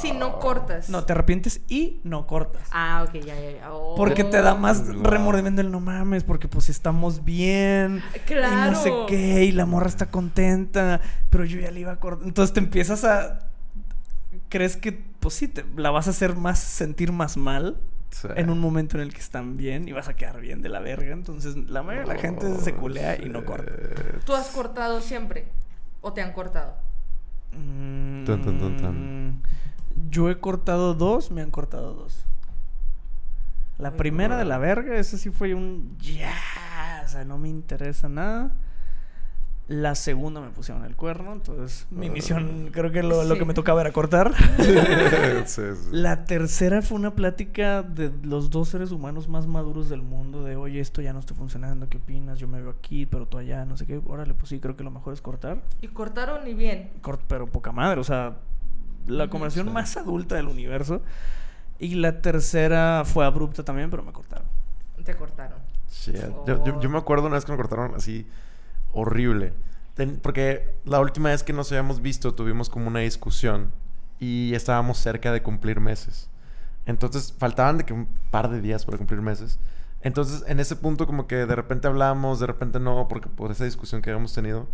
[0.00, 0.88] Si no cortas.
[0.90, 2.62] No, te arrepientes y no cortas.
[2.72, 3.72] Ah, ok, ya, ya, ya.
[3.72, 3.94] Oh.
[3.96, 5.04] Porque te da más Wow.
[5.04, 8.02] remordimiento el no mames, porque pues estamos bien.
[8.26, 8.68] Claro.
[8.68, 12.00] Y no sé qué, y la morra está contenta, pero yo ya le iba a
[12.00, 12.26] cortar.
[12.26, 13.40] Entonces te empiezas a.
[14.48, 17.78] ¿Crees que, pues sí, te, la vas a hacer más, sentir más mal
[18.10, 18.28] Sí.
[18.36, 20.80] en un momento en el que están bien y vas a quedar bien de la
[20.80, 21.12] verga?
[21.12, 23.70] Entonces la mayoría de la gente se culea y no corta.
[24.24, 25.48] ¿Tú has cortado siempre?
[26.00, 26.76] ¿O te han cortado?
[27.52, 29.40] Mm, Tan, tan, tan, tan.
[30.10, 32.24] Yo he cortado dos, me han cortado dos.
[33.78, 38.08] La primera de la verga, ese sí fue un ya, o sea, no me interesa
[38.08, 38.50] nada.
[39.68, 43.80] La segunda me pusieron el cuerno, entonces mi misión creo que lo, que me tocaba
[43.80, 44.32] era cortar.
[44.62, 44.74] Sí,
[45.46, 45.62] sí.
[45.90, 50.54] La tercera fue una plática de los dos seres humanos más maduros del mundo de,
[50.54, 52.38] oye, esto ya no está funcionando, ¿qué opinas?
[52.38, 54.00] Yo me veo aquí, pero tú allá, no sé qué.
[54.06, 55.58] Órale, pues sí, creo que lo mejor es cortar.
[55.80, 56.90] ¿Y cortaron y bien?
[57.02, 58.36] Cort- pero poca madre, o sea,
[59.08, 59.72] la conversación Sí.
[59.72, 61.02] más adulta del universo.
[61.80, 64.46] Y la tercera fue abrupta también, pero me cortaron.
[65.04, 65.58] Te cortaron.
[65.90, 66.16] Shit.
[66.46, 68.26] Yo, yo- yo me acuerdo una vez que me cortaron así
[68.92, 69.52] horrible.
[70.22, 73.72] Porque la última vez que nos habíamos visto tuvimos como una discusión
[74.18, 76.28] y estábamos cerca de cumplir meses.
[76.84, 79.58] Entonces faltaban de que un par de días para cumplir meses.
[80.02, 83.64] Entonces en ese punto como que de repente hablamos, de repente no, porque por esa
[83.64, 84.68] discusión que habíamos tenido.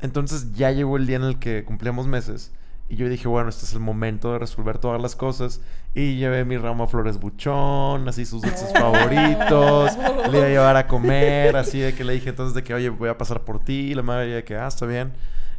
[0.00, 2.52] Entonces ya llegó el día en el que cumplíamos meses.
[2.88, 5.60] Y yo dije, bueno, este es el momento de resolver todas las cosas.
[5.94, 9.96] Y llevé mi ramo de flores buchón, así sus dulces favoritos.
[10.30, 12.88] Le iba a llevar a comer, así de que le dije entonces de que, oye,
[12.88, 13.90] voy a pasar por ti.
[13.90, 15.12] Y la madre de que, ah, está bien.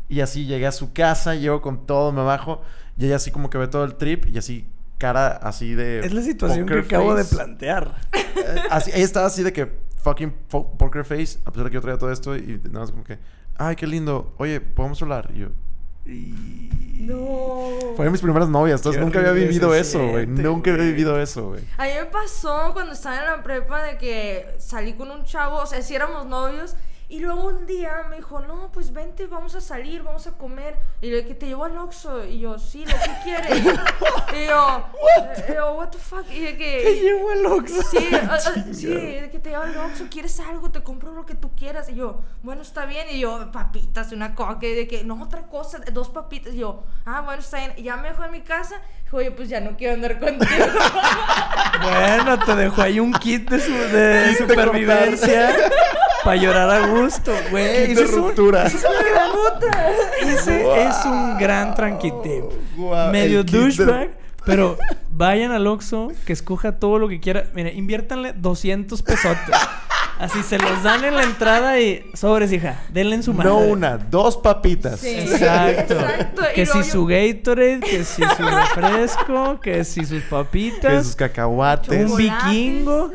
[0.10, 2.62] Y así llegué a su casa, llego con todo, me bajo.
[2.98, 4.68] Y ella así como que ve todo el trip y así
[4.98, 6.00] cara así de...
[6.00, 7.94] Es la situación que acabo de plantear.
[8.14, 9.72] Eh, así, ella estaba así de que
[10.02, 13.04] fucking poker face, a pesar de que yo traía todo esto y nada más como
[13.04, 13.20] que,
[13.58, 15.32] ay, qué lindo, oye, ¿podemos hablar?
[15.34, 15.48] Y yo,
[17.00, 17.94] No.
[17.96, 20.26] fue de mis primeras novias, entonces nunca había vivido se eso, güey.
[20.26, 20.92] Nunca había güey.
[20.92, 21.62] vivido eso, güey.
[21.78, 25.58] A mí me pasó cuando estaba en la prepa de que salí con un chavo,
[25.58, 26.76] o sea, sí éramos novios
[27.10, 30.78] Y luego un día me dijo, no, pues vente, vamos a salir, vamos a comer.
[31.00, 32.26] Y le dije, te llevo al Oxxo.
[32.26, 33.64] Y yo, sí, lo que quieres.
[34.34, 34.86] y yo,
[35.18, 36.30] eh, yo, what the fuck.
[36.30, 36.82] Y de que...
[36.84, 37.82] Te llevo al Oxxo.
[37.82, 38.40] Sí, ah, ah,
[38.74, 40.70] sí, de que te llevo al Oxxo, ¿quieres algo?
[40.70, 41.88] Te compro lo que tú quieras.
[41.88, 43.08] Y yo, bueno, está bien.
[43.10, 44.66] Y yo, papitas, una coca.
[44.66, 46.56] Y de que, no, otra cosa, dos papitas.
[46.56, 47.74] Y yo, ah, bueno, está bien.
[47.78, 48.82] Y ya me dejó en mi casa.
[49.08, 50.46] Dijo, oye, pues ya no quiero andar contigo.
[51.80, 55.56] Bueno, te dejó ahí un kit de, su, de supervivencia
[56.24, 57.92] para llorar a gusto, güey.
[57.92, 58.64] Ese es un- ruptura.
[58.66, 62.44] ese es un gran, ese es un gran tranquitip.
[62.76, 64.10] Guau, Medio el kit de- douchebag,
[64.44, 64.78] pero
[65.12, 67.46] vayan al Oxxo, que escoja todo lo que quiera.
[67.54, 69.56] Mira, inviértanle 200 pesotes.
[70.20, 73.50] Así se los dan en la entrada y sobres, hija, denle en su madre.
[73.52, 75.00] No una, dos papitas.
[75.00, 75.10] Sí.
[75.10, 75.96] Exacto.
[76.56, 81.06] Que si yo- su Gatorade, que si su refresco, que si sus Que papitas.
[81.06, 82.10] sus cacahuates.
[82.10, 83.12] Un vikingo.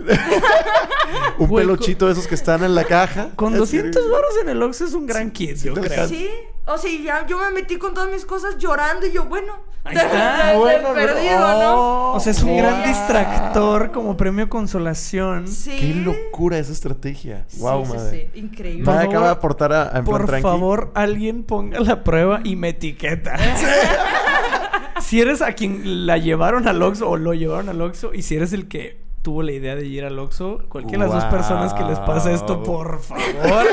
[1.39, 3.31] Un Güey, peluchito de esos que están en la caja.
[3.37, 3.59] Con Así.
[3.79, 6.09] 200 baros en el Oxxo es un gran kit, yo creo.
[6.09, 6.29] Sí,
[6.67, 9.55] o sea, ya yo me metí con todas mis cosas llorando y yo, bueno,
[9.85, 10.47] Ahí está.
[10.47, 11.59] de- de Bueno, perdido, no.
[11.61, 12.13] ¿no?
[12.13, 15.49] O sea, es un gran distractor como premio consolación.
[15.49, 15.77] Sí.
[15.77, 17.45] Qué locura esa estrategia.
[17.49, 18.31] Sí, Wow, sí, madre.
[18.33, 18.85] sí, increíble.
[18.85, 20.43] Madre acaba de aportar a, a Por tranqui.
[20.43, 23.37] favor, alguien ponga la prueba y me etiqueta.
[25.01, 28.37] si eres a quien la llevaron al Oxxo o lo llevaron al Oxxo y si
[28.37, 31.75] eres el que tuvo la idea de ir al Oxxo, cualquiera de las dos personas
[31.75, 33.67] que les pase esto, por favor,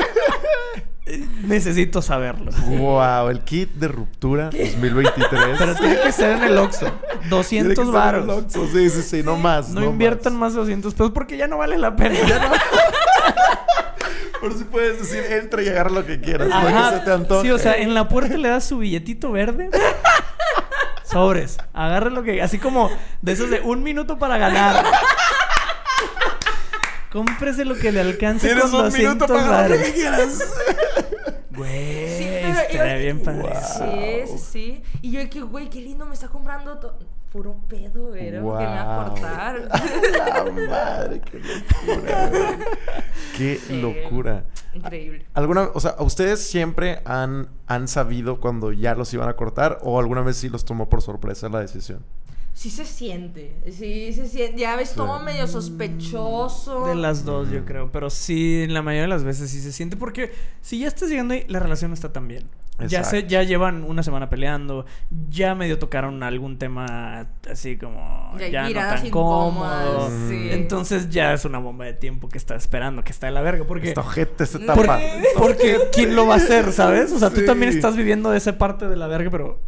[1.42, 2.50] necesito saberlo.
[2.66, 5.56] Wow, el kit de ruptura 2023.
[5.58, 6.86] Pero tiene que ser en el Oxxo.
[7.48, 8.28] Tiene que 200 ser en el varos.
[8.28, 8.66] Oxxo.
[8.72, 9.68] Sí, sí, sí, no más.
[9.70, 10.54] No, inviertan más.
[10.54, 12.16] de 200 pesos porque ya no vale la pena.
[14.40, 16.48] Por si puedes decir, entra y agarra lo que quieras.
[16.48, 16.98] Que Ajá.
[16.98, 17.42] se te antoje.
[17.42, 19.68] Sí, o sea, en la puerta le das su billetito verde.
[21.04, 21.58] Sobres.
[21.74, 22.40] Agarre lo que.
[22.40, 22.90] Así como
[23.20, 24.84] de esos de un minuto para ganar.
[27.10, 30.44] Cómprese lo que le alcance Tienes con un minuto 200 para agarrar lo que quieras.
[31.60, 33.54] Güey, Sí, estaría yo- bien padre.
[34.26, 34.82] Sí, sí, sí.
[35.02, 36.98] Y yo que, güey, qué lindo me está comprando to-
[37.30, 39.10] puro pedo, era lo que me va a Wow.
[39.14, 39.68] cortar.
[40.18, 42.28] La madre, qué locura.
[42.28, 42.42] güey.
[43.36, 43.80] Qué Sí.
[43.80, 44.44] locura.
[44.74, 45.26] Increíble.
[45.34, 50.00] ¿Alguna, o sea, ustedes siempre han, han sabido cuando ya los iban a cortar o
[50.00, 52.04] alguna vez sí los tomó por sorpresa la decisión?
[52.60, 54.60] Sí se siente, sí se siente.
[54.60, 55.24] Ya ves todo Sí.
[55.24, 56.88] medio sospechoso.
[56.88, 57.90] De las dos, yo creo.
[57.90, 59.96] Pero sí, la mayoría de las veces sí se siente.
[59.96, 60.30] Porque
[60.60, 62.44] si ya estás llegando ahí, la relación no está tan bien.
[62.86, 64.84] Ya, se, ya llevan una semana peleando.
[65.30, 68.34] Ya medio tocaron algún tema así como.
[68.38, 70.10] Ya, Ya, no tan cómodo.
[70.28, 70.48] sí.
[70.50, 73.64] Entonces ya es una bomba de tiempo que está esperando, que está de la verga.
[73.64, 73.88] Porque.
[73.88, 75.00] Esta ojete se tapa.
[75.38, 77.10] Porque ¿quién lo va a hacer, sabes?
[77.12, 79.58] O sea, tú también estás viviendo de esa parte de la verga, pero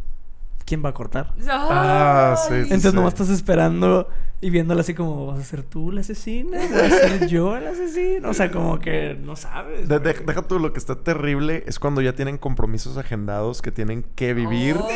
[0.72, 1.34] ¿quién va a cortar?
[1.50, 2.60] Ah, sí, sí.
[2.62, 4.08] Entonces nomás estás esperando
[4.40, 6.56] y viéndola así como, ¿vas a ser tú la asesina?
[6.70, 8.30] ¿Voy a ser yo el asesino?
[8.30, 9.86] O sea, como que no sabes.
[9.86, 10.14] De- güey.
[10.14, 14.02] de- deja tú, lo que está terrible es cuando ya tienen compromisos agendados que tienen
[14.14, 14.88] que vivir Oh.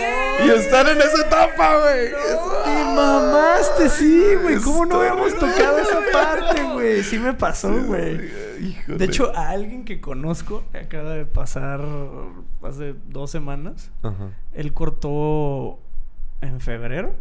[0.47, 2.09] y están en esa etapa, güey.
[2.65, 4.57] Te mamaste, sí, güey.
[4.57, 7.03] ¿Cómo no habíamos tocado esa parte, güey?
[7.05, 8.46] Sí me pasó, güey.
[8.61, 8.99] Híjole.
[8.99, 11.81] De hecho, a alguien que conozco, que acaba de pasar
[12.63, 14.31] hace dos semanas, Ajá.
[14.55, 15.79] él cortó
[16.41, 17.15] en febrero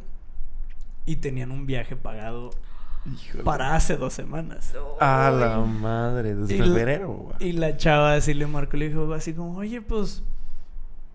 [1.06, 2.50] y tenían un viaje pagado
[3.06, 3.44] Híjole.
[3.44, 4.74] para hace dos semanas.
[5.00, 7.36] A la madre, desde Y la- febrero, güey.
[7.40, 10.24] Y la chava así le marcó, le dijo así como, oye, pues,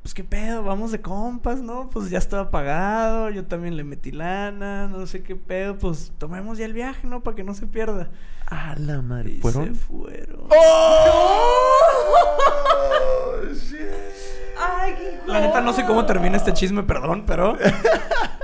[0.03, 1.91] pues qué pedo, vamos de compas, ¿no?
[1.91, 6.57] Pues ya estaba pagado, yo también le metí lana, no sé qué pedo, pues tomemos
[6.57, 7.23] ya el viaje, ¿no?
[7.23, 8.09] Para que no se pierda.
[8.47, 9.33] A la madre.
[9.33, 9.67] Y ¿Fueron?
[9.67, 10.49] se fueron.
[10.49, 11.71] ¡Oh!
[13.55, 14.40] shit.
[14.61, 17.57] Ay, qué La neta no sé cómo termina este chisme, perdón, pero...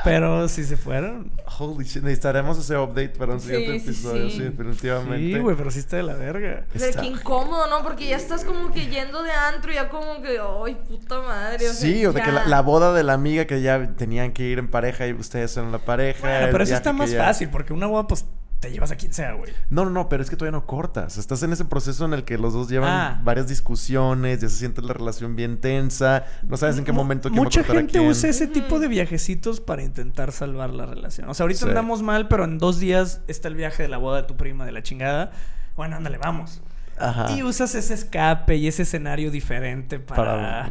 [0.04, 1.32] Pero sí se fueron.
[1.58, 4.36] Holy shit, necesitaremos ese update para un Sí, siguiente sí, episodio, sí.
[4.36, 5.34] sí, definitivamente.
[5.36, 6.64] Sí, güey, pero sí está de la verga.
[6.72, 7.82] De Está- que incómodo, ¿no?
[7.82, 11.68] Porque ya estás como que yendo de antro y ya como que, ay, puta madre.
[11.68, 14.44] O sea, Sí, o de que la, boda de la amiga que ya tenían que
[14.44, 16.20] ir en pareja y ustedes eran la pareja.
[16.20, 18.24] Bueno, pero eso está más ya- fácil, porque una boda, pues,
[18.60, 19.52] te llevas a quien sea, güey.
[19.70, 21.18] No, no, no, pero es que todavía no cortas.
[21.18, 23.20] Estás en ese proceso en el que los dos llevan Ah.
[23.22, 27.42] varias discusiones, ya se siente la relación bien tensa, no sabes en qué momento quién
[27.42, 28.10] Mucha va a cortar a gente quién.
[28.10, 31.28] usa ese tipo de viajecitos para intentar salvar la relación.
[31.28, 31.68] O sea, ahorita Sí.
[31.68, 34.64] andamos mal, pero en dos días está el viaje de la boda de tu prima
[34.64, 35.32] de la chingada.
[35.76, 36.62] Bueno, ándale, vamos.
[36.98, 37.30] Ajá.
[37.36, 40.70] Y usas ese escape y ese escenario diferente para...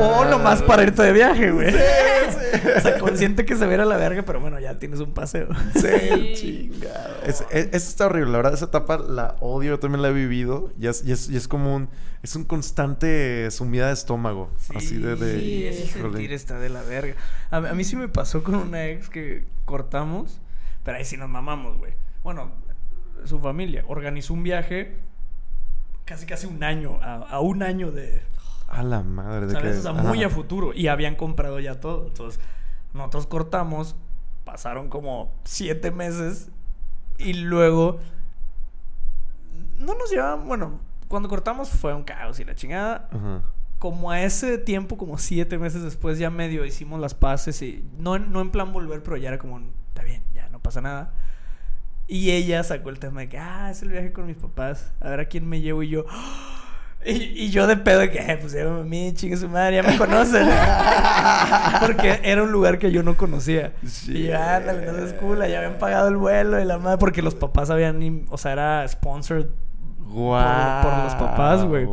[0.00, 1.68] O nomás para irte de viaje, güey.
[2.76, 5.48] O sea, consciente que se viera la verga, pero bueno, ya tienes un paseo.
[5.74, 7.16] Sí, chingado.
[7.26, 10.12] Es, es- eso está horrible, la verdad, esa etapa la odio, yo también la he
[10.12, 10.72] vivido.
[10.80, 11.88] Y es, y es, y es como un,
[12.22, 14.50] es un constante sumida de estómago.
[14.74, 15.16] así de...
[15.16, 16.02] de Sí, ese híjole.
[16.14, 17.14] sentir está de la verga.
[17.50, 20.40] A, a mí sí me pasó con una ex que cortamos,
[20.84, 21.92] pero ahí sí nos mamamos, güey.
[22.22, 22.52] Bueno,
[23.24, 24.94] su familia organizó un viaje
[26.04, 28.22] casi casi un año, a, a un año de,
[28.68, 29.72] A la madre de ¿sabes?
[29.72, 29.78] que.
[29.78, 30.26] O sea, muy ajá.
[30.28, 30.72] a futuro.
[30.74, 32.06] Y habían comprado ya todo.
[32.08, 32.40] Entonces,
[32.92, 33.96] nosotros cortamos,
[34.44, 36.50] pasaron como siete meses
[37.18, 38.00] y luego
[39.78, 43.08] no nos llevaban, bueno, cuando cortamos fue un caos y la chingada.
[43.12, 43.42] Ajá.
[43.78, 48.18] Como a ese tiempo, como siete meses después, ya medio hicimos las paces y no,
[48.18, 51.12] no en plan volver, pero ya era como, está bien, ya no pasa nada.
[52.06, 55.08] Y ella sacó el tema de que, ah, es el viaje con mis papás, a
[55.08, 56.04] ver a quién me llevo y yo.
[57.06, 57.10] Y,
[57.44, 59.82] y yo de pedo de que, "Eh, pues llévame a mí, chingue su madre, ya
[59.82, 60.48] me conocen.
[61.82, 63.74] porque era un lugar que yo no conocía.
[63.86, 64.12] Sí.
[64.16, 67.20] Y yo, ándale, no es cool, ya habían pagado el vuelo y la madre, porque
[67.20, 69.48] los papás habían, o sea, era sponsored
[70.82, 71.86] por los papás, güey.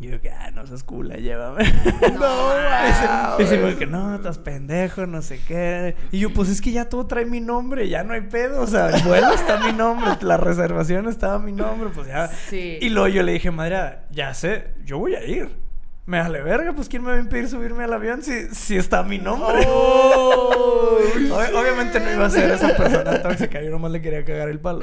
[0.00, 1.64] Y yo que, ah, no seas culo, llévame.
[2.18, 5.96] No, Y dice, que no, estás pendejo, no sé qué.
[6.12, 8.62] Y yo, pues es que ya todo trae mi nombre, ya no hay pedo.
[8.62, 12.28] O sea, el vuelo está mi nombre, la reservación estaba mi nombre, pues ya.
[12.28, 12.78] Sí.
[12.80, 15.67] Y luego yo le dije, madre, ya sé, yo voy a ir.
[16.08, 19.02] Me vale verga, pues ¿quién me va a impedir subirme al avión si, si está
[19.02, 19.62] mi nombre?
[19.68, 20.96] Oh,
[21.30, 24.58] Ob- Obviamente no iba a ser esa persona tóxica, yo nomás le quería cagar el
[24.58, 24.80] palo.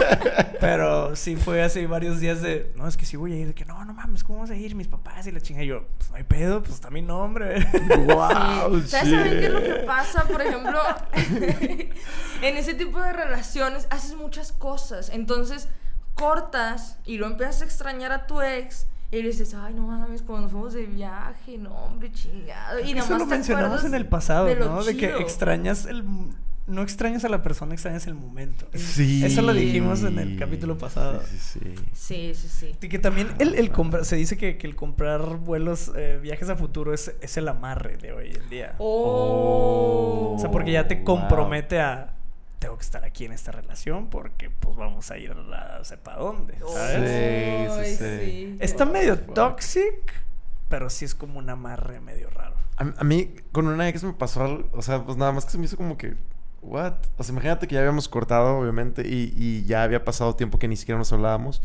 [0.60, 3.54] Pero sí fue así varios días de, no, es que sí voy a ir, de
[3.54, 4.74] que no, no mames, ¿cómo vas a ir?
[4.74, 5.62] Mis papás y la chinga.
[5.62, 7.64] Y yo, pues no hay pedo, pues está mi nombre.
[8.06, 8.88] Wow, Sí.
[8.88, 10.24] ¿Sabes también qué es lo que pasa?
[10.24, 10.80] Por ejemplo,
[12.42, 15.10] en ese tipo de relaciones haces muchas cosas.
[15.10, 15.68] Entonces,
[16.14, 18.86] cortas y lo empiezas a extrañar a tu ex.
[19.12, 22.80] Y le dices, ay, no mames, cuando nos fuimos de viaje, no, hombre, chingado.
[22.80, 24.84] Y nada Eso más lo te mencionamos en el pasado, de lo ¿no?
[24.84, 26.04] De que extrañas el...
[26.66, 28.66] No extrañas a la persona, extrañas el momento.
[28.74, 29.24] Sí.
[29.24, 31.22] Eso lo dijimos en el capítulo pasado.
[31.24, 31.84] Sí, sí, sí.
[31.92, 32.74] Sí, sí, sí.
[32.82, 36.48] Y que también el, el comprar, se dice que, que el comprar vuelos, eh, viajes
[36.48, 38.74] a futuro es, es el amarre de hoy en día.
[38.78, 40.34] Oh.
[40.36, 41.04] O sea, porque ya te Wow.
[41.04, 42.15] compromete a.
[42.58, 46.58] Tengo que estar aquí en esta relación porque pues vamos a ir a sepa dónde,
[46.58, 47.96] ¿sabes?
[47.96, 48.56] Sí, sí, sí.
[48.60, 49.34] Está medio Fuck.
[49.34, 50.12] toxic,
[50.68, 52.56] pero sí es como un amarre medio raro.
[52.78, 55.50] A, a mí, con una ex me pasó algo, o sea, pues nada más que
[55.50, 56.14] se me hizo como que,
[56.62, 56.94] ¿what?
[57.18, 60.66] O sea, imagínate que ya habíamos cortado, obviamente, y, y ya había pasado tiempo que
[60.68, 61.62] ni siquiera nos hablábamos.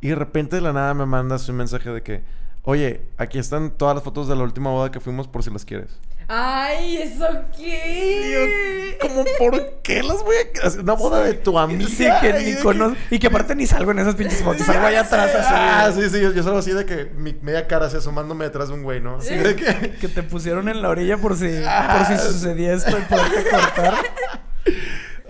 [0.00, 2.22] Y de repente de la nada me mandas un mensaje de que,
[2.62, 5.64] oye, aquí están todas las fotos de la última boda que fuimos por si las
[5.64, 5.98] quieres.
[6.26, 8.96] Ay, ¿eso qué?
[9.00, 10.80] ¿Cómo por qué las voy a hacer?
[10.80, 11.86] Una boda de tu amiga.
[11.88, 12.96] Sí, que y ni de conozco.
[13.10, 14.64] Y que aparte ni salgo en esas pinches fotos.
[14.66, 15.52] Salgo allá atrás así.
[15.54, 18.68] Ah, sí, sí, yo, yo salgo así de que mi media cara así asomándome detrás
[18.68, 19.16] de un güey, ¿no?
[19.16, 19.90] Así de que...
[20.00, 23.94] Que te pusieron en la orilla por si, por si sucedía esto y poderte cortar.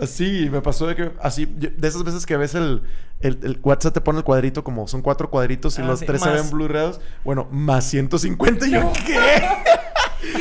[0.00, 2.82] Así, me pasó de que, así, yo- de esas veces que ves el,
[3.20, 6.06] el, el WhatsApp te pone el cuadrito como son cuatro cuadritos y Ah, los sí,
[6.06, 7.00] tres se ven blurreados.
[7.24, 9.18] Bueno, más 150 y yo, ¿qué?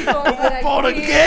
[0.05, 1.23] ¿Cómo para ¿Por qué?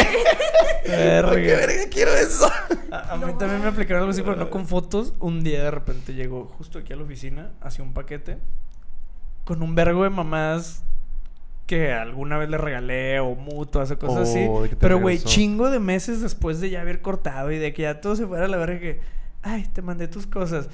[1.23, 1.91] ¿Por qué Verga.
[1.91, 2.51] quiero eso?
[2.91, 5.15] A, a mí también me aplicaron algo así, pero no con fotos.
[5.21, 8.39] Un día de repente llegó justo aquí a la oficina, hacía un paquete
[9.45, 10.83] con un vergo de mamás
[11.67, 14.71] que alguna vez le regalé o mutuas o cosas Oh, así.
[14.71, 18.01] te Pero, güey, chingo de meses después de ya haber cortado y de que ya
[18.01, 19.01] todo se fuera a la verga que,
[19.43, 20.69] ay, te mandé tus cosas.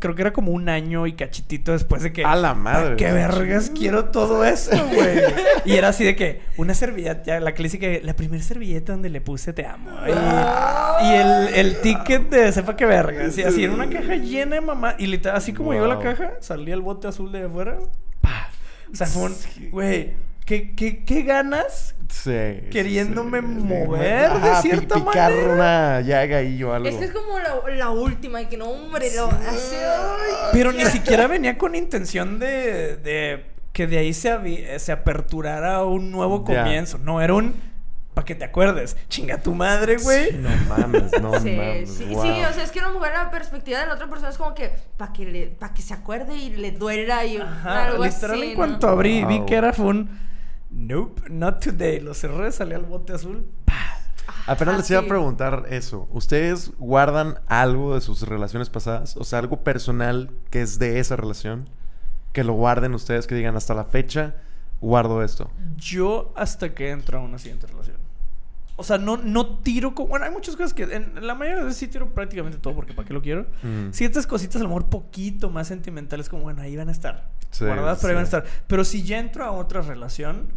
[0.00, 2.24] Creo que era como un año y cachitito después de que...
[2.24, 2.82] A la madre.
[2.84, 5.18] ¿Para qué vergas quiero todo esto, güey?
[5.64, 9.52] y era así de que una servilleta, la clásica, la primera servilleta donde le puse
[9.52, 9.90] te amo.
[10.06, 13.36] Y, y el, el ticket de sepa qué vergas.
[13.38, 14.94] Y así en una caja llena de mamá.
[14.98, 16.04] Y literal, así como llegó la Wow.
[16.04, 17.78] caja, salía el bote azul de afuera.
[18.20, 18.54] ¡paf!
[18.92, 19.34] O sea, fue un.
[19.70, 20.12] Güey,
[20.44, 21.94] ¿qué, qué, qué ganas?
[22.08, 22.30] Sí.
[22.70, 23.46] Queriéndome sí.
[23.46, 25.52] mover de cierta picar manera.
[25.54, 26.88] una llaga ahí o algo.
[26.88, 29.76] Es que es como la, la última y que no, hombre, lo hace.
[29.84, 30.32] ay.
[30.52, 35.82] Pero ni siquiera venía con intención de, de que de ahí se, avi- se aperturara
[35.84, 36.62] un nuevo Ya.
[36.62, 36.98] comienzo.
[36.98, 37.54] No, era un.
[38.14, 38.96] Para que te acuerdes.
[39.08, 40.30] Chinga tu madre, güey.
[40.30, 41.90] Sí, no mames, no Sí, mames.
[41.94, 42.22] sí, wow.
[42.22, 44.38] sí, o sea, es que a lo mejor la perspectiva de la otra persona es
[44.38, 48.04] como que para que le, para que se acuerde y le duela y Ajá, algo
[48.04, 48.42] literal, así.
[48.44, 48.54] en ¿no?
[48.54, 50.33] cuanto abrí y vi que era, fue un.
[50.74, 52.00] Nope, not today.
[52.00, 53.46] Lo cerré, salí al bote azul.
[53.64, 53.74] ¡pah!
[54.46, 56.08] Apenas Ah, les iba a preguntar eso.
[56.10, 59.16] ¿Ustedes guardan algo de sus relaciones pasadas?
[59.16, 61.68] O sea, algo personal que es de esa relación.
[62.32, 64.34] Que lo guarden ustedes, que digan hasta la fecha,
[64.80, 65.50] guardo esto.
[65.76, 67.96] Yo hasta que entro a una siguiente relación.
[68.76, 70.08] O sea, no, no tiro como...
[70.08, 70.82] Bueno, hay muchas cosas que...
[70.82, 73.46] En la mayoría de veces sí tiro prácticamente todo porque ¿para qué lo quiero?
[73.62, 73.92] Mm.
[73.92, 77.30] Ciertas cositas a lo mejor poquito más sentimentales como, bueno, ahí van a estar.
[77.52, 78.44] Sí, guardadas, pero ahí van a estar.
[78.66, 80.48] Pero si ya entro a otra relación,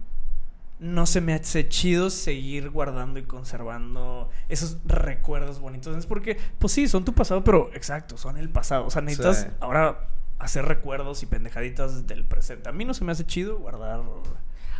[0.80, 5.95] no se me hace chido seguir guardando y conservando esos recuerdos bonitos.
[5.97, 8.86] Es porque, pues sí, son tu pasado, pero exacto, son el pasado.
[8.86, 9.47] O sea, necesitas Sí.
[9.59, 10.09] ahora
[10.39, 12.69] hacer recuerdos y pendejaditas del presente.
[12.69, 14.01] A mí no se me hace chido guardar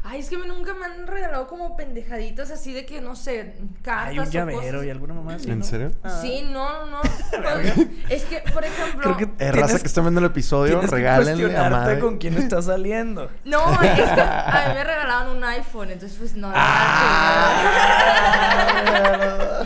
[0.10, 4.08] Ay, es que nunca me han regalado como pendejaditas así de que, no sé, cartas
[4.10, 4.86] Hay un o llavero cosas.
[4.86, 5.66] y alguna mamá así, ¿En ¿no?
[5.66, 5.91] serio?
[6.01, 6.20] Ah.
[6.22, 7.01] Sí, no, no.
[8.10, 9.01] es que, por ejemplo...
[9.01, 11.99] Creo que Eh, Tienes- raza que está viendo el episodio, regálenle a madre.
[11.99, 13.30] con quién estás saliendo.
[13.43, 16.49] No, es que a mí me regalaron un iPhone, entonces pues no.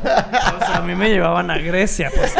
[0.01, 2.33] O sea, a mí me llevaban a Grecia, pues.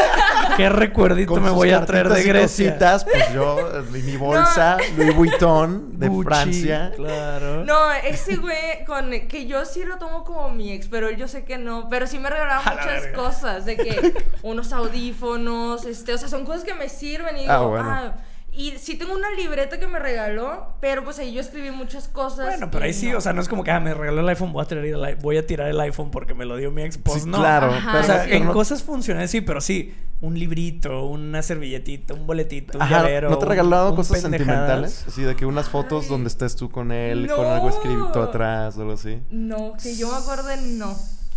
[0.56, 2.66] ¿Qué recuerdito Con me voy a traer de cartitas y Grecia?
[2.72, 6.92] cositas, pues yo, eh, mi, bolsa, Louis Vuitton de Gucci, Francia.
[6.94, 7.64] Claro.
[7.64, 11.28] No, ese güey con que yo sí lo tomo como mi ex, pero él yo
[11.28, 15.84] sé que no, pero sí me regalaron A la muchas cosas, de que unos audífonos,
[15.84, 18.14] este, o sea, son cosas que me sirven y digo, Ah, ah.
[18.54, 22.44] Y sí tengo una libreta que me regaló, pero pues ahí yo escribí muchas cosas.
[22.46, 24.52] Bueno, pero ahí sí, o sea, no es como que ah, me regaló el iPhone,
[24.52, 26.82] voy a, tirar el, i- voy a tirar el iPhone porque me lo dio mi
[26.82, 26.98] ex.
[26.98, 27.38] Pues Sí, no.
[27.38, 27.68] claro.
[27.68, 28.32] Ajá, pero- O sea, sí.
[28.32, 32.98] en no- cosas funcionales sí, pero sí, un librito, una servilletita, un boletito, un Ajá,
[32.98, 33.30] llavero.
[33.30, 35.04] ¿No te he un- regalado un cosas sentimentales?
[35.08, 36.10] Así de que unas fotos Ay.
[36.10, 39.20] donde estés tú con él, con algo escrito atrás o algo así.
[39.30, 40.94] No, que yo me acuerde, no.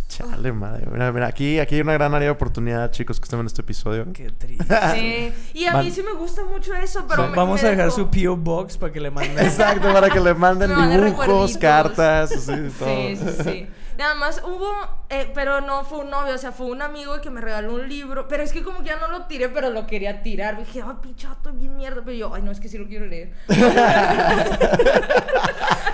[0.08, 0.86] Chale, madre.
[0.90, 3.62] Mira, mira, aquí, aquí hay una gran área de oportunidad, chicos, que están en este
[3.62, 4.06] episodio.
[4.12, 4.64] Qué triste.
[4.94, 5.32] Sí.
[5.54, 7.70] Y a mí Man- sí me gusta mucho eso, pero Va- me- Vamos me a
[7.72, 8.36] dejar dejó- su P.O.
[8.36, 9.38] Box para que le manden.
[9.44, 11.58] Exacto, para que le manden Me manden dibujos, recuerditos.
[11.58, 12.88] cartas, así, todo.
[12.88, 13.66] Sí, sí, sí.
[13.98, 14.70] Nada más hubo,
[15.08, 17.88] eh, pero no fue un novio, o sea, fue un amigo que me regaló un
[17.88, 20.58] libro, pero es que como que ya no lo tiré, pero lo quería tirar.
[20.58, 23.32] Dije, ay, pinchato, bien mierda, pero yo, ay, no, es que sí lo quiero leer.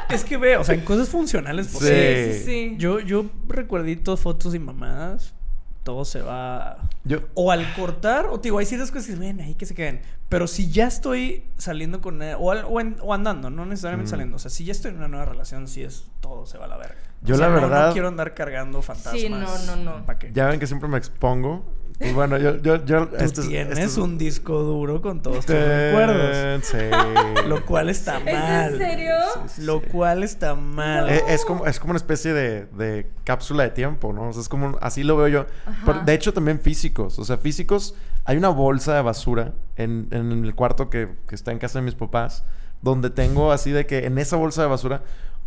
[0.08, 2.32] es que ve, o sea, en cosas funcionales, pues Sí.
[2.32, 2.38] sí.
[2.38, 2.74] sí, sí.
[2.78, 5.34] Yo, yo recuerditos, fotos y mamadas,
[5.82, 6.78] todo se va.
[7.04, 9.74] Yo, O al cortar, o te digo, hay ciertas cosas que ven ahí que se
[9.74, 10.00] queden.
[10.28, 14.08] Pero si ya estoy saliendo con él, o, al- o, en- o andando, no necesariamente
[14.08, 14.10] Mm.
[14.10, 14.36] saliendo.
[14.36, 16.68] O sea, si ya estoy en una nueva relación, sí es todo se va a
[16.68, 16.96] la verga.
[17.22, 19.20] Yo O sea, la no- verdad- No, quiero andar cargando fantasmas.
[19.20, 20.06] Sí, no, no, no.
[20.06, 20.30] ¿Para qué?
[20.32, 21.64] ya ven que siempre me expongo.
[22.02, 23.08] Pues bueno, yo, yo, yo.
[23.08, 26.64] Tú este es- tienes este es- un disco duro con todos tus recuerdos.
[26.64, 26.76] Sí.
[27.48, 28.72] Lo cual está ¿Es mal.
[28.72, 29.14] en serio?
[29.34, 29.86] Sí, sí, Lo sí.
[29.90, 31.08] cual está mal.
[31.08, 34.28] Eh, Es, como, es como una especie de, de cápsula de tiempo, ¿no?
[34.28, 35.46] O sea, es como, así lo veo yo.
[35.86, 37.18] Pero, de hecho, también físicos.
[37.18, 37.94] O sea, físicos,
[38.24, 41.84] hay una bolsa de basura en, en el cuarto que, que está en casa de
[41.84, 42.44] mis papás,
[42.82, 45.02] donde tengo así de que en esa bolsa de basura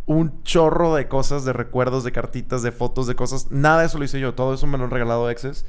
[0.06, 3.50] un chorro de cosas, de recuerdos, de cartitas, de fotos, de cosas.
[3.50, 4.34] Nada de eso lo hice yo.
[4.34, 5.66] Todo eso me lo han regalado exes.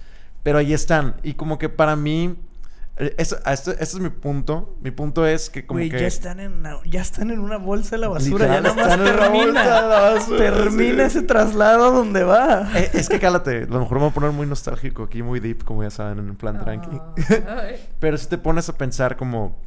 [0.48, 1.16] Pero ahí están.
[1.24, 2.38] Y como que para mí...
[2.96, 4.78] eh, eso- este, este es mi punto.
[4.82, 6.00] Mi punto es que como Güey, que...
[6.00, 8.46] ya están en una, ya están en una bolsa de la basura.
[8.46, 9.82] Literal, ya nada más termina.
[9.82, 11.18] basura, termina sí.
[11.18, 12.72] ese traslado a donde va.
[12.80, 15.42] Eh, es que cálate, a lo mejor me voy a poner muy nostálgico aquí, muy
[15.42, 16.98] deep, como ya saben, en el plan tranqui.
[17.46, 17.76] Ay.
[18.00, 19.58] Pero si te pones a pensar como,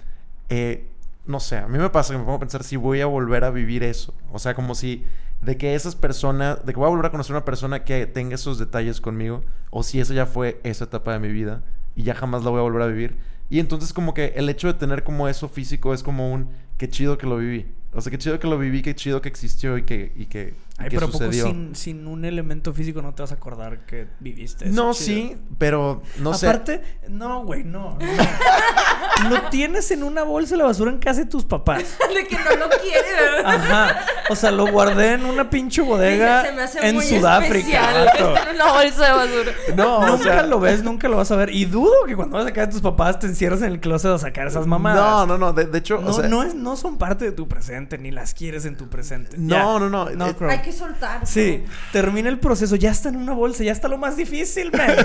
[0.49, 0.89] eh,
[1.27, 3.45] no sé, a mí me pasa que me pongo a pensar si voy a volver
[3.45, 4.15] a vivir eso.
[4.33, 5.05] O sea, como si
[5.43, 8.35] de que esas personas, de que voy a volver a conocer una persona que tenga
[8.35, 11.63] esos detalles conmigo, o si esa ya fue esa etapa de mi vida
[11.97, 13.19] y ya jamás la voy a volver a vivir.
[13.49, 16.89] Y entonces como que el hecho de tener como eso físico es como un, qué
[16.89, 17.67] chido que lo viví.
[17.93, 20.55] O sea, qué chido que lo viví, qué chido que existió y que, y que,
[20.81, 24.09] Ay, pero ¿a poco sin, sin un elemento físico no te vas a acordar que
[24.21, 24.75] viviste eso.
[24.75, 25.05] No, chido?
[25.07, 26.49] sí, pero no sé.
[26.49, 27.99] Aparte, no, güey, no, no.
[29.29, 31.83] Lo tienes en una bolsa de la basura en casa de tus papás.
[32.15, 33.55] De que no lo quiere, ¿verdad?
[33.55, 34.07] Ajá.
[34.31, 38.07] O sea, lo guardé en una pinche bodega Dije, se me hace en muy Sudáfrica.
[38.19, 39.53] en una bolsa de basura.
[39.77, 41.51] No, o nunca sea- lo ves, nunca lo vas a ver.
[41.55, 44.11] Y dudo que cuando vas a sacar de tus papás te encierras en el closet
[44.13, 45.01] a sacar esas mamadas.
[45.01, 45.53] No, no, no.
[45.53, 48.11] De, de hecho, No, o sea, no, es, no son parte de tu presente, ni
[48.11, 49.37] las quieres en tu presente.
[49.39, 49.63] No, Ya.
[49.79, 50.51] no, no, No, eh, creo.
[50.51, 51.27] Hay que soltar.
[51.27, 54.91] Sí, termina el proceso, ya está en una bolsa, ya está lo más difícil, man.
[54.97, 55.05] Sí,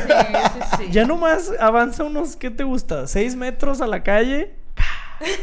[0.53, 0.91] sí, sí.
[0.91, 3.07] Ya nomás avanza unos, ¿qué te gusta?
[3.07, 4.55] ¿Seis metros a la calle?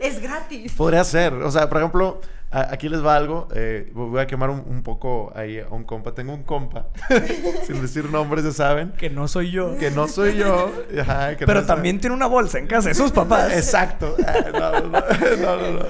[0.00, 0.72] Es gratis.
[0.72, 1.32] podría ser.
[1.34, 3.48] O sea, por ejemplo, aquí les va algo.
[3.54, 6.12] eh, voy a quemar un, un poco ahí a un compa.
[6.14, 6.86] Tengo un compa,
[7.66, 9.76] sin decir nombres, ya saben, Que no soy yo.
[9.78, 10.72] que no soy yo.
[11.00, 13.52] ajá, que Pero no también tiene una bolsa en casa de sus papás.
[13.52, 14.16] Exacto.
[14.26, 14.90] Ah, No, no, no,
[15.40, 15.86] no, no, no.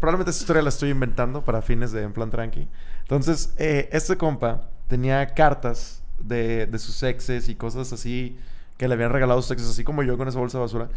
[0.00, 2.68] Probablemente esa historia la estoy inventando para fines de En Plan Tranqui.
[3.02, 8.38] Entonces, eh, este compa tenía cartas de, de sus exes y cosas así
[8.76, 10.88] que le habían regalado sus exes, así como yo con esa bolsa de basura.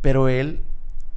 [0.00, 0.60] Pero él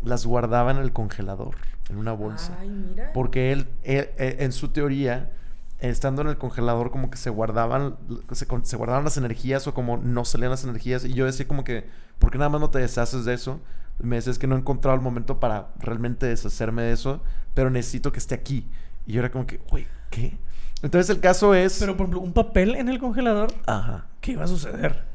[0.03, 1.55] las guardaba en el congelador,
[1.89, 2.57] en una bolsa.
[2.59, 3.11] Ay, mira.
[3.13, 5.31] Porque él, él, eh, en su teoría,
[5.79, 7.97] estando en el congelador, como que se guardaban,
[8.31, 11.05] se, guardaban las energías o como no salían las energías.
[11.05, 11.87] Y yo decía como que,
[12.19, 13.59] ¿por qué nada más no te deshaces de eso?
[14.01, 17.21] Y me decía, es que no he encontrado el momento para realmente deshacerme de eso,
[17.53, 18.67] pero necesito que esté aquí.
[19.05, 20.37] Y yo era como que, güey, ¿qué?
[20.81, 21.77] Entonces el caso es...
[21.79, 24.05] Pero, por ejemplo, un papel en el congelador, Ajá.
[24.21, 25.08] ¿qué iba a suceder?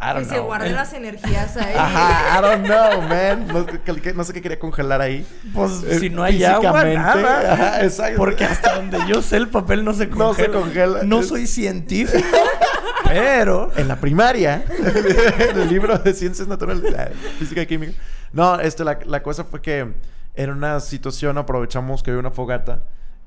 [0.00, 0.44] I don't Que se know.
[0.46, 1.74] guarden las energías ahí.
[1.76, 3.46] Ajá, I don't know, man.
[3.48, 5.26] No, sé qué- no sé qué quería congelar ahí.
[5.52, 7.52] Pues Eh, si no hay agua, nada.
[7.52, 8.16] ajá, exacto.
[8.18, 10.24] Porque hasta donde yo sé, el papel no se congela.
[10.24, 11.02] No se congela.
[11.04, 12.24] No Es- soy científico,
[13.04, 13.70] pero...
[13.76, 14.64] en la primaria,
[15.50, 17.92] en el libro de ciencias naturales, la física y química.
[18.32, 19.92] No, este, la, la cosa fue que
[20.34, 22.82] en una situación aprovechamos que había una fogata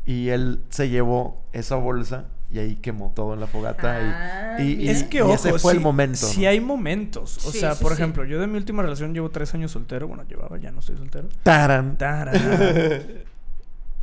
[0.06, 4.00] y él se llevó esa bolsa y ahí quemó todo en la fogata.
[4.00, 4.92] y- Ah, y, y- mira.
[4.94, 6.28] Es que, y ojo, ese fue el sí- momento.
[6.42, 6.48] ¿no?
[6.48, 7.38] hay momentos.
[7.46, 8.02] O Sí, sea, sí, por sí.
[8.02, 10.08] ejemplo, yo de mi última relación llevo tres años soltero.
[10.08, 11.28] Bueno, llevaba, ya no estoy soltero.
[11.44, 11.98] Taran.
[11.98, 12.32] Tarara.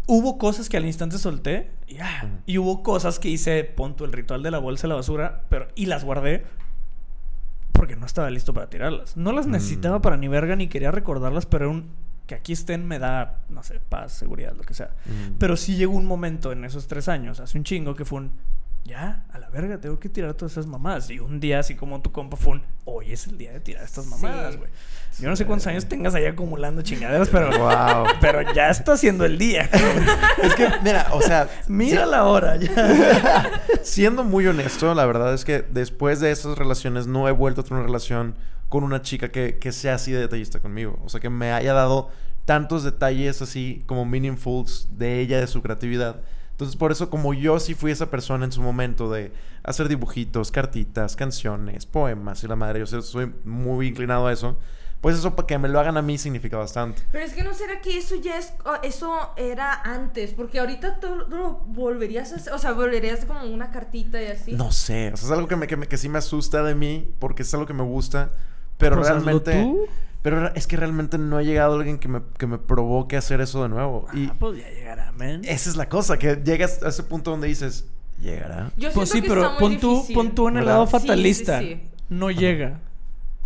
[0.06, 2.32] hubo cosas que al instante solté y, ah, Ujú.
[2.46, 5.68] y hubo cosas que hice, punto, el ritual de la bolsa de la basura, pero
[5.74, 6.44] y las guardé
[7.72, 9.16] porque no estaba listo para tirarlas.
[9.16, 9.52] No las Mm.
[9.52, 11.88] necesitaba para ni verga ni quería recordarlas, pero un,
[12.26, 14.90] que aquí estén me da, no sé, paz, seguridad, lo que sea.
[15.04, 15.34] Mm.
[15.38, 18.32] Pero sí llegó un momento en esos tres años, hace un chingo, que fue un.
[18.86, 21.08] Ya, a la verga, tengo que tirar todas esas mamadas.
[21.08, 22.62] Y un día, así como tu compa, fue un.
[22.84, 24.58] Hoy es el día de tirar estas mamadas, Sí.
[24.58, 24.70] güey.
[25.20, 27.48] Yo no sé cuántos años tengas ahí acumulando chingaderas, pero.
[27.58, 28.06] Wow.
[28.20, 29.70] Pero ya está siendo el día.
[30.42, 33.50] es que, mira, o sea, Mira la hora, ya.
[33.82, 37.64] siendo muy honesto, la verdad es que después de esas relaciones no he vuelto a
[37.64, 38.34] tener una relación
[38.74, 40.98] con una chica que, que sea así de detallista conmigo.
[41.04, 42.08] O sea, que me haya dado
[42.44, 46.20] tantos detalles así como meaningfuls de ella, de su creatividad.
[46.50, 49.32] Entonces, por eso, como yo sí fui esa persona en su momento de
[49.64, 54.56] hacer dibujitos, cartitas, canciones, poemas y la madre, yo soy muy inclinado a eso,
[55.00, 57.02] pues eso para que me lo hagan a mí significa bastante.
[57.12, 58.54] Pero es que no será que eso ya es.
[58.82, 60.32] Eso era antes.
[60.32, 62.52] Porque ahorita tú lo volverías a hacer.
[62.54, 64.52] O sea, volverías como una cartita y así.
[64.52, 66.74] No sé, o sea, es algo que, me, que, me- que sí me asusta de
[66.74, 68.30] mí porque es algo que me gusta,
[68.78, 69.62] pero Pues hazlo realmente...
[69.62, 69.86] tú.
[70.22, 73.62] Pero es que realmente no ha llegado alguien que me, que me provoque hacer eso
[73.62, 74.06] de nuevo.
[74.14, 75.42] Y Ah, pues ya llegará, man.
[75.44, 77.86] esa es la cosa, que llegas a ese punto donde dices,
[78.22, 78.72] llegará.
[78.78, 80.92] Yo Pues sí, que pero está muy pon tú, pon tú en el lado Sí,
[80.96, 81.60] sí, fatalista.
[81.60, 81.82] sí.
[82.08, 82.80] No llega.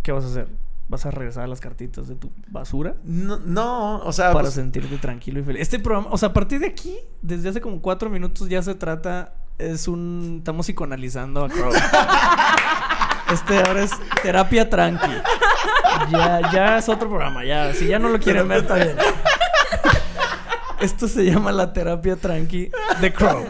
[0.03, 0.47] ¿Qué vas a hacer?
[0.87, 2.95] ¿Vas a regresar a las cartitas de tu basura?
[3.03, 5.61] No, no o sea, para pues, sentirte tranquilo y feliz.
[5.61, 8.73] Este programa, o sea, a partir de aquí, desde hace como cuatro minutos ya se
[8.73, 11.71] trata, es un, estamos psicoanalizando a Crow.
[13.33, 13.91] Este ahora es
[14.23, 15.11] terapia tranqui.
[16.11, 18.95] Ya, ya es otro programa, ya, si ya no lo quieren ver, está bien.
[20.79, 22.71] Esto se llama la terapia tranqui
[23.01, 23.45] de Crow.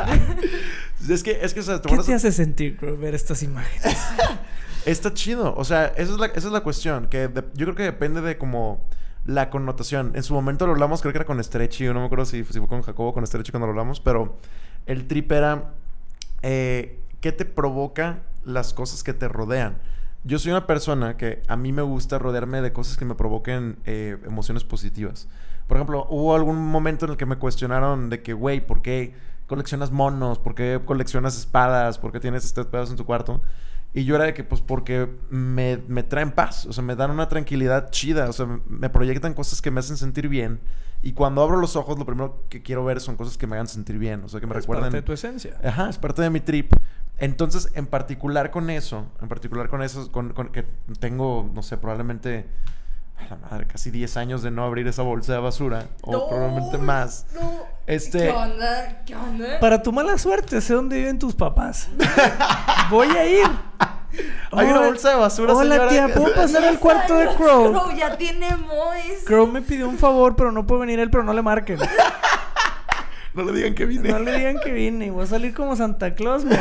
[1.07, 3.97] es que, es que o sea, te ¿Qué te hace sentir, Crow, ver estas imágenes?
[4.85, 5.53] está chido.
[5.55, 8.21] O sea, esa es la, esa es la cuestión, que de- yo creo que depende
[8.21, 8.83] de como
[9.25, 10.13] la connotación.
[10.15, 12.43] En su momento lo hablamos, creo que era con Stretchy, yo no me acuerdo si,
[12.43, 14.37] si fue con Jacobo o con Stretchy cuando lo hablamos, pero
[14.87, 15.65] el trip era
[16.41, 19.77] eh, qué te provoca las cosas que te rodean.
[20.23, 23.77] Yo soy una persona que a mí me gusta rodearme de cosas que me provoquen
[23.85, 25.27] eh, emociones positivas.
[25.67, 29.13] Por ejemplo, hubo algún momento en el que me cuestionaron de que, güey, ¿por qué
[29.47, 30.39] coleccionas monos?
[30.39, 31.99] ¿Por qué coleccionas espadas?
[31.99, 33.41] ¿Por qué tienes estas espadas en tu cuarto?
[33.93, 36.65] Y yo era de que, pues, porque me, me traen paz.
[36.67, 38.29] O sea, me dan una tranquilidad chida.
[38.29, 40.59] O sea, me, proyectan cosas que me hacen sentir bien.
[41.01, 43.67] Y cuando abro los ojos, lo primero que quiero ver son cosas que me hagan
[43.67, 44.23] sentir bien.
[44.23, 44.85] O sea, que me Es recuerden...
[44.85, 45.57] parte de tu esencia.
[45.63, 46.71] Ajá, es parte de mi trip.
[47.19, 50.63] Entonces, en particular con eso, en particular con eso, con, con que
[50.99, 52.45] tengo, no sé, probablemente,
[53.17, 56.27] a la madre, casi 10 años de no abrir esa bolsa de basura, o No,
[56.29, 57.25] probablemente más.
[57.33, 57.63] no.
[57.87, 59.01] Este- ¿Qué onda?
[59.05, 59.59] ¿Qué onda?
[59.59, 61.89] Para tu mala suerte, sé dónde viven tus papás.
[62.89, 63.47] Voy a ir.
[64.51, 65.89] Hay una bolsa de basura, Hola, señora.
[65.89, 67.71] tía, ¿puedo pasar al cuarto de Crow?
[67.73, 69.23] Crow ya tiene mois.
[69.25, 71.77] Crow me pidió un favor, pero no puede venir él, pero no le marquen.
[73.39, 74.09] No le digan que vine.
[74.09, 75.11] No le digan que vine.
[75.11, 76.59] Voy a salir como Santa Claus, man.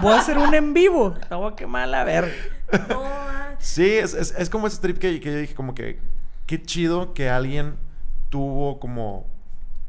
[0.00, 1.14] Voy a hacer un en vivo.
[1.28, 2.32] La voy a quemar a la verga.
[2.88, 3.02] No.
[3.58, 5.98] Sí, es, es, es como ese trip que, que yo dije, como que,
[6.46, 7.74] qué chido que alguien
[8.30, 9.26] tuvo como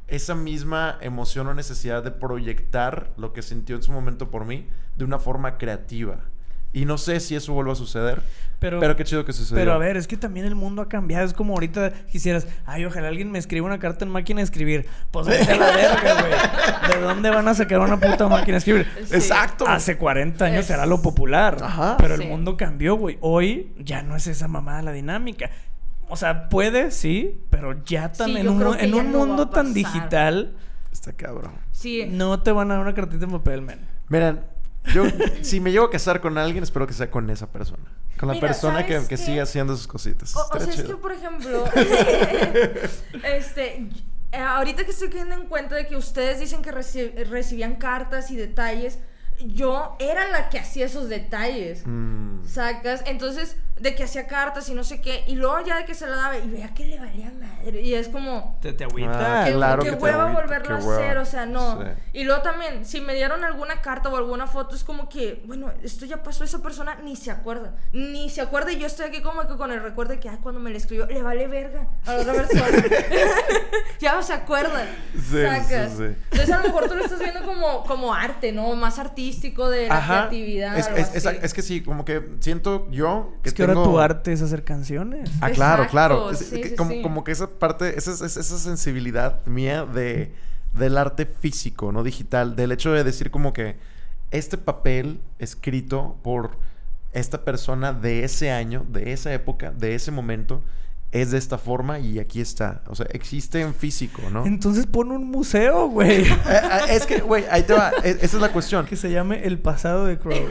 [0.10, 4.68] esa misma emoción o necesidad de proyectar lo que sintió en su momento por mí
[4.98, 6.20] de una forma creativa.
[6.74, 8.22] Y no sé si eso vuelva a suceder,
[8.60, 9.60] Pero, pero, qué chido que sucedió.
[9.62, 11.26] pero a ver, es que también el mundo ha cambiado.
[11.26, 14.86] Es como ahorita quisieras, ay, ojalá alguien me escriba una carta en máquina de escribir.
[15.12, 16.94] Pues vete a la verga, güey.
[16.96, 18.88] ¿De dónde van a sacar una puta máquina de escribir?
[19.06, 19.16] Sí.
[19.16, 19.68] Exacto.
[19.68, 21.58] Hace 40 años Es- era lo popular.
[21.62, 21.98] Ajá.
[21.98, 22.24] Pero Sí.
[22.24, 23.18] el mundo cambió, güey.
[23.20, 25.50] Hoy ya no es esa mamada la dinámica.
[26.08, 29.74] O sea, puede, sí, pero ya tan Sí, en un, en un no mundo tan
[29.74, 30.54] digital,
[30.92, 31.52] Está cabrón.
[31.72, 32.06] Sí.
[32.10, 33.80] no te van a dar una cartita en papel, man.
[34.10, 34.42] Miren,
[34.94, 35.04] yo
[35.42, 37.84] si me llego a casar con alguien, espero que sea con esa persona.
[38.20, 40.36] Con la Mira, persona que, ¿sabes que siga haciendo sus cositas.
[40.36, 41.00] O, sea, es que, chido.
[41.00, 41.64] por ejemplo,
[43.24, 43.90] este,
[44.32, 48.32] eh, ahorita que estoy cayendo en cuenta de que ustedes dicen que reci- recibían cartas
[48.32, 49.00] y detalles,
[49.46, 51.84] yo era la que hacía esos detalles.
[51.86, 52.46] Mm.
[52.46, 55.96] Sacas, entonces, de que hacía cartas y no sé qué, y luego ya de que
[55.96, 59.42] se la daba, y veía que le valía madre, y es como, Te, te agüita.
[59.42, 61.82] Ah, que, claro que que te hueva agüita, volverlo a hacer, o sea, no.
[61.82, 61.88] Sí.
[62.14, 65.72] Y luego también, si me dieron alguna carta o alguna foto, es como que, bueno,
[65.84, 69.22] esto ya pasó, esa persona ni se acuerda, ni se acuerda, y yo estoy aquí
[69.22, 71.88] como que con el recuerdo de que, ah, cuando me le escribió, le vale verga
[72.06, 72.68] a la otra persona.
[74.00, 74.86] ya no se acuerda.
[75.16, 75.92] Sí, sacas.
[75.92, 76.16] sí, sí.
[76.32, 78.76] Entonces, a lo mejor tú lo estás viendo como, como arte, ¿no?
[78.76, 80.14] Más artístico de la Ajá.
[80.30, 80.78] creatividad.
[80.78, 83.84] Es, algo es- es- es que sí, como que siento yo que Es que tengo-
[83.84, 85.30] tu arte es hacer canciones.
[85.42, 86.32] Ah, claro, Exacto, claro.
[86.32, 87.02] Es- sí, que sí, como, sí.
[87.02, 90.32] como que esa parte, esa, esa, esa sensibilidad mía de,
[90.74, 93.78] del arte físico, no digital, del hecho de decir como que
[94.32, 96.52] este papel escrito por
[97.14, 100.62] esta persona de ese año, de esa época, de ese momento,
[101.12, 102.84] es de esta forma y aquí está.
[102.88, 104.46] O sea, existe en físico, ¿no?
[104.46, 106.22] Entonces pon un museo, güey.
[106.26, 107.92] Eh, eh, es que, güey, ahí te va.
[108.02, 108.86] E- Esa es la cuestión.
[108.86, 110.34] que se llame El pasado de Crow.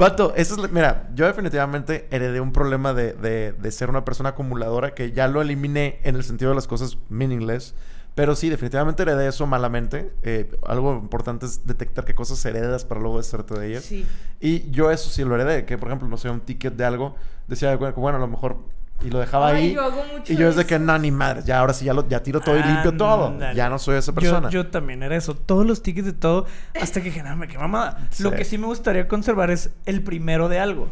[0.00, 4.04] Vato, esa es la- mira, yo definitivamente heredé un problema de, de- de ser una
[4.04, 7.74] persona acumuladora que ya lo eliminé en el sentido de las cosas meaningless.
[8.14, 10.10] Pero sí, definitivamente heredé eso malamente.
[10.22, 13.84] Eh, algo importante es detectar qué cosas heredas para luego deshacerte de ellas.
[13.84, 14.04] Sí.
[14.40, 17.14] Y yo eso sí lo heredé, que por ejemplo, no sé, un ticket de algo,
[17.46, 18.56] decía, bueno, a lo mejor,
[19.02, 19.74] y lo dejaba Ay, ahí.
[19.74, 20.68] yo hago mucho y yo desde eso.
[20.68, 23.36] que, no, ni madre, ya ahora sí, ya, lo, ya tiro todo y limpio todo.
[23.54, 24.50] Ya no soy esa persona.
[24.50, 25.34] Yo, yo también era eso.
[25.34, 26.46] Todos los tickets de todo.
[26.80, 28.08] Hasta que dije, no, me qué mamada.
[28.18, 28.36] Lo Sí.
[28.36, 30.90] que sí me gustaría conservar es el primero de algo.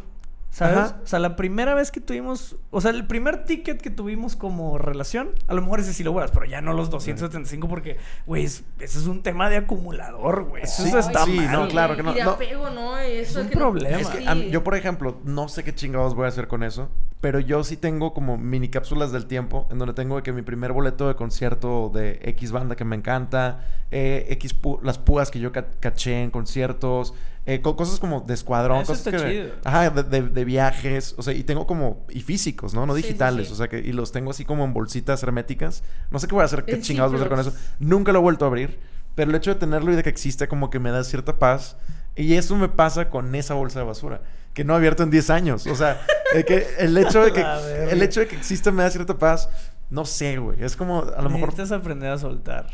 [0.51, 0.79] ¿Sabes?
[0.79, 1.01] Ajá.
[1.05, 2.57] O sea, la primera vez que tuvimos.
[2.71, 5.31] O sea, el primer ticket que tuvimos como relación.
[5.47, 8.65] A lo mejor ese sí lo guardas, pero ya no los 275 porque, güey, es-
[8.81, 10.63] ese es un tema de acumulador, güey.
[10.65, 11.53] Eso Sí, está sí, mal.
[11.53, 12.31] no, claro que no, Y de no.
[12.31, 12.97] apego, ¿no?
[12.99, 13.99] Eso un que no- problema.
[13.99, 16.89] Es que mí- yo, por ejemplo, no sé qué chingados voy a hacer con eso,
[17.21, 20.73] pero yo sí tengo como mini cápsulas del tiempo en donde tengo que mi primer
[20.73, 25.41] boleto de concierto de X banda que me encanta, eh, X pu- las púas que
[25.41, 27.15] yo ca- caché en conciertos,
[27.49, 29.55] eh, co- cosas como de escuadrón, Eso cosas está que, chido.
[29.65, 32.85] ajá, de, de- de viajes, o sea, y tengo como y físicos, ¿no?
[32.87, 33.53] No Sí, sí, digitales, sí.
[33.55, 35.83] o sea, que y los tengo así como en bolsitas herméticas.
[36.11, 37.53] No sé qué voy a hacer, qué chingados voy a hacer con eso.
[37.81, 38.79] Nunca lo he vuelto a abrir,
[39.15, 41.77] pero el hecho de tenerlo y de que existe como que me da cierta paz.
[42.17, 44.21] Y eso me pasa con esa bolsa de basura,
[44.53, 45.67] que no he abierto en 10 años.
[45.69, 46.01] O sea,
[46.35, 47.43] de que el hecho de que
[47.91, 49.49] el hecho de que exista me da cierta paz.
[49.91, 50.63] No sé, güey.
[50.63, 52.67] Es como a lo mejor Necesitas aprender a soltar.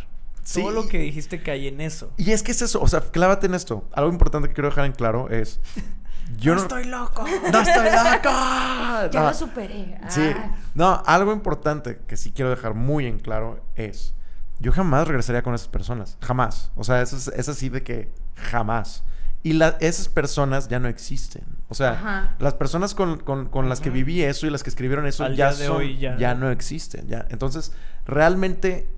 [0.45, 0.61] Sí.
[0.61, 2.13] Todo lo que dijiste cae en eso.
[2.19, 3.89] y es que es eso, o sea, clávate en esto.
[3.93, 5.59] Algo importante que quiero dejar en claro es
[6.39, 7.25] yo no, estoy loco.
[7.51, 8.31] no estoy loco.
[9.13, 9.27] Ya No.
[9.29, 9.99] lo superé.
[10.09, 10.23] Sí.
[10.37, 10.57] Ah.
[10.75, 14.15] No, algo importante que sí quiero dejar muy en claro es.
[14.61, 16.17] Yo jamás regresaría con esas personas.
[16.23, 16.71] Jamás.
[16.77, 19.03] O sea, eso es, es así de que jamás.
[19.43, 21.43] Y la- esas personas ya no existen.
[21.69, 22.37] O sea, Ajá.
[22.39, 25.35] las personas con, con- con las que viví eso y las que escribieron eso Al
[25.37, 27.07] ya, son- hoy ya- ya no existen.
[27.09, 27.27] Ya.
[27.31, 27.73] Entonces,
[28.07, 28.89] realmente,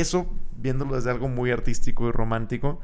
[0.00, 2.80] eso, viéndolo desde algo muy artístico y romántico,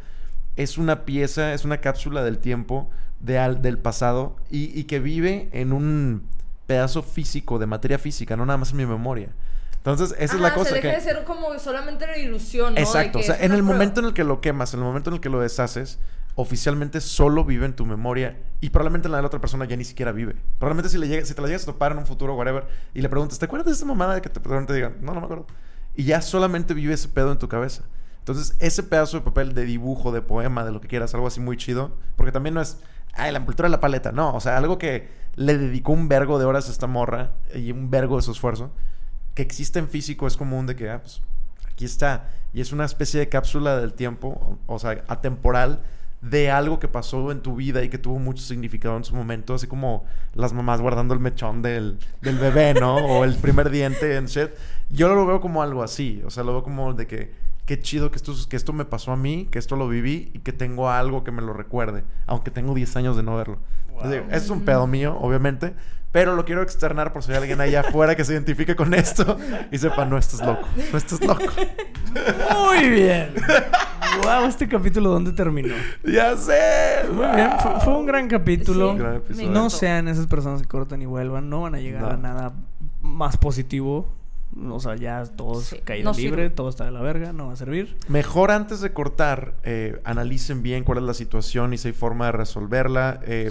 [0.56, 2.90] es una pieza, es una cápsula del tiempo
[3.20, 6.24] de al- del pasado y, y que vive en un
[6.66, 9.28] pedazo físico, de materia física, no nada más en mi memoria.
[9.76, 10.94] Entonces, esa es la cosa Se deja que...
[10.94, 12.80] de ser como solamente la ilusión, ¿no?
[12.80, 13.72] Exacto, o sea, en el prueba.
[13.72, 15.98] momento en el que lo quemas, en el momento en el que lo deshaces,
[16.34, 19.84] oficialmente solo vive en tu memoria y probablemente la de la otra persona ya ni
[19.84, 20.36] siquiera vive.
[20.58, 22.64] Probablemente si, le llega, si te la llegas a topar en un futuro, whatever,
[22.94, 25.20] y le preguntas, ¿te acuerdas de esa mamada de que te probablemente digan, no, no
[25.20, 25.46] me acuerdo?
[25.94, 27.84] Y ya solamente vive ese pedo en tu cabeza.
[28.18, 31.40] Entonces, ese pedazo de papel de dibujo, de poema, de lo que quieras, algo así
[31.40, 32.78] muy chido, porque también no es,
[33.14, 36.38] ay, la envoltura de la paleta, no, o sea, algo que le dedicó un vergo
[36.38, 38.70] de horas a esta morra y un vergo de su esfuerzo,
[39.34, 41.20] que existe en físico es común de que, ah, pues,
[41.68, 42.28] aquí está.
[42.52, 45.82] Y es una especie de cápsula del tiempo, o, o sea, atemporal,
[46.22, 49.54] de algo que pasó en tu vida y que tuvo mucho significado en su momento,
[49.54, 50.04] así como
[50.34, 52.96] las mamás guardando el mechón del, del bebé, ¿no?
[52.96, 54.50] o el primer diente en shit.
[54.88, 57.32] Yo lo veo como algo así, o sea, lo veo como de que
[57.66, 60.38] qué chido que esto, que esto me pasó a mí, que esto lo viví y
[60.38, 63.58] que tengo algo que me lo recuerde, aunque tengo 10 años de no verlo.
[63.88, 65.74] Entonces, digo, es un pedo mío, obviamente,
[66.12, 69.38] pero lo quiero externar por si hay alguien allá afuera que se identifique con esto
[69.72, 71.44] y sepa, no estás loco, no estás loco.
[72.54, 73.34] Muy bien.
[74.22, 75.74] Wow, este capítulo, ¿dónde terminó?
[76.04, 77.08] ya sé.
[77.12, 78.92] Muy bien, fue, fue un gran capítulo.
[78.92, 79.50] Sí, Gran me episodio.
[79.50, 82.08] No sean esas personas que cortan y vuelvan, no van a llegar No.
[82.10, 82.52] a nada
[83.00, 84.08] más positivo.
[84.68, 86.50] O sea, ya todos Sí, caída no libre, sirve.
[86.50, 87.96] todo está de la verga, no va a servir.
[88.08, 92.26] Mejor antes de cortar, eh, analicen bien cuál es la situación y si hay forma
[92.26, 93.20] de resolverla.
[93.22, 93.50] eh.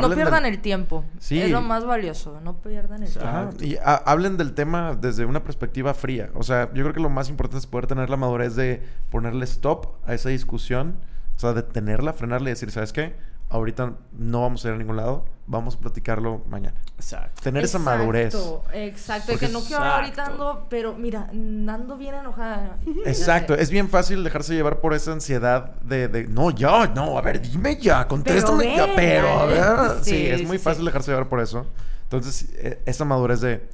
[0.00, 1.04] No pierdan del- el tiempo.
[1.18, 1.40] Sí.
[1.40, 2.40] Es lo más valioso.
[2.42, 3.28] No pierdan el tiempo.
[3.28, 6.30] Ajá, Y ha- hablen del tema desde una perspectiva fría.
[6.34, 9.44] O sea, yo creo que lo más importante es poder tener la madurez de ponerle
[9.44, 10.96] stop a esa discusión.
[11.36, 13.14] O sea, detenerla, frenarla y decir, ¿sabes qué?
[13.48, 15.24] Ahorita no vamos a ir a ningún lado.
[15.50, 16.80] Vamos a platicarlo mañana.
[16.94, 17.42] Exacto.
[17.42, 18.32] Tener esa madurez.
[18.34, 19.32] Exacto, Exacto.
[19.32, 22.76] Porque- que no quiero ahorita ando, pero mira, ando bien enojada.
[23.04, 27.18] Exacto, Ya es bien fácil dejarse llevar por esa ansiedad de, de, no, ya, no,
[27.18, 29.64] a ver, dime ya, contéstame ya, ven, pero, a ver".
[30.04, 30.62] Sí, sí, es muy sí.
[30.62, 31.66] fácil dejarse llevar por eso.
[32.04, 33.68] Entonces, eh, esa madurez de,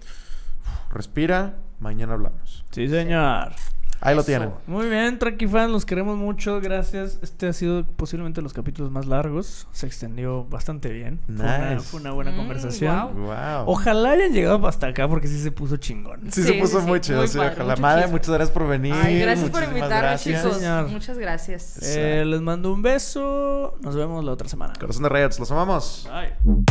[0.90, 2.64] respira, mañana hablamos.
[2.70, 3.52] Sí, señor.
[4.01, 4.51] Ahí lo tienen.
[4.66, 7.18] Muy bien, Traki Fan, los queremos mucho, gracias.
[7.23, 9.66] Este ha sido posiblemente los capítulos más largos.
[9.73, 11.18] Se extendió bastante bien.
[11.27, 11.86] Fue, una, Nice.
[11.86, 13.14] fue una buena Mm, conversación.
[13.14, 13.24] wow.
[13.27, 13.64] Wow.
[13.66, 16.20] Ojalá hayan llegado hasta acá porque sí se puso chingón.
[16.31, 17.70] Sí, Sí, se puso sí, muy chido, muy sí, padre, ojalá.
[17.70, 18.12] mucho Madre, chisme.
[18.12, 18.94] muchas gracias por venir.
[18.94, 20.43] Ay, gracias por invitarme, gracias.
[20.43, 20.56] chicos.
[20.59, 20.89] Señor.
[20.89, 21.78] Muchas gracias.
[21.82, 23.74] Eh, les mando un beso.
[23.81, 24.74] Nos vemos la otra semana.
[24.78, 26.09] Corazón de Reyes, los amamos.
[26.12, 26.64] Bye.